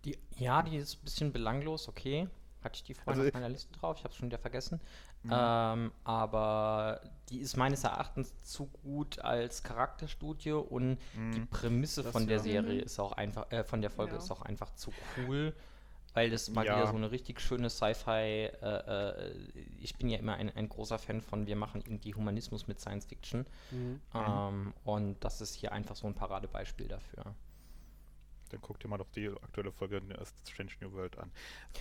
Die, 0.05 0.17
ja, 0.37 0.63
die 0.63 0.77
ist 0.77 0.95
ein 0.95 1.03
bisschen 1.03 1.33
belanglos, 1.33 1.87
okay. 1.87 2.27
Hatte 2.63 2.75
ich 2.75 2.83
die 2.83 2.93
vorhin 2.95 3.19
Also- 3.21 3.27
auf 3.29 3.33
meiner 3.33 3.49
Liste 3.49 3.71
drauf, 3.73 3.97
ich 3.97 4.03
habe 4.03 4.11
es 4.11 4.17
schon 4.17 4.27
wieder 4.29 4.39
vergessen. 4.39 4.81
Mhm. 5.23 5.31
Ähm, 5.33 5.91
aber 6.03 7.01
die 7.29 7.39
ist 7.39 7.55
meines 7.57 7.83
Erachtens 7.83 8.33
zu 8.41 8.67
gut 8.67 9.19
als 9.19 9.63
Charakterstudie 9.63 10.51
und 10.53 10.97
die 11.15 11.39
Mhm. 11.39 11.47
Prämisse 11.47 12.03
Das 12.03 12.11
von 12.11 12.27
der 12.27 12.37
ja. 12.37 12.43
Serie 12.43 12.79
Mhm. 12.79 12.85
ist 12.85 12.99
auch 12.99 13.11
einfach, 13.13 13.51
äh, 13.51 13.63
von 13.63 13.81
der 13.81 13.89
Folge 13.91 14.13
Ja. 14.13 14.17
ist 14.17 14.31
auch 14.31 14.41
einfach 14.41 14.73
zu 14.75 14.91
cool, 15.17 15.53
weil 16.13 16.31
das 16.31 16.49
mal 16.49 16.65
Ja. 16.65 16.77
wieder 16.77 16.87
so 16.87 16.95
eine 16.95 17.11
richtig 17.11 17.39
schöne 17.41 17.69
Sci-Fi, 17.69 18.09
äh, 18.11 18.49
äh, 18.61 19.31
ich 19.79 19.95
bin 19.97 20.09
ja 20.09 20.17
immer 20.17 20.33
ein, 20.33 20.49
ein 20.55 20.67
großer 20.67 20.97
Fan 20.97 21.21
von, 21.21 21.45
wir 21.45 21.55
machen 21.55 21.81
irgendwie 21.85 22.15
Humanismus 22.15 22.67
mit 22.67 22.79
Science 22.79 23.05
Fiction. 23.05 23.45
Mhm. 23.69 24.01
Ähm, 24.15 24.73
und 24.83 25.23
das 25.23 25.41
ist 25.41 25.53
hier 25.53 25.71
einfach 25.73 25.95
so 25.95 26.07
ein 26.07 26.15
Paradebeispiel 26.15 26.87
dafür. 26.87 27.35
Dann 28.49 28.61
guck 28.61 28.79
dir 28.79 28.87
mal 28.87 28.97
doch 28.97 29.09
die 29.15 29.27
aktuelle 29.29 29.71
Folge 29.71 29.97
in 29.97 30.09
der 30.09 30.23
Strange 30.49 30.71
New 30.81 30.91
World 30.93 31.17
an. 31.17 31.31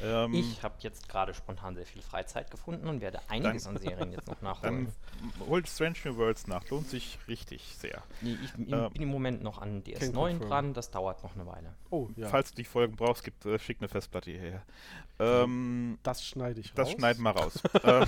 Ähm, 0.02 0.34
Ich 0.34 0.62
habe 0.62 0.74
jetzt 0.80 1.08
gerade 1.08 1.32
spontan 1.34 1.74
sehr 1.74 1.86
viel 1.86 2.02
Freizeit 2.02 2.50
gefunden 2.50 2.88
und 2.88 3.00
werde 3.00 3.20
einiges 3.28 3.66
an 3.66 3.76
Serien 3.78 4.12
jetzt 4.12 4.28
noch 4.28 4.40
nachholen. 4.42 4.92
dann 5.20 5.48
holt 5.48 5.68
Strange 5.68 5.96
New 6.04 6.16
Worlds 6.16 6.46
nach. 6.46 6.68
Lohnt 6.70 6.88
sich 6.88 7.18
richtig 7.28 7.76
sehr. 7.78 8.02
Nee, 8.20 8.36
ich 8.42 8.52
bin 8.54 8.72
ähm, 8.72 8.90
bin 8.92 9.02
im 9.02 9.08
Moment 9.08 9.42
noch 9.42 9.58
an 9.58 9.82
Can 9.84 9.94
DS9 9.94 10.12
confirm. 10.12 10.48
dran, 10.48 10.74
das 10.74 10.90
dauert 10.90 11.22
noch 11.22 11.34
eine 11.34 11.46
Weile. 11.46 11.74
Oh, 11.90 12.08
ja. 12.16 12.28
Falls 12.28 12.50
du 12.50 12.56
die 12.56 12.64
Folgen 12.64 12.96
brauchst, 12.96 13.24
gibt, 13.24 13.44
äh, 13.46 13.58
schick 13.58 13.78
eine 13.80 13.88
Festplatte 13.88 14.30
hierher. 14.30 14.62
Ähm, 15.18 15.98
das 16.02 16.24
schneide 16.24 16.60
ich 16.60 16.72
das 16.74 16.88
raus. 16.88 16.94
schneiden 16.98 17.22
wir 17.22 17.30
raus. 17.30 17.62
ähm, 17.84 18.06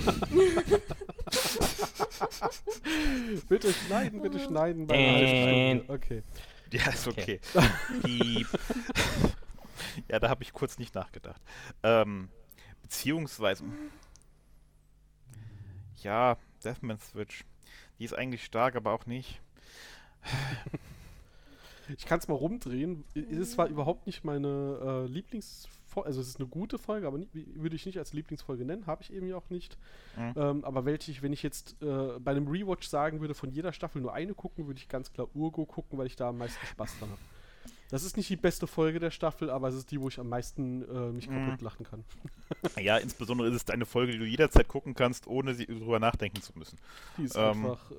Bitte 3.47 3.73
schneiden, 3.73 4.21
bitte 4.21 4.39
schneiden. 4.39 4.87
Bei 4.87 4.95
Äh. 4.95 5.81
Okay. 5.87 6.23
ja, 6.73 6.89
ist 6.89 7.07
okay. 7.07 7.39
Okay. 7.53 8.45
Ja, 10.07 10.19
da 10.19 10.29
habe 10.29 10.43
ich 10.43 10.53
kurz 10.53 10.77
nicht 10.77 10.93
nachgedacht. 10.93 11.41
Ähm, 11.83 12.29
beziehungsweise. 12.81 13.63
Ja, 16.03 16.37
Deathman 16.63 16.99
Switch. 16.99 17.45
Die 17.97 18.05
ist 18.05 18.13
eigentlich 18.13 18.43
stark, 18.43 18.75
aber 18.75 18.91
auch 18.91 19.05
nicht. 19.05 19.41
ich 21.97 22.05
kann 22.05 22.19
es 22.19 22.27
mal 22.27 22.35
rumdrehen. 22.35 23.03
Es 23.13 23.37
ist 23.37 23.51
zwar 23.53 23.67
überhaupt 23.67 24.05
nicht 24.05 24.23
meine 24.23 24.79
äh, 24.81 25.11
Lieblingsfolge, 25.11 26.07
also 26.07 26.21
es 26.21 26.29
ist 26.29 26.39
eine 26.39 26.47
gute 26.47 26.77
Folge, 26.77 27.07
aber 27.07 27.19
würde 27.33 27.75
ich 27.75 27.85
nicht 27.85 27.97
als 27.97 28.13
Lieblingsfolge 28.13 28.65
nennen, 28.65 28.85
habe 28.87 29.01
ich 29.01 29.13
eben 29.13 29.27
ja 29.27 29.37
auch 29.37 29.49
nicht. 29.49 29.77
Mhm. 30.17 30.33
Ähm, 30.35 30.65
aber 30.65 30.85
welche 30.85 31.11
ich, 31.11 31.21
wenn 31.21 31.33
ich 31.33 31.43
jetzt 31.43 31.81
äh, 31.81 32.19
bei 32.19 32.31
einem 32.31 32.47
Rewatch 32.47 32.87
sagen 32.87 33.21
würde, 33.21 33.33
von 33.33 33.51
jeder 33.51 33.73
Staffel 33.73 34.01
nur 34.01 34.13
eine 34.13 34.33
gucken, 34.33 34.67
würde 34.67 34.79
ich 34.79 34.87
ganz 34.87 35.11
klar 35.11 35.27
Urgo 35.33 35.65
gucken, 35.65 35.97
weil 35.97 36.07
ich 36.07 36.15
da 36.15 36.29
am 36.29 36.37
meisten 36.37 36.65
Spaß 36.65 36.99
dran 36.99 37.09
habe. 37.09 37.21
Das 37.89 38.03
ist 38.03 38.17
nicht 38.17 38.29
die 38.29 38.35
beste 38.35 38.67
Folge 38.67 38.99
der 38.99 39.09
Staffel, 39.09 39.49
aber 39.49 39.67
es 39.67 39.75
ist 39.75 39.89
die, 39.89 39.99
wo 39.99 40.09
ich 40.09 40.19
am 40.19 40.29
meisten 40.29 40.83
äh, 40.83 41.11
mich 41.11 41.27
mhm. 41.27 41.45
kaputt 41.45 41.61
lachen 41.61 41.85
kann. 41.85 42.03
Ja, 42.79 42.97
insbesondere 42.97 43.47
ist 43.49 43.55
es 43.55 43.69
eine 43.69 43.85
Folge, 43.85 44.13
die 44.13 44.17
du 44.17 44.25
jederzeit 44.25 44.67
gucken 44.67 44.93
kannst, 44.93 45.27
ohne 45.27 45.53
sie 45.53 45.65
drüber 45.65 45.99
nachdenken 45.99 46.41
zu 46.41 46.51
müssen. 46.57 46.77
Die 47.17 47.23
ist 47.23 47.35
ähm, 47.35 47.65
einfach 47.65 47.91
äh, 47.91 47.95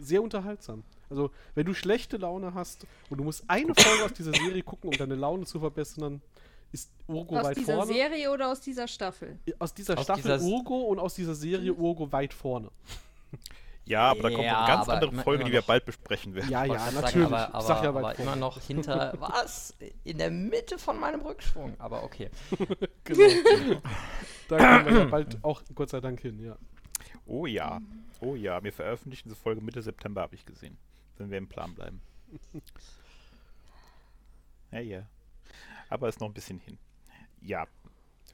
sehr 0.00 0.22
unterhaltsam. 0.22 0.84
Also, 1.08 1.30
wenn 1.54 1.66
du 1.66 1.74
schlechte 1.74 2.16
Laune 2.16 2.54
hast 2.54 2.86
und 3.10 3.18
du 3.18 3.24
musst 3.24 3.44
eine 3.48 3.74
Folge 3.74 4.04
aus 4.04 4.12
dieser 4.12 4.32
Serie 4.32 4.62
gucken, 4.62 4.90
um 4.90 4.96
deine 4.96 5.14
Laune 5.14 5.44
zu 5.44 5.60
verbessern, 5.60 6.20
ist 6.72 6.90
Urgo 7.06 7.36
aus 7.36 7.44
weit 7.44 7.58
vorne. 7.58 7.80
Aus 7.82 7.88
dieser 7.88 8.00
Serie 8.00 8.30
oder 8.30 8.50
aus 8.50 8.60
dieser 8.60 8.88
Staffel? 8.88 9.38
Aus 9.58 9.74
dieser 9.74 9.98
aus 9.98 10.04
Staffel 10.04 10.22
dieser 10.22 10.42
Urgo 10.42 10.82
und 10.82 10.98
aus 10.98 11.14
dieser 11.14 11.34
Serie 11.34 11.72
Urgo 11.72 12.10
weit 12.12 12.32
vorne. 12.34 12.70
Ja, 13.84 14.10
aber 14.10 14.22
da 14.22 14.30
kommt 14.30 14.44
ja, 14.44 14.64
eine 14.64 14.76
ganz 14.76 14.88
andere 14.88 15.10
immer, 15.10 15.22
Folge, 15.22 15.42
immer 15.42 15.50
die 15.50 15.54
wir 15.54 15.62
bald 15.62 15.84
besprechen 15.84 16.34
werden. 16.34 16.50
Ja, 16.50 16.64
ja, 16.64 16.90
natürlich. 16.92 17.12
Sagen, 17.12 17.24
aber, 17.24 17.54
aber, 17.54 17.62
sag 17.62 17.82
ja 17.82 17.88
aber 17.88 18.18
immer 18.18 18.36
noch 18.36 18.60
hinter, 18.60 19.14
was? 19.18 19.76
In 20.04 20.18
der 20.18 20.30
Mitte 20.30 20.78
von 20.78 21.00
meinem 21.00 21.20
Rückschwung. 21.22 21.74
Aber 21.80 22.04
okay. 22.04 22.30
genau. 23.04 23.80
da 24.48 24.58
kommen 24.58 24.86
wir 24.86 24.98
ja 25.02 25.04
bald 25.06 25.42
auch 25.42 25.62
Gott 25.74 25.90
sei 25.90 26.00
Dank 26.00 26.20
hin, 26.20 26.38
ja. 26.38 26.56
Oh 27.26 27.46
ja, 27.46 27.80
oh 28.20 28.36
ja. 28.36 28.62
Wir 28.62 28.72
veröffentlichen 28.72 29.28
diese 29.28 29.40
Folge 29.40 29.60
Mitte 29.60 29.82
September, 29.82 30.22
habe 30.22 30.36
ich 30.36 30.46
gesehen. 30.46 30.78
Wenn 31.18 31.30
wir 31.30 31.38
im 31.38 31.48
Plan 31.48 31.74
bleiben. 31.74 32.00
ja, 34.70 34.80
ja. 34.80 35.06
Aber 35.88 36.08
ist 36.08 36.20
noch 36.20 36.28
ein 36.28 36.34
bisschen 36.34 36.58
hin. 36.60 36.78
Ja, 37.40 37.66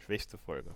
schwächste 0.05 0.37
Folge. 0.37 0.75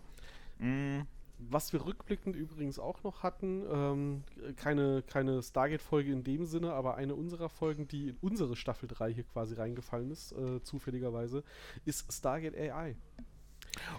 Mm 0.59 1.03
was 1.49 1.73
wir 1.73 1.85
rückblickend 1.85 2.37
übrigens 2.37 2.79
auch 2.79 3.03
noch 3.03 3.23
hatten, 3.23 3.65
ähm, 3.71 4.25
keine, 4.57 5.03
keine 5.03 5.43
Stargate-Folge 5.43 6.13
in 6.13 6.25
dem 6.25 6.47
Sinne, 6.47 6.73
aber 6.73 6.97
eine 6.97 7.15
unserer 7.15 7.49
Folgen, 7.49 7.89
die 7.89 8.11
in 8.11 8.17
unsere 8.21 8.57
Staffel 8.57 8.89
3 8.89 9.13
hier 9.13 9.25
quasi 9.25 9.55
reingefallen 9.55 10.11
ist, 10.11 10.33
äh, 10.33 10.63
zufälligerweise, 10.63 11.45
ist 11.85 12.13
Stargate 12.13 12.57
AI. 12.57 12.97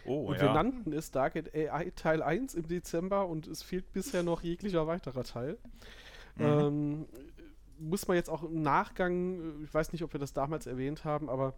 Oh, 0.06 0.28
und 0.28 0.36
ja. 0.36 0.44
wir 0.44 0.54
nannten 0.54 0.94
es 0.94 1.08
Stargate 1.08 1.54
AI 1.54 1.92
Teil 1.96 2.22
1 2.22 2.54
im 2.56 2.68
Dezember 2.68 3.28
und 3.28 3.48
es 3.48 3.64
fehlt 3.64 3.92
bisher 3.92 4.24
noch 4.24 4.42
jeglicher 4.42 4.88
weiterer 4.88 5.24
Teil. 5.24 5.58
Mhm. 6.36 6.46
Ähm, 6.46 7.06
muss 7.80 8.08
man 8.08 8.16
jetzt 8.16 8.30
auch 8.30 8.44
im 8.44 8.62
Nachgang, 8.62 9.62
äh, 9.62 9.64
ich 9.64 9.74
weiß 9.74 9.92
nicht, 9.92 10.04
ob 10.04 10.14
wir 10.14 10.20
das 10.20 10.34
damals 10.34 10.68
erwähnt 10.68 11.06
haben, 11.06 11.30
aber 11.30 11.56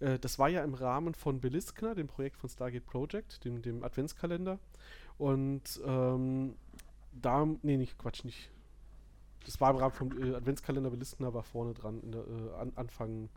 äh, 0.00 0.18
das 0.18 0.38
war 0.38 0.48
ja 0.48 0.64
im 0.64 0.74
Rahmen 0.74 1.14
von 1.14 1.40
Beliskner, 1.40 1.94
dem 1.94 2.08
Projekt 2.08 2.36
von 2.36 2.48
Stargate 2.48 2.84
Project, 2.84 3.44
dem, 3.44 3.62
dem 3.62 3.84
Adventskalender. 3.84 4.58
Und 5.20 5.78
ähm, 5.84 6.54
da, 7.12 7.46
nee, 7.60 7.76
nicht, 7.76 7.98
Quatsch, 7.98 8.24
nicht. 8.24 8.50
Das 9.44 9.60
war 9.60 9.70
im 9.70 9.76
Rahmen 9.76 9.92
vom 9.92 10.10
äh, 10.18 10.34
Adventskalender 10.34 10.88
Belistner, 10.88 11.34
war 11.34 11.42
vorne 11.42 11.74
dran, 11.74 12.00
in 12.00 12.12
der, 12.12 12.22
äh, 12.22 12.54
an, 12.58 12.72
Anfang 12.74 13.28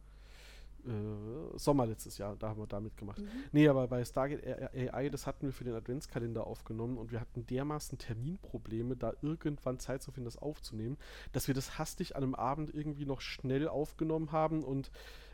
äh, 0.85 1.57
Sommer 1.57 1.85
letztes 1.85 2.17
Jahr, 2.17 2.37
da 2.37 2.47
haben 2.47 2.61
wir 2.61 2.67
damit 2.67 2.95
gemacht. 2.95 3.19
Mhm. 3.19 3.27
Nee, 3.51 3.67
aber 3.67 3.89
bei 3.89 4.05
Stargate 4.05 4.73
AI, 4.73 5.09
das 5.09 5.27
hatten 5.27 5.47
wir 5.47 5.51
für 5.51 5.65
den 5.65 5.73
Adventskalender 5.73 6.47
aufgenommen 6.47 6.97
und 6.97 7.11
wir 7.11 7.19
hatten 7.19 7.45
dermaßen 7.47 7.97
Terminprobleme, 7.97 8.95
da 8.95 9.11
irgendwann 9.21 9.77
Zeit 9.77 10.01
zu 10.01 10.11
finden, 10.11 10.25
das 10.25 10.37
aufzunehmen, 10.37 10.95
dass 11.33 11.49
wir 11.49 11.53
das 11.53 11.77
hastig 11.77 12.15
an 12.15 12.23
einem 12.23 12.35
Abend 12.35 12.73
irgendwie 12.73 13.05
noch 13.05 13.19
schnell 13.19 13.67
aufgenommen 13.67 14.31
haben 14.31 14.63
und 14.63 14.89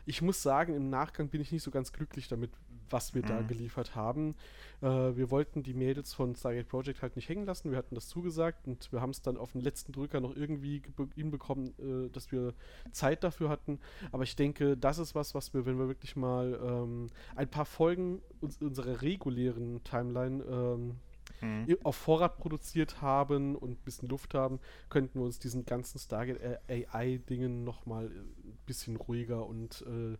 ich 0.06 0.22
muss 0.22 0.42
sagen, 0.42 0.74
im 0.74 0.90
Nachgang 0.90 1.28
bin 1.28 1.40
ich 1.40 1.52
nicht 1.52 1.62
so 1.62 1.70
ganz 1.70 1.92
glücklich 1.92 2.28
damit, 2.28 2.50
was 2.90 3.14
wir 3.14 3.22
mhm. 3.22 3.26
da 3.26 3.42
geliefert 3.42 3.94
haben. 3.94 4.34
Äh, 4.82 4.86
wir 4.86 5.30
wollten 5.30 5.62
die 5.62 5.74
Mädels 5.74 6.14
von 6.14 6.34
Stargate 6.34 6.68
Project 6.68 7.02
halt 7.02 7.16
nicht 7.16 7.28
hängen 7.28 7.46
lassen. 7.46 7.70
Wir 7.70 7.78
hatten 7.78 7.94
das 7.94 8.08
zugesagt 8.08 8.66
und 8.66 8.90
wir 8.92 9.00
haben 9.00 9.10
es 9.10 9.22
dann 9.22 9.36
auf 9.36 9.52
den 9.52 9.60
letzten 9.60 9.92
Drücker 9.92 10.20
noch 10.20 10.34
irgendwie 10.34 10.82
hinbekommen, 11.14 11.74
äh, 11.78 12.10
dass 12.10 12.32
wir 12.32 12.54
Zeit 12.92 13.24
dafür 13.24 13.48
hatten. 13.48 13.78
Aber 14.12 14.22
ich 14.24 14.36
denke, 14.36 14.76
das 14.76 14.98
ist 14.98 15.14
was, 15.14 15.34
was 15.34 15.54
wir, 15.54 15.66
wenn 15.66 15.78
wir 15.78 15.88
wirklich 15.88 16.16
mal 16.16 16.58
ähm, 16.62 17.10
ein 17.36 17.48
paar 17.48 17.66
Folgen 17.66 18.20
uns, 18.40 18.58
unserer 18.58 19.02
regulären 19.02 19.82
Timeline 19.84 20.42
ähm, 20.44 20.96
mhm. 21.40 21.78
auf 21.82 21.96
Vorrat 21.96 22.38
produziert 22.38 23.00
haben 23.02 23.56
und 23.56 23.70
ein 23.70 23.84
bisschen 23.84 24.08
Luft 24.08 24.34
haben, 24.34 24.60
könnten 24.88 25.18
wir 25.18 25.24
uns 25.24 25.38
diesen 25.38 25.64
ganzen 25.64 25.98
Stargate 25.98 26.60
AI-Dingen 26.68 27.64
nochmal 27.64 28.06
ein 28.06 28.39
bisschen 28.70 28.96
ruhiger 28.96 29.46
und 29.46 29.82
äh, 29.82 30.16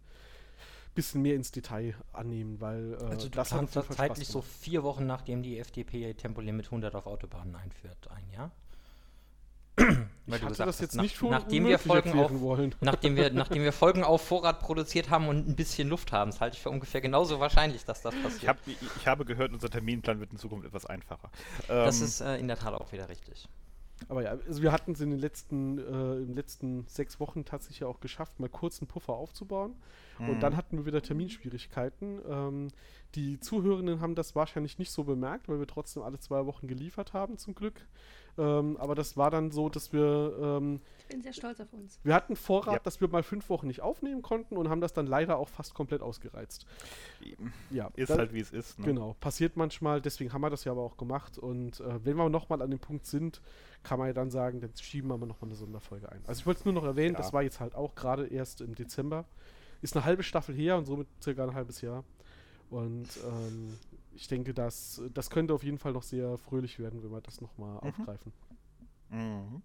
bisschen 0.95 1.23
mehr 1.23 1.37
ins 1.37 1.53
Detail 1.53 1.95
annehmen, 2.13 2.61
weil 2.61 2.95
äh, 2.95 3.05
also 3.05 3.29
du 3.29 3.37
das 3.37 3.53
hat 3.53 3.71
zeitlich 3.71 4.29
so 4.29 4.43
vier 4.43 4.83
Wochen 4.83 5.07
nachdem 5.07 5.43
die 5.43 5.59
FDP 5.59 6.15
Tempolimit 6.15 6.67
100 6.67 6.95
auf 6.95 7.07
Autobahnen 7.07 7.55
einführt, 7.57 8.09
ein 8.15 8.29
Jahr. 8.31 8.51
Weil 10.27 10.39
ich 10.39 10.45
hatte 10.45 10.65
das 10.65 10.81
jetzt 10.81 10.95
nach, 10.95 11.03
nicht 11.03 11.17
vor 11.17 11.31
nachdem 11.31 11.67
wir 11.67 11.79
Folgen 11.79 12.19
auf, 12.19 12.41
wollen. 12.41 12.75
Nachdem 12.81 13.17
wir, 13.17 13.33
nachdem 13.33 13.63
wir 13.63 13.73
Folgen 13.73 14.05
auf 14.05 14.21
Vorrat 14.23 14.61
produziert 14.61 15.11
haben 15.11 15.29
und 15.29 15.49
ein 15.49 15.57
bisschen 15.57 15.89
Luft 15.89 16.13
haben, 16.13 16.31
das 16.31 16.41
halte 16.41 16.57
ich 16.57 16.63
für 16.63 16.71
ungefähr 16.71 17.01
genauso 17.01 17.41
wahrscheinlich, 17.41 17.85
dass 17.85 18.03
das 18.03 18.15
passiert. 18.15 18.43
Ich, 18.43 18.49
hab, 18.49 18.59
ich, 18.67 18.77
ich 18.97 19.07
habe 19.07 19.25
gehört, 19.25 19.53
unser 19.53 19.71
Terminplan 19.71 20.21
wird 20.21 20.33
in 20.33 20.39
Zukunft 20.39 20.67
etwas 20.67 20.87
einfacher. 20.87 21.31
Das 21.67 21.99
ähm, 22.01 22.05
ist 22.05 22.21
äh, 22.21 22.37
in 22.37 22.49
der 22.49 22.59
Tat 22.59 22.75
auch 22.75 22.93
wieder 22.93 23.09
richtig. 23.09 23.49
Aber 24.09 24.23
ja, 24.23 24.31
also 24.31 24.63
wir 24.63 24.73
hatten 24.73 24.93
es 24.93 25.01
in 25.01 25.11
den 25.11 25.19
letzten, 25.19 25.79
äh, 25.79 26.17
in 26.17 26.29
den 26.29 26.35
letzten 26.35 26.87
sechs 26.87 27.21
Wochen 27.21 27.45
tatsächlich 27.45 27.85
auch 27.85 28.01
geschafft, 28.01 28.41
mal 28.41 28.49
kurz 28.49 28.81
einen 28.81 28.89
Puffer 28.89 29.13
aufzubauen. 29.13 29.75
Mhm. 30.19 30.31
Und 30.31 30.43
dann 30.43 30.57
hatten 30.57 30.79
wir 30.79 30.87
wieder 30.87 31.03
Terminschwierigkeiten. 31.03 32.21
Ähm, 32.29 32.69
die 33.15 33.41
Zuhörenden 33.41 34.01
haben 34.01 34.15
das 34.15 34.35
wahrscheinlich 34.35 34.79
nicht 34.79 34.91
so 34.91 35.05
bemerkt, 35.05 35.49
weil 35.49 35.59
wir 35.59 35.67
trotzdem 35.67 36.03
alle 36.03 36.19
zwei 36.19 36.47
Wochen 36.47 36.67
geliefert 36.67 37.13
haben, 37.13 37.39
zum 37.39 37.55
Glück. 37.55 37.87
Ähm, 38.39 38.77
aber 38.79 38.95
das 38.95 39.17
war 39.17 39.31
dann 39.31 39.51
so, 39.51 39.69
dass 39.69 39.93
wir. 39.93 40.37
Ähm, 40.41 40.81
ich 40.99 41.07
bin 41.07 41.23
sehr 41.23 41.33
stolz 41.33 41.61
auf 41.61 41.73
uns. 41.73 41.99
Wir 42.05 42.15
hatten 42.15 42.37
Vorrat, 42.37 42.75
ja. 42.75 42.79
dass 42.79 43.01
wir 43.01 43.09
mal 43.09 43.23
fünf 43.23 43.49
Wochen 43.49 43.67
nicht 43.67 43.81
aufnehmen 43.81 44.23
konnten 44.23 44.57
und 44.57 44.69
haben 44.69 44.81
das 44.81 44.93
dann 44.93 45.07
leider 45.07 45.39
auch 45.39 45.49
fast 45.49 45.75
komplett 45.75 46.03
ausgereizt. 46.03 46.67
Ja, 47.71 47.91
ist 47.97 48.11
dann, 48.11 48.19
halt 48.19 48.33
wie 48.33 48.41
es 48.41 48.53
ist. 48.53 48.79
Ne? 48.79 48.87
Genau, 48.87 49.17
passiert 49.21 49.57
manchmal, 49.57 50.01
deswegen 50.01 50.33
haben 50.33 50.43
wir 50.43 50.51
das 50.51 50.65
ja 50.65 50.73
aber 50.73 50.83
auch 50.83 50.97
gemacht. 50.97 51.39
Und 51.39 51.81
äh, 51.81 52.05
wenn 52.05 52.17
wir 52.17 52.29
nochmal 52.29 52.63
an 52.63 52.71
dem 52.71 52.81
Punkt 52.81 53.07
sind, 53.07 53.41
kann 53.83 53.99
man 53.99 54.09
ja 54.09 54.15
dann 54.15 54.31
sagen, 54.31 54.61
dann 54.61 54.71
schieben 54.81 55.09
wir 55.09 55.19
nochmal 55.19 55.51
eine 55.51 55.57
Sonderfolge 55.57 56.11
ein. 56.11 56.23
Also 56.27 56.41
ich 56.41 56.47
wollte 56.47 56.61
es 56.61 56.65
nur 56.65 56.75
noch 56.75 56.85
erwähnen, 56.85 57.15
ja. 57.15 57.19
das 57.19 57.33
war 57.33 57.43
jetzt 57.43 57.61
halt 57.61 57.75
auch 57.75 57.95
gerade 57.95 58.27
erst 58.27 58.61
im 58.61 58.75
Dezember. 58.75 59.25
Ist 59.83 59.97
eine 59.97 60.05
halbe 60.05 60.23
Staffel 60.23 60.55
her 60.55 60.77
und 60.77 60.85
somit 60.85 61.09
circa 61.23 61.45
ein 61.45 61.55
halbes 61.55 61.81
Jahr. 61.81 62.05
Und 62.69 63.09
ähm, 63.27 63.79
ich 64.13 64.29
denke, 64.29 64.55
das, 64.55 65.03
das 65.13 65.31
könnte 65.31 65.55
auf 65.55 65.63
jeden 65.63 65.79
Fall 65.79 65.93
noch 65.93 66.03
sehr 66.03 66.37
fröhlich 66.39 66.79
werden, 66.79 67.03
wenn 67.03 67.11
wir 67.11 67.21
das 67.21 67.41
nochmal 67.41 67.75
mhm. 67.75 67.81
aufgreifen. 67.81 68.33
Mhm. 69.11 69.63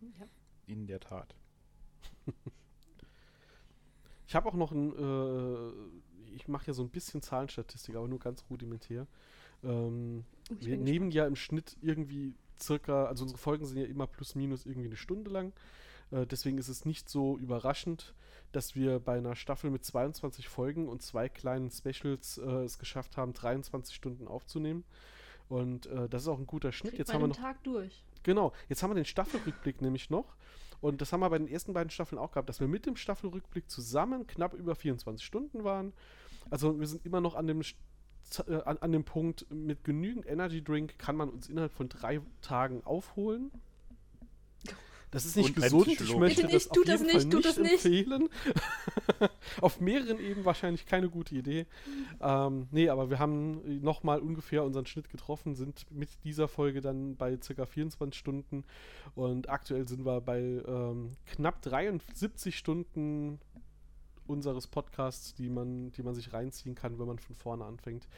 Ja. 0.00 0.26
In 0.66 0.86
der 0.86 1.00
Tat. 1.00 1.34
ich 4.26 4.34
habe 4.34 4.48
auch 4.48 4.54
noch 4.54 4.72
ein, 4.72 4.92
äh, 4.96 6.34
ich 6.34 6.48
mache 6.48 6.66
ja 6.66 6.72
so 6.72 6.82
ein 6.82 6.90
bisschen 6.90 7.22
Zahlenstatistik, 7.22 7.96
aber 7.96 8.08
nur 8.08 8.18
ganz 8.18 8.44
rudimentär. 8.50 9.06
Ähm, 9.62 10.24
wir 10.50 10.76
nehmen 10.76 11.10
gespannt. 11.10 11.14
ja 11.14 11.26
im 11.26 11.36
Schnitt 11.36 11.76
irgendwie 11.80 12.34
circa, 12.60 13.06
also 13.06 13.24
unsere 13.24 13.38
Folgen 13.38 13.66
sind 13.66 13.78
ja 13.78 13.86
immer 13.86 14.06
plus 14.06 14.34
minus 14.34 14.66
irgendwie 14.66 14.88
eine 14.88 14.96
Stunde 14.96 15.30
lang. 15.30 15.52
Äh, 16.10 16.26
deswegen 16.26 16.58
ist 16.58 16.68
es 16.68 16.84
nicht 16.84 17.08
so 17.08 17.38
überraschend, 17.38 18.14
dass 18.56 18.74
wir 18.74 18.98
bei 19.00 19.18
einer 19.18 19.36
Staffel 19.36 19.70
mit 19.70 19.84
22 19.84 20.48
Folgen 20.48 20.88
und 20.88 21.02
zwei 21.02 21.28
kleinen 21.28 21.70
Specials 21.70 22.38
äh, 22.38 22.64
es 22.64 22.78
geschafft 22.78 23.16
haben, 23.16 23.32
23 23.32 23.94
Stunden 23.94 24.28
aufzunehmen. 24.28 24.84
Und 25.48 25.86
äh, 25.86 26.08
das 26.08 26.22
ist 26.22 26.28
auch 26.28 26.38
ein 26.38 26.46
guter 26.46 26.72
Schnitt. 26.72 26.96
Jetzt 26.98 27.12
haben 27.12 27.22
wir 27.22 27.28
noch 27.28 27.36
Tag 27.36 27.62
durch. 27.64 28.02
Genau, 28.22 28.52
jetzt 28.68 28.82
haben 28.82 28.90
wir 28.90 28.94
den 28.94 29.04
Staffelrückblick 29.04 29.82
nämlich 29.82 30.10
noch. 30.10 30.36
Und 30.80 31.00
das 31.00 31.12
haben 31.12 31.20
wir 31.20 31.30
bei 31.30 31.38
den 31.38 31.48
ersten 31.48 31.72
beiden 31.72 31.90
Staffeln 31.90 32.18
auch 32.18 32.32
gehabt, 32.32 32.48
dass 32.48 32.60
wir 32.60 32.68
mit 32.68 32.86
dem 32.86 32.96
Staffelrückblick 32.96 33.70
zusammen 33.70 34.26
knapp 34.26 34.54
über 34.54 34.74
24 34.74 35.24
Stunden 35.24 35.64
waren. 35.64 35.92
Also 36.50 36.78
wir 36.78 36.86
sind 36.86 37.04
immer 37.06 37.20
noch 37.20 37.34
an 37.34 37.46
dem, 37.46 37.60
äh, 37.60 38.54
an, 38.64 38.78
an 38.78 38.92
dem 38.92 39.04
Punkt, 39.04 39.46
mit 39.50 39.84
genügend 39.84 40.26
Energy 40.26 40.62
Drink 40.62 40.98
kann 40.98 41.16
man 41.16 41.30
uns 41.30 41.48
innerhalb 41.48 41.72
von 41.72 41.88
drei 41.88 42.20
Tagen 42.42 42.82
aufholen. 42.84 43.50
Das 45.14 45.24
ist 45.24 45.36
nicht 45.36 45.54
gesund. 45.54 45.86
Ich 45.86 46.16
möchte 46.16 46.42
Bitte 46.42 46.54
das 46.54 46.68
auf 46.68 46.76
jeden 46.76 46.88
das 46.88 47.00
Fall 47.00 47.24
nicht, 47.24 47.58
nicht 47.58 47.84
empfehlen. 47.84 48.28
auf 49.60 49.80
mehreren 49.80 50.18
Ebenen 50.18 50.44
wahrscheinlich 50.44 50.86
keine 50.86 51.08
gute 51.08 51.36
Idee. 51.36 51.66
Ähm, 52.20 52.66
nee, 52.72 52.88
aber 52.88 53.10
wir 53.10 53.20
haben 53.20 53.80
nochmal 53.80 54.18
ungefähr 54.18 54.64
unseren 54.64 54.86
Schnitt 54.86 55.08
getroffen, 55.10 55.54
sind 55.54 55.86
mit 55.92 56.08
dieser 56.24 56.48
Folge 56.48 56.80
dann 56.80 57.14
bei 57.14 57.36
ca. 57.36 57.64
24 57.64 58.18
Stunden 58.18 58.64
und 59.14 59.48
aktuell 59.48 59.86
sind 59.86 60.04
wir 60.04 60.20
bei 60.20 60.40
ähm, 60.66 61.12
knapp 61.26 61.62
73 61.62 62.58
Stunden 62.58 63.38
unseres 64.26 64.66
Podcasts, 64.66 65.32
die 65.34 65.48
man, 65.48 65.92
die 65.92 66.02
man 66.02 66.16
sich 66.16 66.32
reinziehen 66.32 66.74
kann, 66.74 66.98
wenn 66.98 67.06
man 67.06 67.20
von 67.20 67.36
vorne 67.36 67.64
anfängt. 67.64 68.08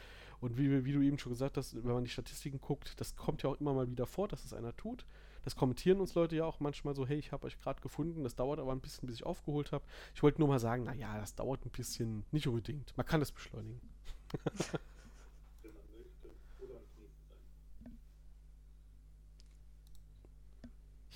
Und 0.41 0.57
wie, 0.57 0.83
wie 0.83 0.93
du 0.93 1.01
eben 1.01 1.19
schon 1.19 1.31
gesagt 1.31 1.57
hast, 1.57 1.75
wenn 1.75 1.93
man 1.93 2.05
die 2.05 2.09
Statistiken 2.09 2.59
guckt, 2.59 2.99
das 2.99 3.15
kommt 3.15 3.43
ja 3.43 3.51
auch 3.51 3.59
immer 3.61 3.75
mal 3.75 3.91
wieder 3.91 4.07
vor, 4.07 4.27
dass 4.27 4.43
es 4.45 4.53
einer 4.53 4.75
tut 4.75 5.05
Das 5.47 5.55
kommentieren 5.55 6.01
uns 6.01 6.13
Leute 6.13 6.35
ja 6.35 6.43
auch 6.43 6.59
manchmal 6.59 6.93
so, 6.93 7.07
hey, 7.07 7.17
ich 7.17 7.31
habe 7.31 7.47
euch 7.47 7.57
gerade 7.57 7.79
gefunden, 7.79 8.25
das 8.25 8.35
dauert 8.35 8.59
aber 8.59 8.73
ein 8.73 8.81
bisschen, 8.81 9.07
bis 9.07 9.15
ich 9.15 9.25
aufgeholt 9.25 9.71
habe. 9.71 9.85
Ich 10.13 10.21
wollte 10.21 10.41
nur 10.41 10.49
mal 10.49 10.59
sagen, 10.59 10.83
naja, 10.83 11.17
das 11.17 11.35
dauert 11.35 11.65
ein 11.65 11.69
bisschen, 11.69 12.25
nicht 12.33 12.49
unbedingt. 12.49 12.91
Man 12.97 13.05
kann 13.05 13.21
das 13.21 13.31
beschleunigen. 13.31 13.79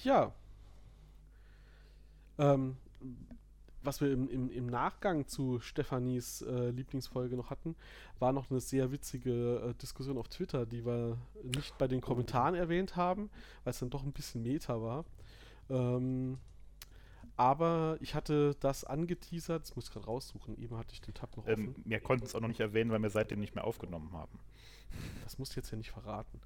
ja. 0.05 0.33
Ähm, 2.37 2.77
was 3.83 4.01
wir 4.01 4.11
im, 4.11 4.29
im, 4.29 4.49
im 4.49 4.67
Nachgang 4.67 5.27
zu 5.27 5.59
Stefanis 5.59 6.41
äh, 6.41 6.69
Lieblingsfolge 6.69 7.35
noch 7.35 7.49
hatten, 7.49 7.75
war 8.19 8.31
noch 8.33 8.51
eine 8.51 8.59
sehr 8.59 8.91
witzige 8.91 9.71
äh, 9.71 9.73
Diskussion 9.81 10.17
auf 10.17 10.29
Twitter, 10.29 10.65
die 10.65 10.85
wir 10.85 11.17
nicht 11.43 11.77
bei 11.77 11.87
den 11.87 12.01
Kommentaren 12.01 12.55
erwähnt 12.55 12.95
haben, 12.95 13.29
weil 13.63 13.71
es 13.71 13.79
dann 13.79 13.89
doch 13.89 14.03
ein 14.03 14.11
bisschen 14.11 14.43
Meta 14.43 14.81
war. 14.81 15.05
Ähm, 15.69 16.37
aber 17.37 17.97
ich 18.01 18.15
hatte 18.15 18.55
das 18.59 18.83
angeteasert, 18.83 19.63
das 19.63 19.75
muss 19.75 19.85
ich 19.85 19.91
gerade 19.91 20.05
raussuchen, 20.05 20.57
eben 20.61 20.77
hatte 20.77 20.93
ich 20.93 21.01
den 21.01 21.13
Tab 21.13 21.35
noch 21.37 21.47
ähm, 21.47 21.69
offen. 21.69 21.83
Wir 21.85 21.99
konnten 21.99 22.25
es 22.25 22.35
auch 22.35 22.41
noch 22.41 22.47
nicht 22.47 22.59
erwähnen, 22.59 22.91
weil 22.91 23.01
wir 23.01 23.09
seitdem 23.09 23.39
nicht 23.39 23.55
mehr 23.55 23.65
aufgenommen 23.65 24.11
haben. 24.13 24.39
Das 25.23 25.39
musst 25.39 25.55
du 25.55 25.59
jetzt 25.59 25.71
ja 25.71 25.77
nicht 25.77 25.91
verraten. 25.91 26.41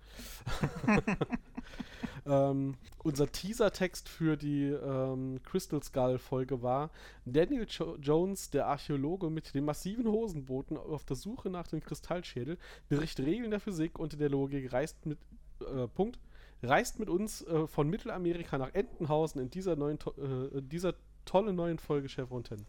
ähm, 2.26 2.76
unser 3.04 3.32
Teaser-Text 3.32 4.10
für 4.10 4.38
die 4.38 4.66
ähm, 4.66 5.42
Crystal 5.44 5.82
Skull-Folge 5.82 6.62
war: 6.62 6.92
Daniel 7.26 7.66
jo 7.68 7.96
Jones, 7.98 8.52
der 8.52 8.68
Archäologe 8.68 9.30
mit 9.30 9.56
dem 9.56 9.66
massiven 9.66 10.08
Hosenboten 10.08 10.78
auf 10.78 11.06
der 11.06 11.16
Suche 11.16 11.50
nach 11.50 11.68
dem 11.68 11.82
Kristallschädel, 11.82 12.58
bricht 12.90 13.20
Regeln 13.20 13.52
der 13.52 13.60
Physik 13.60 13.98
und 13.98 14.20
der 14.20 14.30
Logik, 14.30 14.72
reist 14.72 15.06
mit. 15.06 15.18
Äh, 15.62 15.88
Punkt. 15.88 16.20
Reist 16.64 17.00
mit 17.00 17.10
uns 17.10 17.42
äh, 17.44 17.68
von 17.68 17.90
Mittelamerika 17.90 18.58
nach 18.58 18.74
Entenhausen 18.74 19.42
in 19.42 19.50
dieser 19.50 19.76
neuen, 19.76 20.00
äh, 20.00 20.62
dieser 20.62 20.96
tollen 21.26 21.56
neuen 21.56 21.80
Folge 21.80 22.10
Chevron 22.10 22.46
10. 22.46 22.66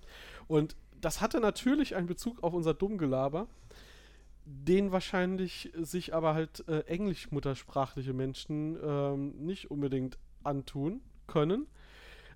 Und 0.48 0.76
das 1.00 1.20
hatte 1.20 1.40
natürlich 1.40 1.94
einen 1.94 2.06
Bezug 2.06 2.42
auf 2.42 2.54
unser 2.54 2.74
Dummgelaber 2.74 3.48
den 4.46 4.92
wahrscheinlich 4.92 5.72
sich 5.74 6.14
aber 6.14 6.34
halt 6.34 6.66
äh, 6.68 6.80
englisch-muttersprachliche 6.82 8.12
Menschen 8.12 8.78
ähm, 8.82 9.34
nicht 9.44 9.70
unbedingt 9.72 10.18
antun 10.44 11.00
können. 11.26 11.66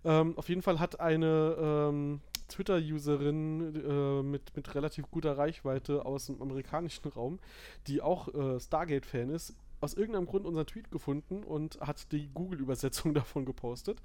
Ähm, 0.04 0.36
auf 0.36 0.48
jeden 0.48 0.62
Fall 0.62 0.80
hat 0.80 0.98
eine 0.98 1.56
ähm, 1.60 2.20
Twitter-Userin 2.48 3.74
äh, 3.76 4.22
mit, 4.24 4.56
mit 4.56 4.74
relativ 4.74 5.08
guter 5.12 5.38
Reichweite 5.38 6.04
aus 6.04 6.26
dem 6.26 6.42
amerikanischen 6.42 7.08
Raum, 7.08 7.38
die 7.86 8.02
auch 8.02 8.34
äh, 8.34 8.58
Stargate-Fan 8.58 9.30
ist, 9.30 9.54
aus 9.80 9.94
irgendeinem 9.94 10.26
Grund 10.26 10.44
unseren 10.44 10.66
Tweet 10.66 10.90
gefunden 10.90 11.42
und 11.42 11.80
hat 11.80 12.12
die 12.12 12.28
Google-Übersetzung 12.34 13.14
davon 13.14 13.44
gepostet. 13.44 14.00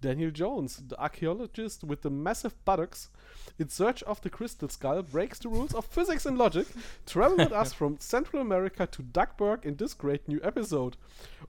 Daniel 0.00 0.32
Jones, 0.34 0.82
the 0.88 0.96
archaeologist 0.96 1.88
with 1.88 1.98
the 2.02 2.10
massive 2.10 2.54
buttocks, 2.64 3.10
in 3.58 3.68
search 3.68 4.02
of 4.04 4.20
the 4.22 4.30
crystal 4.30 4.68
skull, 4.68 5.02
breaks 5.02 5.38
the 5.38 5.48
rules 5.48 5.74
of 5.74 5.86
physics 5.86 6.26
and 6.26 6.36
logic, 6.36 6.66
travel 7.06 7.38
with 7.38 7.52
us 7.52 7.72
from 7.74 7.98
Central 8.00 8.40
America 8.40 8.86
to 8.86 9.02
Duckburg 9.02 9.64
in 9.64 9.76
this 9.76 9.96
great 9.96 10.26
new 10.28 10.40
episode. 10.42 10.96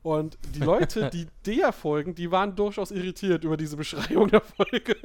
Und 0.04 0.38
die 0.56 0.60
Leute, 0.60 1.10
die 1.14 1.28
der 1.46 1.74
folgen, 1.74 2.14
die 2.16 2.32
waren 2.32 2.56
durchaus 2.56 2.92
irritiert 2.92 3.44
über 3.44 3.58
diese 3.58 3.78
Beschreibung 3.78 4.30
der 4.30 4.42
Folge. 4.42 4.96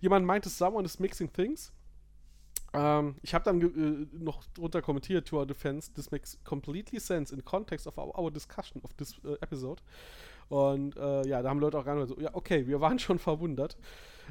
Jemand 0.00 0.26
meinte, 0.26 0.48
someone 0.48 0.84
is 0.84 0.98
mixing 0.98 1.32
things. 1.32 1.72
Ähm, 2.76 3.16
ich 3.22 3.34
habe 3.34 3.44
dann 3.44 3.60
äh, 3.60 4.06
noch 4.18 4.44
drunter 4.54 4.82
kommentiert, 4.82 5.26
to 5.26 5.38
our 5.38 5.46
defense, 5.46 5.92
this 5.94 6.10
makes 6.10 6.38
completely 6.44 7.00
sense 7.00 7.34
in 7.34 7.44
context 7.44 7.86
of 7.86 7.96
our, 7.96 8.16
our 8.18 8.30
discussion 8.30 8.82
of 8.82 8.92
this 8.94 9.18
uh, 9.24 9.34
episode. 9.40 9.82
Und 10.48 10.96
äh, 10.96 11.26
ja, 11.26 11.42
da 11.42 11.48
haben 11.48 11.58
Leute 11.58 11.78
auch 11.78 11.84
gar 11.84 11.96
nicht 11.96 12.08
so, 12.08 12.20
ja, 12.20 12.30
okay, 12.34 12.66
wir 12.66 12.80
waren 12.80 12.98
schon 12.98 13.18
verwundert. 13.18 13.76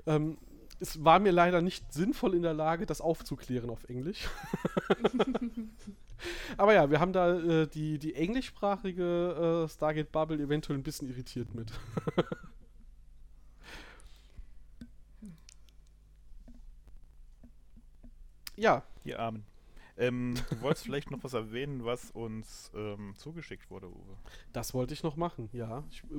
Ähm, 0.06 0.38
es 0.80 1.04
war 1.04 1.20
mir 1.20 1.32
leider 1.32 1.62
nicht 1.62 1.92
sinnvoll 1.94 2.36
in 2.36 2.42
der 2.42 2.54
Lage, 2.54 2.86
das 2.86 3.02
aufzuklären 3.02 3.70
auf 3.70 3.88
Englisch. 3.90 4.28
Aber 6.58 6.74
ja, 6.74 6.90
wir 6.90 7.00
haben 7.00 7.14
da 7.14 7.40
äh, 7.40 7.68
die, 7.68 7.98
die 7.98 8.16
englischsprachige 8.16 9.66
äh, 9.66 9.70
Stargate 9.70 10.12
Bubble 10.12 10.38
eventuell 10.38 10.78
ein 10.78 10.84
bisschen 10.84 11.10
irritiert 11.10 11.54
mit. 11.56 11.72
ja. 18.56 18.84
Ihr 19.04 19.20
Armen. 19.20 19.46
Ähm, 19.98 20.36
du 20.50 20.62
wolltest 20.62 20.86
vielleicht 20.86 21.10
noch 21.10 21.24
was 21.24 21.34
erwähnen, 21.34 21.86
was 21.86 22.12
uns 22.12 22.70
ähm, 22.76 23.14
zugeschickt 23.16 23.70
wurde, 23.72 23.88
Uwe. 23.88 24.18
Das 24.52 24.74
wollte 24.74 24.94
ich 24.94 25.04
noch 25.04 25.16
machen, 25.16 25.50
ja. 25.54 25.84
Ich, 25.90 26.04
äh, 26.04 26.18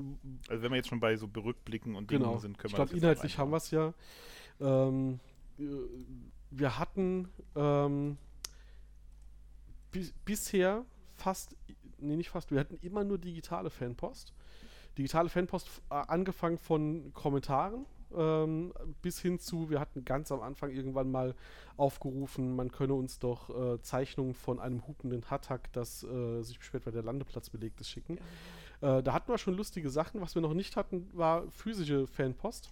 also 0.48 0.62
wenn 0.62 0.70
wir 0.70 0.76
jetzt 0.76 0.88
schon 0.88 1.00
bei 1.00 1.16
so 1.16 1.28
Berückblicken 1.28 1.94
und 1.94 2.08
genau. 2.08 2.28
Dingen 2.28 2.40
sind, 2.40 2.58
können 2.58 2.72
wir 2.72 2.84
Ich 2.84 2.90
glaube, 2.90 2.98
inhaltlich 2.98 3.38
haben 3.38 3.50
wir 3.50 3.58
es 3.58 3.70
ja. 3.70 3.92
Ähm, 4.60 5.20
äh, 5.58 5.64
wir 6.50 6.78
hatten 6.78 7.28
ähm, 7.54 8.16
bi 9.90 10.10
bisher 10.24 10.86
fast, 11.14 11.54
nee, 11.98 12.16
nicht 12.16 12.30
fast, 12.30 12.50
wir 12.50 12.60
hatten 12.60 12.78
immer 12.80 13.04
nur 13.04 13.18
digitale 13.18 13.68
Fanpost. 13.68 14.32
Digitale 14.96 15.28
Fanpost 15.28 15.82
äh, 15.90 15.94
angefangen 15.94 16.56
von 16.56 17.12
Kommentaren 17.12 17.84
ähm, 18.14 18.72
bis 19.02 19.20
hin 19.20 19.38
zu, 19.38 19.70
wir 19.70 19.80
hatten 19.80 20.04
ganz 20.04 20.30
am 20.32 20.40
Anfang 20.40 20.70
irgendwann 20.70 21.10
mal 21.10 21.34
aufgerufen, 21.76 22.56
man 22.56 22.70
könne 22.70 22.94
uns 22.94 23.18
doch 23.18 23.50
äh, 23.50 23.80
Zeichnungen 23.82 24.34
von 24.34 24.60
einem 24.60 24.86
hupenden 24.86 25.30
Hattak, 25.30 25.72
das 25.72 26.02
äh, 26.02 26.42
sich 26.42 26.58
beschwert, 26.58 26.86
weil 26.86 26.92
der 26.92 27.02
Landeplatz 27.02 27.50
belegt 27.50 27.80
ist, 27.80 27.90
schicken. 27.90 28.18
Ja. 28.80 28.98
Äh, 28.98 29.02
da 29.02 29.12
hatten 29.12 29.32
wir 29.32 29.38
schon 29.38 29.56
lustige 29.56 29.90
Sachen. 29.90 30.20
Was 30.20 30.34
wir 30.34 30.42
noch 30.42 30.54
nicht 30.54 30.76
hatten, 30.76 31.08
war 31.12 31.50
physische 31.50 32.06
Fanpost. 32.06 32.70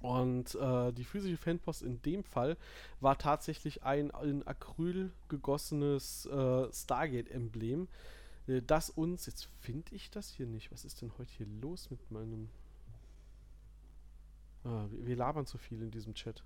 Und 0.00 0.54
äh, 0.54 0.92
die 0.92 1.04
physische 1.04 1.36
Fanpost 1.36 1.82
in 1.82 2.00
dem 2.02 2.22
Fall 2.22 2.56
war 3.00 3.18
tatsächlich 3.18 3.82
ein 3.82 4.12
in 4.22 4.46
Acryl 4.46 5.10
gegossenes 5.28 6.26
äh, 6.26 6.72
Stargate-Emblem, 6.72 7.88
äh, 8.46 8.62
das 8.62 8.90
uns, 8.90 9.26
jetzt 9.26 9.48
finde 9.60 9.94
ich 9.94 10.10
das 10.10 10.30
hier 10.30 10.46
nicht, 10.46 10.70
was 10.70 10.84
ist 10.84 11.02
denn 11.02 11.12
heute 11.18 11.32
hier 11.36 11.46
los 11.60 11.90
mit 11.90 12.10
meinem 12.10 12.48
Ah, 14.68 14.86
wir, 14.90 15.06
wir 15.06 15.16
labern 15.16 15.46
zu 15.46 15.56
viel 15.56 15.82
in 15.82 15.90
diesem 15.90 16.14
Chat. 16.14 16.44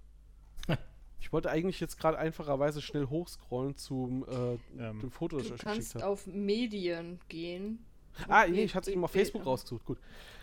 Ich 1.19 1.33
wollte 1.33 1.51
eigentlich 1.51 1.79
jetzt 1.79 1.99
gerade 1.99 2.19
einfacherweise 2.19 2.83
schnell 2.83 3.07
hochscrollen 3.07 3.77
zum 3.77 4.25
äh, 4.25 4.55
ähm, 4.77 4.99
dem 4.99 5.11
Foto, 5.13 5.37
das 5.37 5.47
ich 5.47 5.53
euch 5.53 5.61
geschickt 5.61 5.71
habe. 5.71 5.79
Du 5.79 6.01
kannst 6.01 6.03
auf 6.03 6.27
Medien 6.27 7.21
gehen. 7.29 7.85
Ah, 8.29 8.45
nee, 8.49 8.65
ich 8.65 8.75
hatte 8.75 8.91
es 8.91 8.93
eben 8.93 9.05
auf 9.05 9.13
Facebook 9.13 9.47
rausgesucht. 9.47 9.85
Gut. 9.85 9.99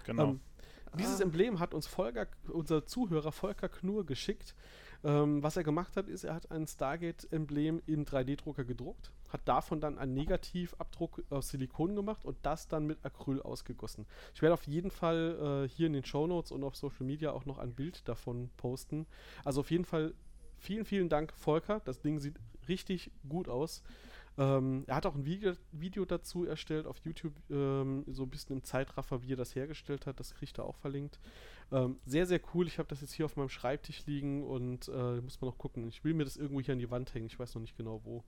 Genau. 0.06 0.30
Ähm, 0.30 0.40
dieses 0.98 1.20
ah. 1.20 1.24
Emblem 1.24 1.60
hat 1.60 1.74
uns 1.74 1.86
Volker, 1.86 2.28
unser 2.48 2.86
Zuhörer 2.86 3.34
Volker 3.34 3.68
Knur 3.68 4.06
geschickt. 4.06 4.56
Ähm, 5.04 5.44
was 5.44 5.58
er 5.58 5.64
gemacht 5.64 5.98
hat, 5.98 6.08
ist, 6.08 6.24
er 6.24 6.34
hat 6.34 6.50
ein 6.50 6.66
Stargate-Emblem 6.66 7.82
im 7.86 8.06
3D-Drucker 8.06 8.64
gedruckt, 8.64 9.12
hat 9.30 9.48
davon 9.48 9.80
dann 9.82 9.98
einen 9.98 10.14
Negativabdruck 10.14 11.24
aus 11.30 11.50
Silikon 11.50 11.96
gemacht 11.96 12.26
und 12.26 12.38
das 12.44 12.68
dann 12.68 12.86
mit 12.86 13.04
Acryl 13.06 13.42
ausgegossen. 13.42 14.06
Ich 14.34 14.42
werde 14.42 14.54
auf 14.54 14.68
jeden 14.68 14.92
Fall 14.92 15.66
äh, 15.66 15.70
hier 15.70 15.88
in 15.88 15.94
den 15.94 16.06
Show 16.06 16.28
Notes 16.28 16.52
und 16.52 16.64
auf 16.64 16.76
Social 16.76 17.06
Media 17.06 17.32
auch 17.32 17.46
noch 17.46 17.58
ein 17.58 17.74
Bild 17.74 18.08
davon 18.08 18.50
posten. 18.58 19.06
Also 19.44 19.62
auf 19.62 19.72
jeden 19.72 19.86
Fall 19.86 20.14
vielen, 20.58 20.86
vielen 20.86 21.10
Dank, 21.10 21.34
Volker. 21.34 21.82
Das 21.86 22.02
Ding 22.02 22.20
sieht 22.20 22.36
richtig 22.68 23.12
gut 23.28 23.48
aus. 23.48 23.84
Ähm, 24.38 24.86
er 24.88 24.96
hat 24.96 25.06
auch 25.06 25.16
ein 25.16 25.26
Video, 25.26 25.54
Video, 25.74 26.06
dazu 26.06 26.46
erstellt 26.46 26.88
auf 26.88 26.98
YouTube, 27.00 27.34
ähm, 27.50 28.06
so 28.08 28.24
ein 28.24 28.30
bisschen 28.30 28.56
im 28.56 28.64
Zeitraffer, 28.64 29.22
wie 29.22 29.34
er 29.34 29.36
das 29.36 29.54
hergestellt 29.54 30.06
hat. 30.06 30.20
Das 30.20 30.34
kriegt 30.34 30.58
er 30.58 30.66
auch 30.66 30.78
verlinkt. 30.78 31.20
Ähm, 31.72 31.98
sehr, 32.06 32.26
sehr 32.26 32.40
cool. 32.54 32.66
Ich 32.66 32.80
habe 32.80 32.88
das 32.88 33.02
jetzt 33.02 33.14
hier 33.14 33.26
auf 33.26 33.36
meinem 33.36 33.50
Schreibtisch 33.50 34.06
liegen 34.06 34.44
und 34.44 34.88
äh, 34.88 35.22
muss 35.22 35.42
man 35.42 35.50
noch 35.50 35.58
gucken. 35.58 35.88
Ich 35.90 36.04
will 36.06 36.14
mir 36.14 36.24
das 36.24 36.38
irgendwo 36.38 36.62
hier 36.62 36.74
an 36.74 36.80
die 36.80 36.90
Wand 36.90 37.14
hängen. 37.14 37.28
Ich 37.28 37.38
weiß 37.38 37.54
noch 37.56 37.62
nicht 37.62 37.76
genau 37.76 38.02
wo. 38.06 38.24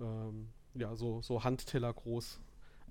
Ähm, 0.00 0.48
ja, 0.74 0.94
so, 0.96 1.22
so 1.22 1.42
Handteller 1.44 1.92
groß. 1.92 2.40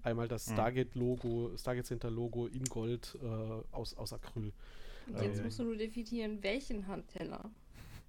Einmal 0.04 0.28
das 0.28 0.48
mhm. 0.48 0.54
Stargate-Logo, 0.54 1.52
Stargate 1.58 1.86
Center-Logo 1.86 2.48
in 2.48 2.66
Gold 2.66 3.18
äh, 3.22 3.28
aus, 3.72 3.96
aus 3.96 4.14
Acryl. 4.14 4.52
Und 5.08 5.22
jetzt 5.22 5.38
ähm, 5.38 5.46
musst 5.46 5.60
du 5.60 5.64
nur 5.64 5.78
definieren, 5.78 6.42
welchen 6.44 6.88
Handteller. 6.88 7.50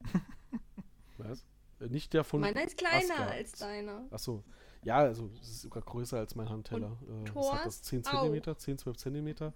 Was? 1.18 1.44
Äh, 1.80 1.86
nicht 1.88 2.12
der 2.12 2.24
von. 2.24 2.40
Meiner 2.40 2.64
ist 2.64 2.76
kleiner 2.76 3.14
Asgard. 3.14 3.30
als 3.30 3.52
deiner. 3.52 4.06
Achso. 4.10 4.42
Ja, 4.82 4.98
also 4.98 5.30
es 5.40 5.48
ist 5.48 5.62
sogar 5.62 5.82
größer 5.82 6.18
als 6.18 6.34
mein 6.34 6.48
Handteller. 6.48 6.96
Und 7.06 7.28
äh, 7.34 7.52
hat 7.52 7.66
das? 7.66 7.82
10 7.82 8.04
cm, 8.04 8.58
10, 8.58 8.78
12 8.78 8.96
cm. 8.96 9.52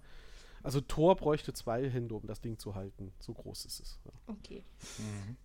Also 0.63 0.81
Thor 0.81 1.15
bräuchte 1.15 1.53
zwei 1.53 1.89
Hände, 1.89 2.15
um 2.15 2.25
das 2.25 2.41
Ding 2.41 2.57
zu 2.57 2.75
halten. 2.75 3.13
So 3.19 3.33
groß 3.33 3.65
ist 3.65 3.79
es. 3.79 3.99
Ja. 4.05 4.11
Okay. 4.27 4.63
Mhm. 4.97 5.37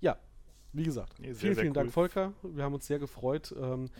Ja, 0.00 0.18
wie 0.72 0.84
gesagt, 0.84 1.18
nee, 1.18 1.26
sehr, 1.26 1.34
vielen, 1.34 1.54
sehr 1.54 1.62
vielen 1.62 1.72
cool. 1.72 1.74
Dank, 1.74 1.92
Volker. 1.92 2.32
Wir 2.42 2.64
haben 2.64 2.74
uns 2.74 2.86
sehr 2.86 2.98
gefreut. 2.98 3.54
Ähm, 3.58 3.90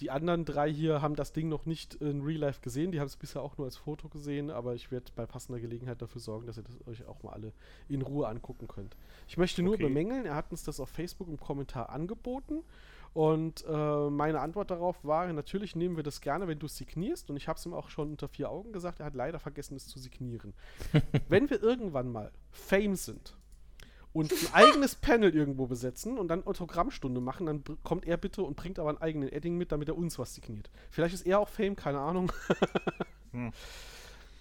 die 0.00 0.10
anderen 0.10 0.46
drei 0.46 0.72
hier 0.72 1.02
haben 1.02 1.14
das 1.14 1.32
Ding 1.32 1.50
noch 1.50 1.66
nicht 1.66 1.94
in 1.96 2.22
Real 2.22 2.40
Life 2.40 2.62
gesehen. 2.62 2.90
Die 2.90 3.00
haben 3.00 3.06
es 3.06 3.16
bisher 3.16 3.42
auch 3.42 3.58
nur 3.58 3.66
als 3.66 3.76
Foto 3.76 4.08
gesehen, 4.08 4.50
aber 4.50 4.74
ich 4.74 4.90
werde 4.90 5.12
bei 5.14 5.26
passender 5.26 5.60
Gelegenheit 5.60 6.00
dafür 6.00 6.22
sorgen, 6.22 6.46
dass 6.46 6.56
ihr 6.56 6.62
das 6.62 6.86
euch 6.86 7.06
auch 7.06 7.22
mal 7.22 7.32
alle 7.32 7.52
in 7.88 8.00
Ruhe 8.00 8.26
angucken 8.26 8.66
könnt. 8.66 8.96
Ich 9.28 9.36
möchte 9.36 9.62
nur 9.62 9.74
okay. 9.74 9.84
bemängeln, 9.84 10.24
er 10.24 10.36
hat 10.36 10.50
uns 10.50 10.64
das 10.64 10.80
auf 10.80 10.88
Facebook 10.88 11.28
im 11.28 11.38
Kommentar 11.38 11.90
angeboten 11.90 12.62
Und 13.12 13.64
äh, 13.68 14.10
meine 14.10 14.40
Antwort 14.40 14.70
darauf 14.70 15.04
war, 15.04 15.30
natürlich 15.32 15.76
nehmen 15.76 15.96
wir 15.96 16.02
das 16.02 16.22
gerne, 16.22 16.48
wenn 16.48 16.58
du 16.58 16.66
es 16.66 16.78
signierst. 16.78 17.28
Und 17.28 17.36
ich 17.36 17.46
habe 17.46 17.58
es 17.58 17.66
ihm 17.66 17.74
auch 17.74 17.90
schon 17.90 18.10
unter 18.10 18.28
vier 18.28 18.48
Augen 18.48 18.72
gesagt, 18.72 19.00
er 19.00 19.06
hat 19.06 19.14
leider 19.14 19.38
vergessen, 19.38 19.76
es 19.76 19.86
zu 19.86 19.98
signieren. 19.98 20.54
wenn 21.28 21.50
wir 21.50 21.62
irgendwann 21.62 22.10
mal 22.10 22.32
Fame 22.50 22.96
sind 22.96 23.36
und 24.12 24.32
ein 24.32 24.52
eigenes 24.52 24.96
Panel 24.96 25.34
irgendwo 25.34 25.66
besetzen 25.66 26.18
und 26.18 26.28
dann 26.28 26.46
Autogrammstunde 26.46 27.20
machen, 27.20 27.46
dann 27.46 27.62
kommt 27.84 28.06
er 28.06 28.16
bitte 28.16 28.42
und 28.42 28.56
bringt 28.56 28.78
aber 28.78 28.88
einen 28.88 28.98
eigenen 28.98 29.28
Edding 29.28 29.56
mit, 29.56 29.72
damit 29.72 29.88
er 29.88 29.96
uns 29.96 30.18
was 30.18 30.34
signiert. 30.34 30.70
Vielleicht 30.90 31.14
ist 31.14 31.26
er 31.26 31.38
auch 31.38 31.48
Fame, 31.48 31.76
keine 31.76 32.00
Ahnung. 32.00 32.32
hm. 33.32 33.52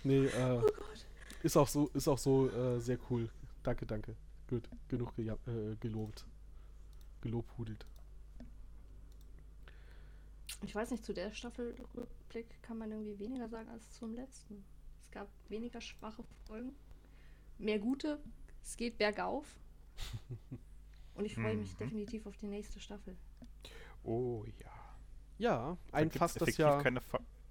Nee, 0.04 0.26
äh, 0.26 0.62
oh 0.62 0.64
ist 1.44 1.58
auch 1.58 1.68
so, 1.68 1.90
ist 1.94 2.08
auch 2.08 2.18
so 2.18 2.50
äh, 2.50 2.80
sehr 2.80 2.98
cool. 3.10 3.30
Danke, 3.64 3.86
danke. 3.86 4.16
Gut, 4.48 4.68
genug 4.88 5.16
ge 5.16 5.30
äh, 5.30 5.76
gelobt. 5.80 6.26
Gelobhudelt. 7.22 7.86
Ich 10.64 10.74
weiß 10.74 10.92
nicht, 10.92 11.06
zu 11.06 11.14
der 11.14 11.32
Staffelrückblick 11.32 12.62
kann 12.64 12.78
man 12.78 12.92
irgendwie 12.92 13.20
weniger 13.20 13.48
sagen 13.48 13.70
als 13.70 13.92
zum 13.94 14.14
letzten. 14.14 14.64
Es 15.06 15.12
gab 15.12 15.28
weniger 15.48 15.80
schwache 15.80 16.24
Folgen, 16.46 16.76
mehr 17.58 17.80
gute. 17.80 18.20
Es 18.64 18.78
geht 18.78 18.98
bergauf. 18.98 19.46
Und 21.16 21.26
ich 21.26 21.36
freue 21.36 21.58
mich 21.58 21.74
mhm. 21.74 21.78
definitiv 21.78 22.26
auf 22.26 22.38
die 22.38 22.48
nächste 22.48 22.80
Staffel. 22.80 23.18
Oh 24.04 24.46
ja. 24.60 24.72
Ja, 25.38 25.78
ein 25.92 26.12
Fass 26.12 26.34
das 26.34 26.58
ja. 26.58 26.82
Keine 26.82 27.02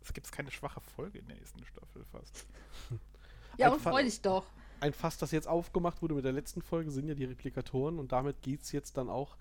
es 0.03 0.13
gibt 0.13 0.31
keine 0.33 0.51
schwache 0.51 0.81
Folge 0.81 1.19
in 1.19 1.27
der 1.27 1.37
nächsten 1.37 1.65
Staffel 1.65 2.05
fast. 2.05 2.47
ja, 3.59 3.71
und 3.71 3.81
freu 3.81 4.03
dich 4.03 4.21
doch. 4.21 4.47
Ein 4.81 4.93
Fass, 4.93 5.19
das 5.19 5.33
jetzt 5.33 5.49
aufgemacht 5.49 6.01
wurde 6.03 6.15
mit 6.15 6.25
der 6.25 6.33
letzten 6.33 6.63
Folge, 6.63 6.91
sind 6.91 7.09
ja 7.09 7.15
die 7.15 7.25
Replikatoren 7.25 7.99
und 7.99 8.13
damit 8.13 8.41
geht 8.43 8.63
es 8.63 8.73
jetzt 8.73 8.97
dann 8.97 9.11
auch 9.11 9.37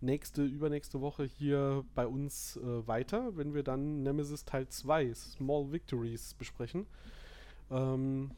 nächste, 0.00 0.44
übernächste 0.44 1.00
Woche 1.00 1.24
hier 1.24 1.84
bei 1.94 2.06
uns 2.06 2.56
äh, 2.56 2.86
weiter, 2.86 3.36
wenn 3.36 3.54
wir 3.54 3.62
dann 3.62 4.02
Nemesis 4.02 4.44
Teil 4.44 4.68
2, 4.68 5.14
Small 5.14 5.72
Victories, 5.72 6.34
besprechen. 6.34 6.86
Ähm, 7.70 8.32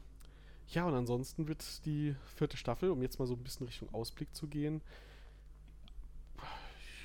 ja, 0.69 0.85
und 0.85 0.93
ansonsten 0.93 1.47
wird 1.47 1.85
die 1.85 2.15
vierte 2.35 2.57
Staffel, 2.57 2.89
um 2.89 3.01
jetzt 3.01 3.19
mal 3.19 3.27
so 3.27 3.35
ein 3.35 3.43
bisschen 3.43 3.67
Richtung 3.67 3.93
Ausblick 3.93 4.33
zu 4.35 4.47
gehen, 4.47 4.81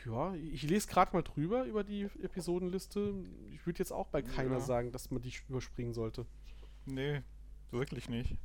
ja, 0.06 0.34
ich 0.34 0.62
lese 0.62 0.88
gerade 0.88 1.12
mal 1.12 1.22
drüber 1.22 1.64
über 1.64 1.84
die 1.84 2.04
Episodenliste. 2.22 3.14
Ich 3.52 3.66
würde 3.66 3.78
jetzt 3.80 3.92
auch 3.92 4.08
bei 4.08 4.22
keiner 4.22 4.54
ja. 4.54 4.61
sagen, 4.61 4.92
dass 4.92 5.11
man 5.11 5.20
die 5.20 5.32
überspringen 5.48 5.92
sollte. 5.92 6.26
Nee, 6.86 7.22
wirklich 7.70 8.08
nicht. 8.08 8.36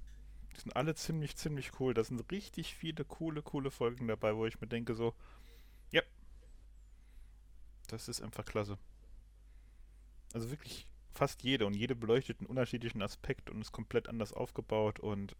Die 0.55 0.61
sind 0.61 0.75
alle 0.75 0.95
ziemlich, 0.95 1.35
ziemlich 1.37 1.79
cool. 1.79 1.93
Da 1.93 2.03
sind 2.03 2.29
richtig 2.31 2.75
viele 2.75 3.05
coole, 3.05 3.41
coole 3.41 3.71
Folgen 3.71 4.07
dabei, 4.07 4.35
wo 4.35 4.45
ich 4.45 4.59
mir 4.59 4.67
denke 4.67 4.95
so, 4.95 5.13
ja, 5.91 6.01
das 7.87 8.09
ist 8.09 8.21
einfach 8.21 8.45
klasse. 8.45 8.77
Also 10.33 10.51
wirklich 10.51 10.87
fast 11.15 11.43
jede 11.43 11.65
und 11.65 11.73
jede 11.73 11.95
beleuchtet 11.95 12.39
einen 12.39 12.47
unterschiedlichen 12.47 13.01
Aspekt 13.01 13.49
und 13.49 13.61
ist 13.61 13.71
komplett 13.71 14.09
anders 14.09 14.33
aufgebaut 14.33 14.99
und 14.99 15.35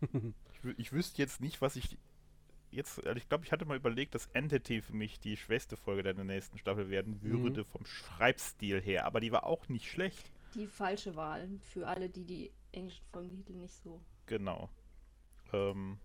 ich, 0.12 0.78
ich 0.78 0.92
wüsste 0.92 1.22
jetzt 1.22 1.40
nicht, 1.40 1.60
was 1.60 1.76
ich 1.76 1.98
jetzt, 2.70 3.04
also 3.06 3.16
ich 3.16 3.28
glaube, 3.28 3.44
ich 3.44 3.52
hatte 3.52 3.64
mal 3.64 3.76
überlegt, 3.76 4.14
dass 4.14 4.26
Entity 4.28 4.82
für 4.82 4.94
mich 4.94 5.18
die 5.18 5.36
schwächste 5.36 5.76
Folge 5.76 6.02
der 6.02 6.14
nächsten 6.24 6.58
Staffel 6.58 6.90
werden 6.90 7.22
würde, 7.22 7.62
mhm. 7.62 7.66
vom 7.66 7.86
Schreibstil 7.86 8.80
her, 8.80 9.06
aber 9.06 9.20
die 9.20 9.32
war 9.32 9.44
auch 9.44 9.68
nicht 9.68 9.90
schlecht. 9.90 10.30
Die 10.54 10.66
falsche 10.66 11.16
Wahl 11.16 11.48
für 11.60 11.86
alle, 11.86 12.08
die 12.08 12.24
die 12.24 12.52
englischen 12.72 13.04
Folgentitel 13.12 13.54
nicht 13.54 13.74
so. 13.74 14.00
Genau. 14.26 14.70
Ähm, 15.52 15.98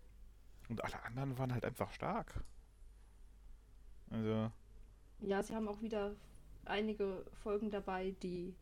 und 0.70 0.84
alle 0.84 1.04
anderen 1.04 1.38
waren 1.38 1.54
halt 1.54 1.66
einfach 1.66 1.92
stark. 1.92 2.44
Also. 4.10 4.52
Ja, 5.20 5.44
sie 5.44 5.56
haben 5.56 5.68
auch 5.68 5.82
wieder 5.82 6.16
einige 6.66 7.26
Folgen 7.44 7.70
dabei, 7.70 8.16
die 8.24 8.56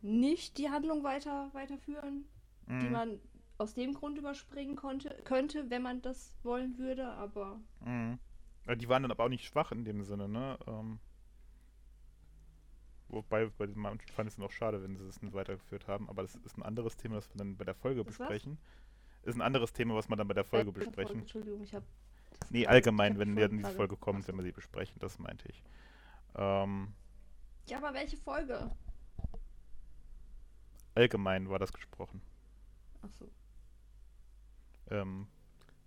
nicht 0.00 0.58
die 0.58 0.70
Handlung 0.70 1.04
weiter 1.04 1.50
weiterführen, 1.52 2.24
mhm. 2.66 2.80
die 2.80 2.88
man 2.88 3.20
aus 3.58 3.74
dem 3.74 3.94
Grund 3.94 4.18
überspringen 4.18 4.76
konnte, 4.76 5.16
könnte, 5.24 5.70
wenn 5.70 5.82
man 5.82 6.02
das 6.02 6.34
wollen 6.42 6.78
würde, 6.78 7.06
aber. 7.06 7.60
Mhm. 7.84 8.18
Die 8.76 8.88
waren 8.88 9.02
dann 9.02 9.10
aber 9.10 9.24
auch 9.24 9.28
nicht 9.28 9.44
schwach 9.44 9.72
in 9.72 9.84
dem 9.84 10.02
Sinne, 10.04 10.28
ne? 10.28 10.58
Ähm, 10.66 10.98
wobei 13.08 13.46
bei 13.46 13.66
den 13.66 13.78
manchen 13.78 14.08
fand 14.08 14.28
ich 14.28 14.34
es 14.34 14.38
noch 14.38 14.50
schade, 14.50 14.82
wenn 14.82 14.96
sie 14.96 15.06
es 15.06 15.20
nicht 15.22 15.34
weitergeführt 15.34 15.86
haben, 15.88 16.08
aber 16.08 16.22
das 16.22 16.36
ist 16.36 16.56
ein 16.56 16.62
anderes 16.62 16.96
Thema, 16.96 17.16
das 17.16 17.28
wir 17.30 17.36
dann 17.36 17.56
bei 17.56 17.64
der 17.64 17.74
Folge 17.74 18.04
das 18.04 18.16
besprechen. 18.16 18.58
Was? 19.22 19.28
Ist 19.28 19.36
ein 19.36 19.42
anderes 19.42 19.72
Thema, 19.72 19.94
was 19.94 20.08
wir 20.08 20.16
dann 20.16 20.26
bei 20.26 20.34
der 20.34 20.44
Folge 20.44 20.72
bei 20.72 20.80
besprechen. 20.80 21.06
Folge, 21.06 21.20
Entschuldigung, 21.20 21.62
ich 21.62 21.74
habe. 21.74 21.86
Nee, 22.50 22.66
allgemein, 22.66 23.18
wenn 23.18 23.36
wir 23.36 23.46
in 23.46 23.58
diese 23.58 23.70
Folge 23.70 23.96
kommen, 23.96 24.26
wenn 24.26 24.36
wir 24.36 24.42
sie 24.42 24.52
besprechen, 24.52 24.96
das 24.98 25.18
meinte 25.18 25.48
ich. 25.48 25.62
Ähm, 26.36 26.92
ja, 27.68 27.78
aber 27.78 27.94
welche 27.94 28.16
Folge? 28.16 28.70
Allgemein 30.94 31.48
war 31.48 31.58
das 31.58 31.72
gesprochen. 31.72 32.20
Ach 33.02 33.10
so. 33.18 33.30
Ähm, 34.90 35.26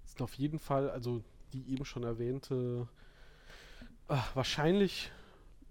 ist 0.03 0.21
auf 0.21 0.33
jeden 0.35 0.59
Fall, 0.59 0.89
also 0.89 1.23
die 1.53 1.71
eben 1.71 1.85
schon 1.85 2.03
erwähnte, 2.03 2.87
ach, 4.07 4.35
wahrscheinlich, 4.35 5.11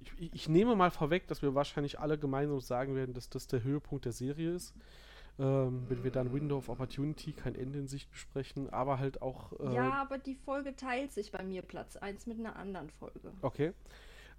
ich, 0.01 0.35
ich, 0.35 0.49
nehme 0.49 0.77
mal 0.77 0.91
vorweg, 0.91 1.27
dass 1.27 1.43
wir 1.43 1.55
wahrscheinlich 1.55 1.99
alle 1.99 2.19
gemeinsam 2.19 2.61
sagen 2.61 2.95
werden, 2.95 3.15
dass 3.15 3.29
das 3.29 3.47
der 3.47 3.63
Höhepunkt 3.63 4.05
der 4.05 4.13
Serie 4.13 4.53
ist. 4.55 4.75
Ähm, 5.37 5.87
wenn 5.89 6.05
wir 6.05 6.13
dann 6.13 6.33
Window 6.33 6.59
of 6.59 6.69
Opportunity 6.69 7.33
kein 7.33 7.57
Ende 7.57 7.81
in 7.81 7.89
Sicht 7.89 8.09
besprechen, 8.09 8.71
aber 8.71 9.01
halt 9.01 9.21
auch. 9.21 9.53
Äh, 9.59 9.75
ja, 9.75 9.95
aber 9.95 10.19
die 10.19 10.37
Folge 10.37 10.77
teilt 10.77 11.13
sich 11.13 11.33
bei 11.33 11.43
mir 11.43 11.63
Platz 11.63 11.97
1 11.97 12.27
mit 12.27 12.39
einer 12.39 12.55
anderen 12.55 12.89
Folge. 12.91 13.33
Okay. 13.43 13.73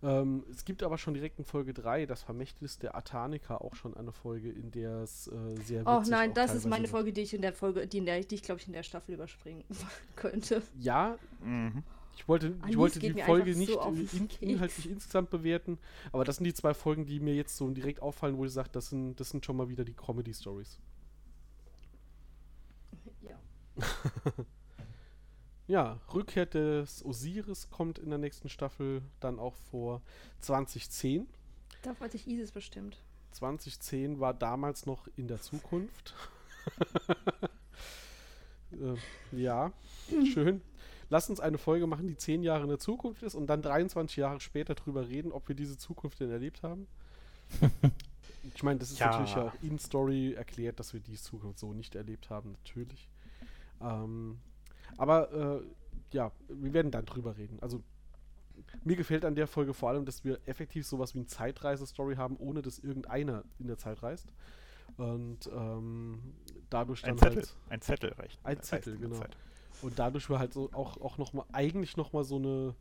Ähm, 0.04 0.44
es 0.52 0.66
gibt 0.66 0.84
aber 0.84 0.98
schon 0.98 1.14
direkt 1.14 1.40
in 1.40 1.46
Folge 1.46 1.74
3 1.74 2.06
das 2.06 2.22
Vermächtnis 2.24 2.78
der 2.78 2.96
Atanika 2.96 3.58
auch 3.58 3.76
schon 3.76 3.96
eine 3.96 4.12
Folge, 4.12 4.50
in 4.50 4.72
der 4.72 5.02
es 5.02 5.28
äh, 5.28 5.56
sehr 5.64 5.88
Oh 5.88 6.04
nein, 6.08 6.34
das 6.34 6.54
ist 6.54 6.66
meine 6.66 6.88
Folge, 6.88 7.14
die 7.14 7.22
ich 7.22 7.34
in 7.34 7.42
der 7.42 7.54
Folge, 7.54 7.88
die, 7.88 8.00
in 8.00 8.06
der, 8.06 8.22
die 8.22 8.36
ich 8.36 8.44
glaube 8.44 8.62
ich 8.62 8.68
in 8.68 8.74
der 8.74 8.84
Staffel 8.84 9.16
überspringen 9.16 9.64
könnte. 10.16 10.62
Ja, 10.78 11.18
mhm. 11.42 11.84
ich 12.16 12.28
wollte, 12.28 12.56
ich 12.68 12.78
wollte 12.78 13.00
die 13.00 13.14
Folge 13.14 13.56
nicht 13.56 13.72
so 13.72 13.82
in, 13.82 14.30
inhaltlich 14.42 14.90
insgesamt 14.90 15.30
bewerten, 15.30 15.80
aber 16.12 16.24
das 16.24 16.38
sind 16.38 16.46
die 16.46 16.54
zwei 16.54 16.74
Folgen, 16.74 17.06
die 17.06 17.20
mir 17.20 17.36
jetzt 17.36 17.56
so 17.56 17.70
direkt 17.70 18.02
auffallen, 18.02 18.38
wo 18.38 18.46
ich 18.46 18.52
sage, 18.52 18.70
das 18.72 18.90
sind, 18.90 19.20
das 19.20 19.30
sind 19.30 19.46
schon 19.46 19.56
mal 19.58 19.70
wieder 19.70 19.86
die 19.86 19.94
Comedy-Stories. 19.94 20.80
Ja. 23.22 23.40
Ja, 25.68 26.00
Rückkehr 26.14 26.46
des 26.46 27.04
Osiris 27.04 27.70
kommt 27.72 27.98
in 27.98 28.10
der 28.10 28.20
nächsten 28.20 28.50
Staffel 28.50 29.02
dann 29.20 29.40
auch 29.40 29.56
vor 29.72 30.02
2010. 30.42 31.28
Da 31.82 31.96
freut 31.96 32.12
sich 32.12 32.28
Isis 32.28 32.52
bestimmt. 32.52 33.02
2010 33.32 34.20
war 34.20 34.34
damals 34.34 34.86
noch 34.86 35.08
in 35.18 35.28
der 35.28 35.42
Zukunft. 35.42 36.14
äh, 38.72 38.96
ja, 39.32 39.74
schön. 40.34 40.62
Lass 41.10 41.30
uns 41.30 41.40
eine 41.40 41.58
Folge 41.58 41.88
machen, 41.88 42.08
die 42.08 42.18
zehn 42.18 42.44
Jahre 42.44 42.64
in 42.64 42.70
der 42.70 42.80
Zukunft 42.80 43.24
ist 43.24 43.36
und 43.36 43.48
dann 43.48 43.62
23 43.62 44.18
Jahre 44.18 44.40
später 44.40 44.76
drüber 44.76 45.08
reden, 45.08 45.32
ob 45.32 45.48
wir 45.48 45.56
diese 45.56 45.78
Zukunft 45.78 46.20
denn 46.20 46.32
erlebt 46.32 46.64
haben. 46.64 46.88
ich 48.56 48.64
meine, 48.64 48.80
das 48.80 48.92
ist 48.92 49.00
ja. 49.00 49.12
natürlich 49.12 49.36
auch 49.36 49.54
in 49.62 49.80
Story 49.80 50.34
erklärt, 50.34 50.80
dass 50.80 50.94
wir 50.94 51.00
die 51.00 51.16
Zukunft 51.16 51.60
so 51.60 51.74
nicht 51.74 51.96
erlebt 51.96 52.30
haben, 52.30 52.52
natürlich. 52.52 53.08
Ähm, 53.82 54.40
aber 54.98 55.62
äh, 55.62 56.16
ja, 56.16 56.32
wir 56.48 56.74
werden 56.74 56.92
dann 56.92 57.06
drüber 57.06 57.38
reden. 57.38 57.60
Also 57.62 57.84
mir 58.84 58.96
gefällt 58.96 59.26
an 59.26 59.36
der 59.36 59.48
Folge 59.48 59.74
vor 59.74 59.90
allem, 59.90 60.06
dass 60.06 60.24
wir 60.24 60.40
effektiv 60.46 60.86
sowas 60.86 61.14
wie 61.14 61.20
eine 61.20 61.28
Zeitreise-Story 61.28 62.16
haben, 62.16 62.38
ohne 62.38 62.62
dass 62.62 62.80
irgendeiner 62.80 63.44
in 63.60 63.68
der 63.68 63.78
Zeit 63.78 64.02
reist. 64.04 64.28
Und 64.98 65.50
ähm, 65.54 66.20
dadurch 66.70 67.02
dann 67.02 67.12
ein 67.12 67.18
Zettel, 67.18 67.36
halt. 67.38 67.56
Ein 67.70 67.82
Zettel 67.82 68.14
reicht. 68.14 68.40
Ein 68.44 68.62
Zettel, 68.62 68.98
genau. 68.98 69.20
Und 69.82 70.00
dadurch 70.00 70.30
war 70.30 70.40
halt 70.40 70.54
so 70.54 70.70
auch, 70.74 70.98
auch 71.02 71.18
noch 71.18 71.34
mal, 71.34 71.46
eigentlich 71.52 71.98
nochmal 71.98 72.24
so 72.24 72.38
eine. 72.38 72.76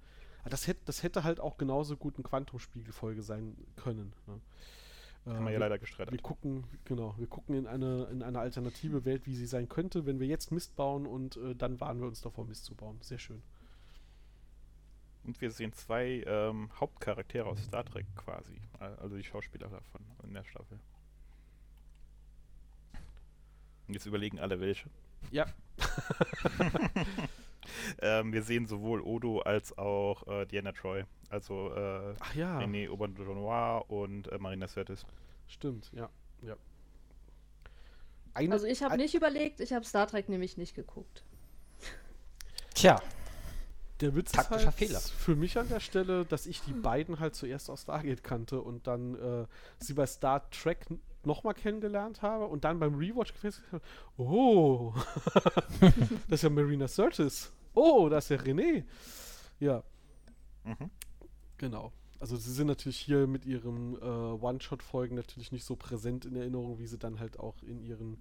Das 0.49 0.67
hätte, 0.67 0.81
das 0.85 1.03
hätte 1.03 1.25
halt 1.25 1.41
auch 1.41 1.57
genauso 1.57 1.97
gut 1.97 2.17
eine 2.17 2.23
Quantumspiegel-Folge 2.23 3.23
sein 3.23 3.57
können. 3.77 4.13
Ne? 4.27 4.41
Haben 5.27 5.45
wir 5.45 5.53
ja 5.53 5.57
äh, 5.57 5.61
leider 5.61 5.79
gestreitet. 5.79 6.12
Wir 6.12 6.20
gucken, 6.20 6.64
genau, 6.85 7.14
wir 7.16 7.27
gucken 7.27 7.55
in 7.55 7.66
eine, 7.66 8.05
in 8.05 8.22
eine 8.22 8.41
alternative 8.41 9.05
Welt, 9.05 9.27
wie 9.27 9.35
sie 9.35 9.47
sein 9.47 9.68
könnte, 9.68 10.05
wenn 10.05 10.20
wir 10.20 10.27
jetzt 10.27 10.53
Mist 10.53 10.77
bauen 10.77 11.07
und 11.07 11.37
äh, 11.39 11.55
dann 11.55 11.81
warnen 11.81 12.01
wir 12.01 12.09
uns 12.09 12.20
davor, 12.20 12.45
Mist 12.45 12.66
zu 12.66 12.75
bauen. 12.75 12.99
Sehr 13.01 13.18
schön. 13.18 13.43
Und 15.25 15.41
wir 15.41 15.51
sehen 15.51 15.72
zwei 15.72 16.22
ähm, 16.27 16.68
Hauptcharaktere 16.79 17.47
aus 17.47 17.64
Star 17.64 17.85
Trek 17.85 18.07
quasi. 18.14 18.61
Also 18.79 19.16
die 19.16 19.25
Schauspieler 19.25 19.68
davon 19.68 20.03
in 20.22 20.35
der 20.35 20.45
Staffel. 20.45 20.79
Und 23.89 23.95
jetzt 23.95 24.05
überlegen 24.05 24.39
alle 24.39 24.61
welche. 24.61 24.91
Ja. 25.31 25.47
ähm, 28.03 28.33
wir 28.33 28.43
sehen 28.43 28.66
sowohl 28.66 29.01
Odo 29.01 29.41
als 29.41 29.77
auch 29.79 30.27
äh, 30.27 30.47
Diana 30.47 30.72
Troy. 30.72 31.05
Also 31.35 31.74
äh, 31.74 32.14
Ach 32.20 32.35
ja. 32.37 32.61
René 32.61 32.89
Auberjonois 32.89 33.85
und 33.89 34.30
äh, 34.30 34.39
Marina 34.39 34.68
Sirtis. 34.68 35.05
Stimmt, 35.49 35.91
ja. 35.93 36.09
ja. 36.43 36.55
Eine, 38.35 38.53
also 38.53 38.66
ich 38.66 38.85
habe 38.85 38.97
nicht 38.97 39.16
überlegt, 39.16 39.59
ich 39.59 39.72
habe 39.72 39.85
Star 39.85 40.07
Trek 40.07 40.28
nämlich 40.28 40.57
nicht 40.57 40.76
geguckt. 40.76 41.24
Tja. 42.74 43.03
Der 44.01 44.14
Witz 44.14 44.30
Taktischer 44.30 44.59
ist 44.59 44.66
halt 44.66 44.74
Fehler. 44.76 45.01
für 45.01 45.35
mich 45.35 45.59
an 45.59 45.68
der 45.68 45.80
Stelle, 45.80 46.24
dass 46.24 46.47
ich 46.47 46.61
die 46.62 46.72
beiden 46.72 47.18
halt 47.18 47.35
zuerst 47.35 47.68
aus 47.68 47.82
Stargate 47.82 48.22
kannte 48.22 48.61
und 48.61 48.87
dann 48.87 49.14
äh, 49.16 49.47
sie 49.78 49.95
bei 49.95 50.07
Star 50.07 50.49
Trek 50.51 50.87
nochmal 51.24 51.55
kennengelernt 51.55 52.22
habe 52.22 52.47
und 52.47 52.62
dann 52.64 52.78
beim 52.78 52.95
Rewatch 52.95 53.32
gefestigt 53.32 53.72
habe, 53.72 53.82
oh, 54.18 54.95
das 56.28 56.39
ist 56.39 56.43
ja 56.43 56.51
Marina 56.51 56.87
Sirtis. 56.87 57.53
Oh, 57.74 58.09
das 58.09 58.30
ist 58.30 58.39
ja 58.39 58.45
René. 58.45 58.85
Ja, 59.59 59.82
Mhm. 60.64 60.91
Genau. 61.65 61.93
Also 62.21 62.37
sie 62.37 62.53
sind 62.53 62.67
natürlich 62.67 62.99
hier 62.99 63.27
mit 63.27 63.47
ihren 63.47 63.95
äh, 63.95 64.05
One-Shot-Folgen 64.05 65.17
natürlich 65.17 65.51
nicht 65.51 65.65
so 65.65 65.77
präsent 65.77 66.27
in 66.27 66.37
Erinnerung, 66.37 66.79
wie 66.79 66.87
sie 66.87 66.99
dann 66.99 67.19
halt 67.19 67.41
auch 67.41 67.62
in 67.62 67.83
ihren 67.83 68.19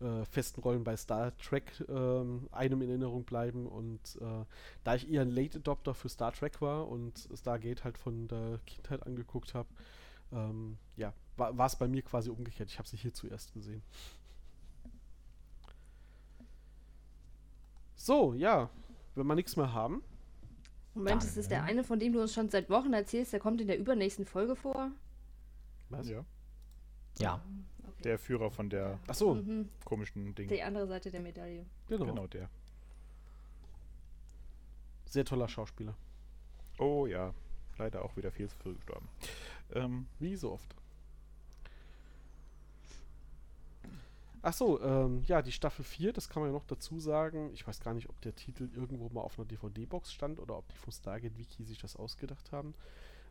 äh, 0.00 0.24
festen 0.26 0.60
Rollen 0.60 0.84
bei 0.84 0.96
Star 0.96 1.34
Trek 1.38 1.82
ähm, 1.88 2.46
einem 2.52 2.82
in 2.82 2.90
Erinnerung 2.90 3.24
bleiben. 3.24 3.66
Und 3.66 4.18
äh, 4.20 4.44
da 4.84 4.94
ich 4.94 5.10
eher 5.10 5.22
ein 5.22 5.30
Late 5.30 5.58
Adopter 5.58 5.94
für 5.94 6.10
Star 6.10 6.32
Trek 6.32 6.60
war 6.60 6.86
und 6.88 7.26
Stargate 7.34 7.84
halt 7.84 7.96
von 7.96 8.28
der 8.28 8.60
Kindheit 8.66 9.02
angeguckt 9.06 9.54
habe, 9.54 9.68
ähm, 10.30 10.76
ja, 10.96 11.14
war 11.36 11.66
es 11.66 11.76
bei 11.76 11.88
mir 11.88 12.02
quasi 12.02 12.28
umgekehrt. 12.28 12.68
Ich 12.68 12.78
habe 12.78 12.88
sie 12.88 12.98
hier 12.98 13.14
zuerst 13.14 13.54
gesehen. 13.54 13.82
So, 17.96 18.34
ja, 18.34 18.68
wenn 19.14 19.26
wir 19.26 19.34
nichts 19.34 19.56
mehr 19.56 19.72
haben. 19.72 20.02
Moment, 20.94 21.24
ist 21.24 21.36
das 21.36 21.48
der 21.48 21.64
eine, 21.64 21.82
von 21.84 21.98
dem 21.98 22.12
du 22.12 22.20
uns 22.22 22.32
schon 22.32 22.48
seit 22.50 22.70
Wochen 22.70 22.92
erzählst, 22.92 23.32
der 23.32 23.40
kommt 23.40 23.60
in 23.60 23.66
der 23.66 23.78
übernächsten 23.78 24.24
Folge 24.24 24.54
vor? 24.56 24.90
Was? 25.90 26.08
Ja. 26.08 26.24
Ja, 27.18 27.40
Okay. 27.86 28.02
Der 28.04 28.18
Führer 28.18 28.50
von 28.50 28.70
der 28.70 28.98
Ach 29.06 29.14
so, 29.14 29.34
Mhm. 29.34 29.68
komischen 29.84 30.34
Ding. 30.34 30.48
Die 30.48 30.62
andere 30.62 30.86
Seite 30.86 31.10
der 31.10 31.20
Medaille. 31.20 31.64
genau. 31.88 32.06
Genau 32.06 32.26
der. 32.26 32.48
Sehr 35.06 35.24
toller 35.24 35.48
Schauspieler. 35.48 35.94
Oh 36.78 37.06
ja, 37.06 37.32
leider 37.78 38.04
auch 38.04 38.16
wieder 38.16 38.32
viel 38.32 38.48
zu 38.48 38.56
früh 38.56 38.74
gestorben. 38.74 39.08
Ähm, 39.74 40.06
Wie 40.18 40.34
so 40.36 40.52
oft. 40.52 40.74
Ach 44.46 44.52
so, 44.52 44.78
ähm, 44.82 45.22
ja, 45.26 45.40
die 45.40 45.52
Staffel 45.52 45.86
4, 45.86 46.12
das 46.12 46.28
kann 46.28 46.42
man 46.42 46.50
ja 46.50 46.58
noch 46.58 46.66
dazu 46.66 47.00
sagen. 47.00 47.50
Ich 47.54 47.66
weiß 47.66 47.80
gar 47.80 47.94
nicht, 47.94 48.10
ob 48.10 48.20
der 48.20 48.34
Titel 48.34 48.68
irgendwo 48.74 49.08
mal 49.08 49.22
auf 49.22 49.38
einer 49.38 49.48
DVD-Box 49.48 50.12
stand 50.12 50.38
oder 50.38 50.58
ob 50.58 50.68
die 50.68 50.76
vom 50.76 50.92
Stargate 50.92 51.38
Wiki 51.38 51.64
sich 51.64 51.78
das 51.78 51.96
ausgedacht 51.96 52.52
haben. 52.52 52.74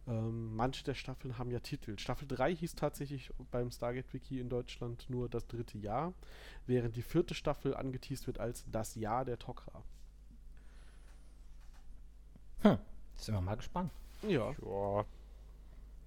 Ähm, 0.07 0.55
manche 0.55 0.84
der 0.84 0.95
Staffeln 0.95 1.38
haben 1.38 1.51
ja 1.51 1.59
Titel. 1.59 1.99
Staffel 1.99 2.28
3 2.28 2.55
hieß 2.55 2.74
tatsächlich 2.74 3.32
beim 3.51 3.70
Stargate 3.70 4.11
Wiki 4.11 4.39
in 4.39 4.49
Deutschland 4.49 5.07
nur 5.07 5.30
das 5.30 5.45
dritte 5.45 5.78
Jahr, 5.78 6.14
während 6.66 6.95
die 6.95 7.03
vierte 7.03 7.36
Staffel 7.36 7.76
angeteased 7.76 8.26
wird 8.26 8.39
als 8.39 8.66
das 8.72 8.95
Jahr 8.95 9.24
der 9.24 9.38
Tok'ra. 9.38 9.84
hm. 12.61 12.80
sind 13.18 13.36
wir 13.36 13.41
mal 13.41 13.55
gespannt. 13.55 13.91
Ja, 14.24 14.49
ja, 14.49 15.05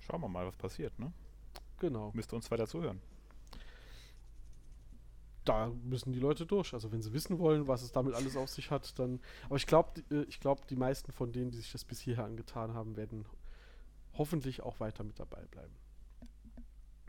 schauen 0.00 0.20
wir 0.20 0.28
mal, 0.28 0.48
was 0.48 0.56
passiert, 0.56 0.98
ne? 0.98 1.12
genau. 1.78 2.10
Müsst 2.12 2.32
ihr 2.32 2.36
uns 2.36 2.50
weiter 2.50 2.66
zuhören. 2.66 3.00
Da 5.48 5.72
müssen 5.84 6.12
die 6.12 6.20
Leute 6.20 6.46
durch. 6.46 6.74
Also 6.74 6.92
wenn 6.92 7.02
sie 7.02 7.12
wissen 7.12 7.38
wollen, 7.38 7.66
was 7.66 7.82
es 7.82 7.92
damit 7.92 8.14
alles 8.14 8.36
auf 8.36 8.50
sich 8.50 8.70
hat, 8.70 8.98
dann. 8.98 9.20
Aber 9.44 9.56
ich 9.56 9.66
glaube, 9.66 10.02
ich 10.28 10.40
glaube, 10.40 10.62
die 10.68 10.76
meisten 10.76 11.12
von 11.12 11.32
denen, 11.32 11.50
die 11.50 11.58
sich 11.58 11.72
das 11.72 11.84
bis 11.84 12.00
hierher 12.00 12.24
angetan 12.24 12.74
haben, 12.74 12.96
werden 12.96 13.24
hoffentlich 14.14 14.62
auch 14.62 14.80
weiter 14.80 15.04
mit 15.04 15.18
dabei 15.18 15.42
bleiben. 15.50 15.74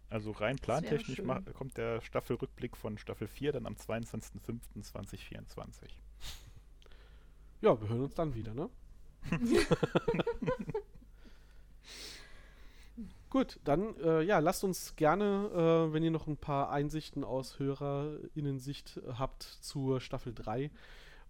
Also 0.09 0.31
rein 0.31 0.55
plantechnisch 0.55 1.21
kommt 1.53 1.77
der 1.77 1.99
Staffelrückblick 2.01 2.77
von 2.77 2.97
Staffel 2.97 3.27
4 3.27 3.51
dann 3.51 3.65
am 3.65 3.73
22.05.2024. 3.73 5.89
Ja, 7.59 7.81
wir 7.81 7.89
hören 7.89 8.03
uns 8.03 8.13
dann 8.13 8.33
wieder, 8.33 8.53
ne? 8.53 8.69
Gut, 13.29 13.59
dann 13.65 13.95
äh, 13.97 14.21
ja, 14.21 14.39
lasst 14.39 14.63
uns 14.63 14.95
gerne, 14.95 15.49
äh, 15.89 15.93
wenn 15.93 16.03
ihr 16.03 16.11
noch 16.11 16.27
ein 16.27 16.37
paar 16.37 16.71
Einsichten 16.71 17.23
aus 17.23 17.59
HörerInnen-Sicht 17.59 18.97
äh, 18.97 19.13
habt 19.13 19.43
zur 19.43 19.99
Staffel 19.99 20.33
3, 20.33 20.71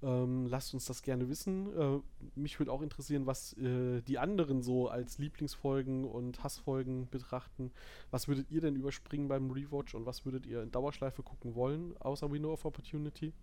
ähm, 0.03 0.45
lasst 0.45 0.75
uns 0.75 0.85
das 0.85 1.01
gerne 1.01 1.27
wissen. 1.27 1.75
Äh, 1.75 1.99
mich 2.35 2.59
würde 2.59 2.71
auch 2.71 2.83
interessieren, 2.83 3.25
was 3.25 3.53
äh, 3.53 4.01
die 4.01 4.19
anderen 4.19 4.61
so 4.61 4.89
als 4.89 5.17
Lieblingsfolgen 5.17 6.05
und 6.05 6.43
Hassfolgen 6.43 7.09
betrachten. 7.09 7.71
Was 8.11 8.27
würdet 8.27 8.51
ihr 8.51 8.61
denn 8.61 8.75
überspringen 8.75 9.27
beim 9.27 9.49
Rewatch 9.49 9.95
und 9.95 10.05
was 10.05 10.23
würdet 10.23 10.45
ihr 10.45 10.61
in 10.61 10.71
Dauerschleife 10.71 11.23
gucken 11.23 11.55
wollen, 11.55 11.97
außer 11.97 12.31
Window 12.31 12.53
of 12.53 12.63
Opportunity? 12.65 13.33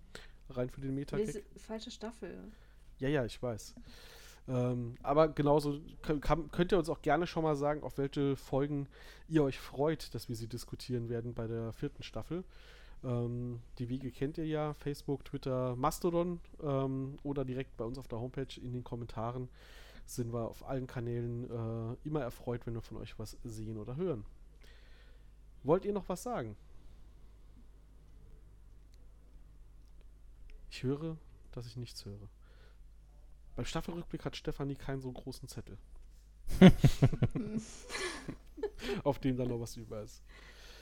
Rein 0.48 0.70
für 0.70 0.80
den. 0.80 0.94
Diese 0.96 1.42
falsche 1.56 1.90
Staffel. 1.90 2.52
Ja, 2.98 3.08
ja, 3.08 3.24
ich 3.24 3.42
weiß. 3.42 3.74
Ähm, 4.46 4.96
aber 5.02 5.28
genauso 5.28 5.80
kann, 6.02 6.50
könnt 6.50 6.72
ihr 6.72 6.78
uns 6.78 6.90
auch 6.90 7.00
gerne 7.00 7.26
schon 7.26 7.44
mal 7.44 7.56
sagen, 7.56 7.82
auf 7.82 7.96
welche 7.96 8.36
Folgen 8.36 8.88
ihr 9.28 9.42
euch 9.42 9.58
freut, 9.58 10.14
dass 10.14 10.28
wir 10.28 10.36
sie 10.36 10.48
diskutieren 10.48 11.08
werden 11.08 11.34
bei 11.34 11.46
der 11.46 11.72
vierten 11.72 12.02
Staffel. 12.02 12.44
Ähm, 13.02 13.60
die 13.78 13.88
Wege 13.88 14.10
kennt 14.10 14.36
ihr 14.38 14.46
ja, 14.46 14.74
Facebook, 14.74 15.24
Twitter, 15.24 15.76
Mastodon 15.76 16.40
ähm, 16.62 17.16
oder 17.22 17.44
direkt 17.44 17.76
bei 17.76 17.84
uns 17.84 17.98
auf 17.98 18.08
der 18.08 18.20
Homepage 18.20 18.60
in 18.60 18.72
den 18.72 18.84
Kommentaren 18.84 19.48
sind 20.06 20.32
wir 20.32 20.48
auf 20.48 20.66
allen 20.68 20.86
Kanälen 20.86 21.50
äh, 21.50 21.96
immer 22.04 22.20
erfreut, 22.20 22.66
wenn 22.66 22.74
wir 22.74 22.82
von 22.82 22.98
euch 22.98 23.18
was 23.18 23.38
sehen 23.42 23.78
oder 23.78 23.96
hören. 23.96 24.24
Wollt 25.62 25.84
ihr 25.84 25.92
noch 25.92 26.08
was 26.08 26.22
sagen? 26.22 26.56
Ich 30.70 30.82
höre, 30.82 31.16
dass 31.52 31.66
ich 31.66 31.76
nichts 31.76 32.04
höre. 32.04 32.28
Beim 33.56 33.64
Staffelrückblick 33.64 34.24
hat 34.24 34.36
Stefanie 34.36 34.74
keinen 34.74 35.00
so 35.00 35.10
großen 35.12 35.48
Zettel. 35.48 35.78
auf 39.04 39.18
dem 39.18 39.36
dann 39.36 39.48
noch 39.48 39.60
was 39.60 39.76
über 39.76 40.02
ist. 40.02 40.22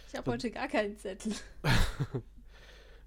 Ich 0.08 0.16
habe 0.18 0.30
heute 0.32 0.50
gar 0.50 0.68
keinen 0.68 0.96
Zettel. 0.98 1.34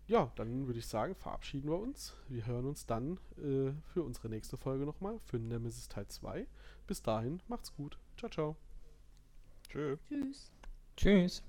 Ja, 0.08 0.32
dann 0.36 0.68
würde 0.68 0.78
ich 0.78 0.86
sagen, 0.86 1.16
verabschieden 1.16 1.70
wir 1.70 1.80
uns. 1.80 2.14
Wir 2.30 2.46
hören 2.46 2.66
uns 2.66 2.86
dann 2.86 3.18
äh, 3.38 3.72
für 3.92 4.04
unsere 4.04 4.30
nächste 4.30 4.56
Folge 4.56 4.86
nochmal, 4.86 5.18
für 5.20 5.40
Nemesis 5.40 5.88
Teil 5.88 6.08
2. 6.08 6.46
Bis 6.86 7.02
dahin, 7.02 7.42
macht's 7.48 7.74
gut. 7.74 7.98
Ciao, 8.18 8.30
ciao. 8.30 8.56
Tschö. 9.68 9.98
Tschüss. 10.08 10.52
Tschüss. 10.96 11.44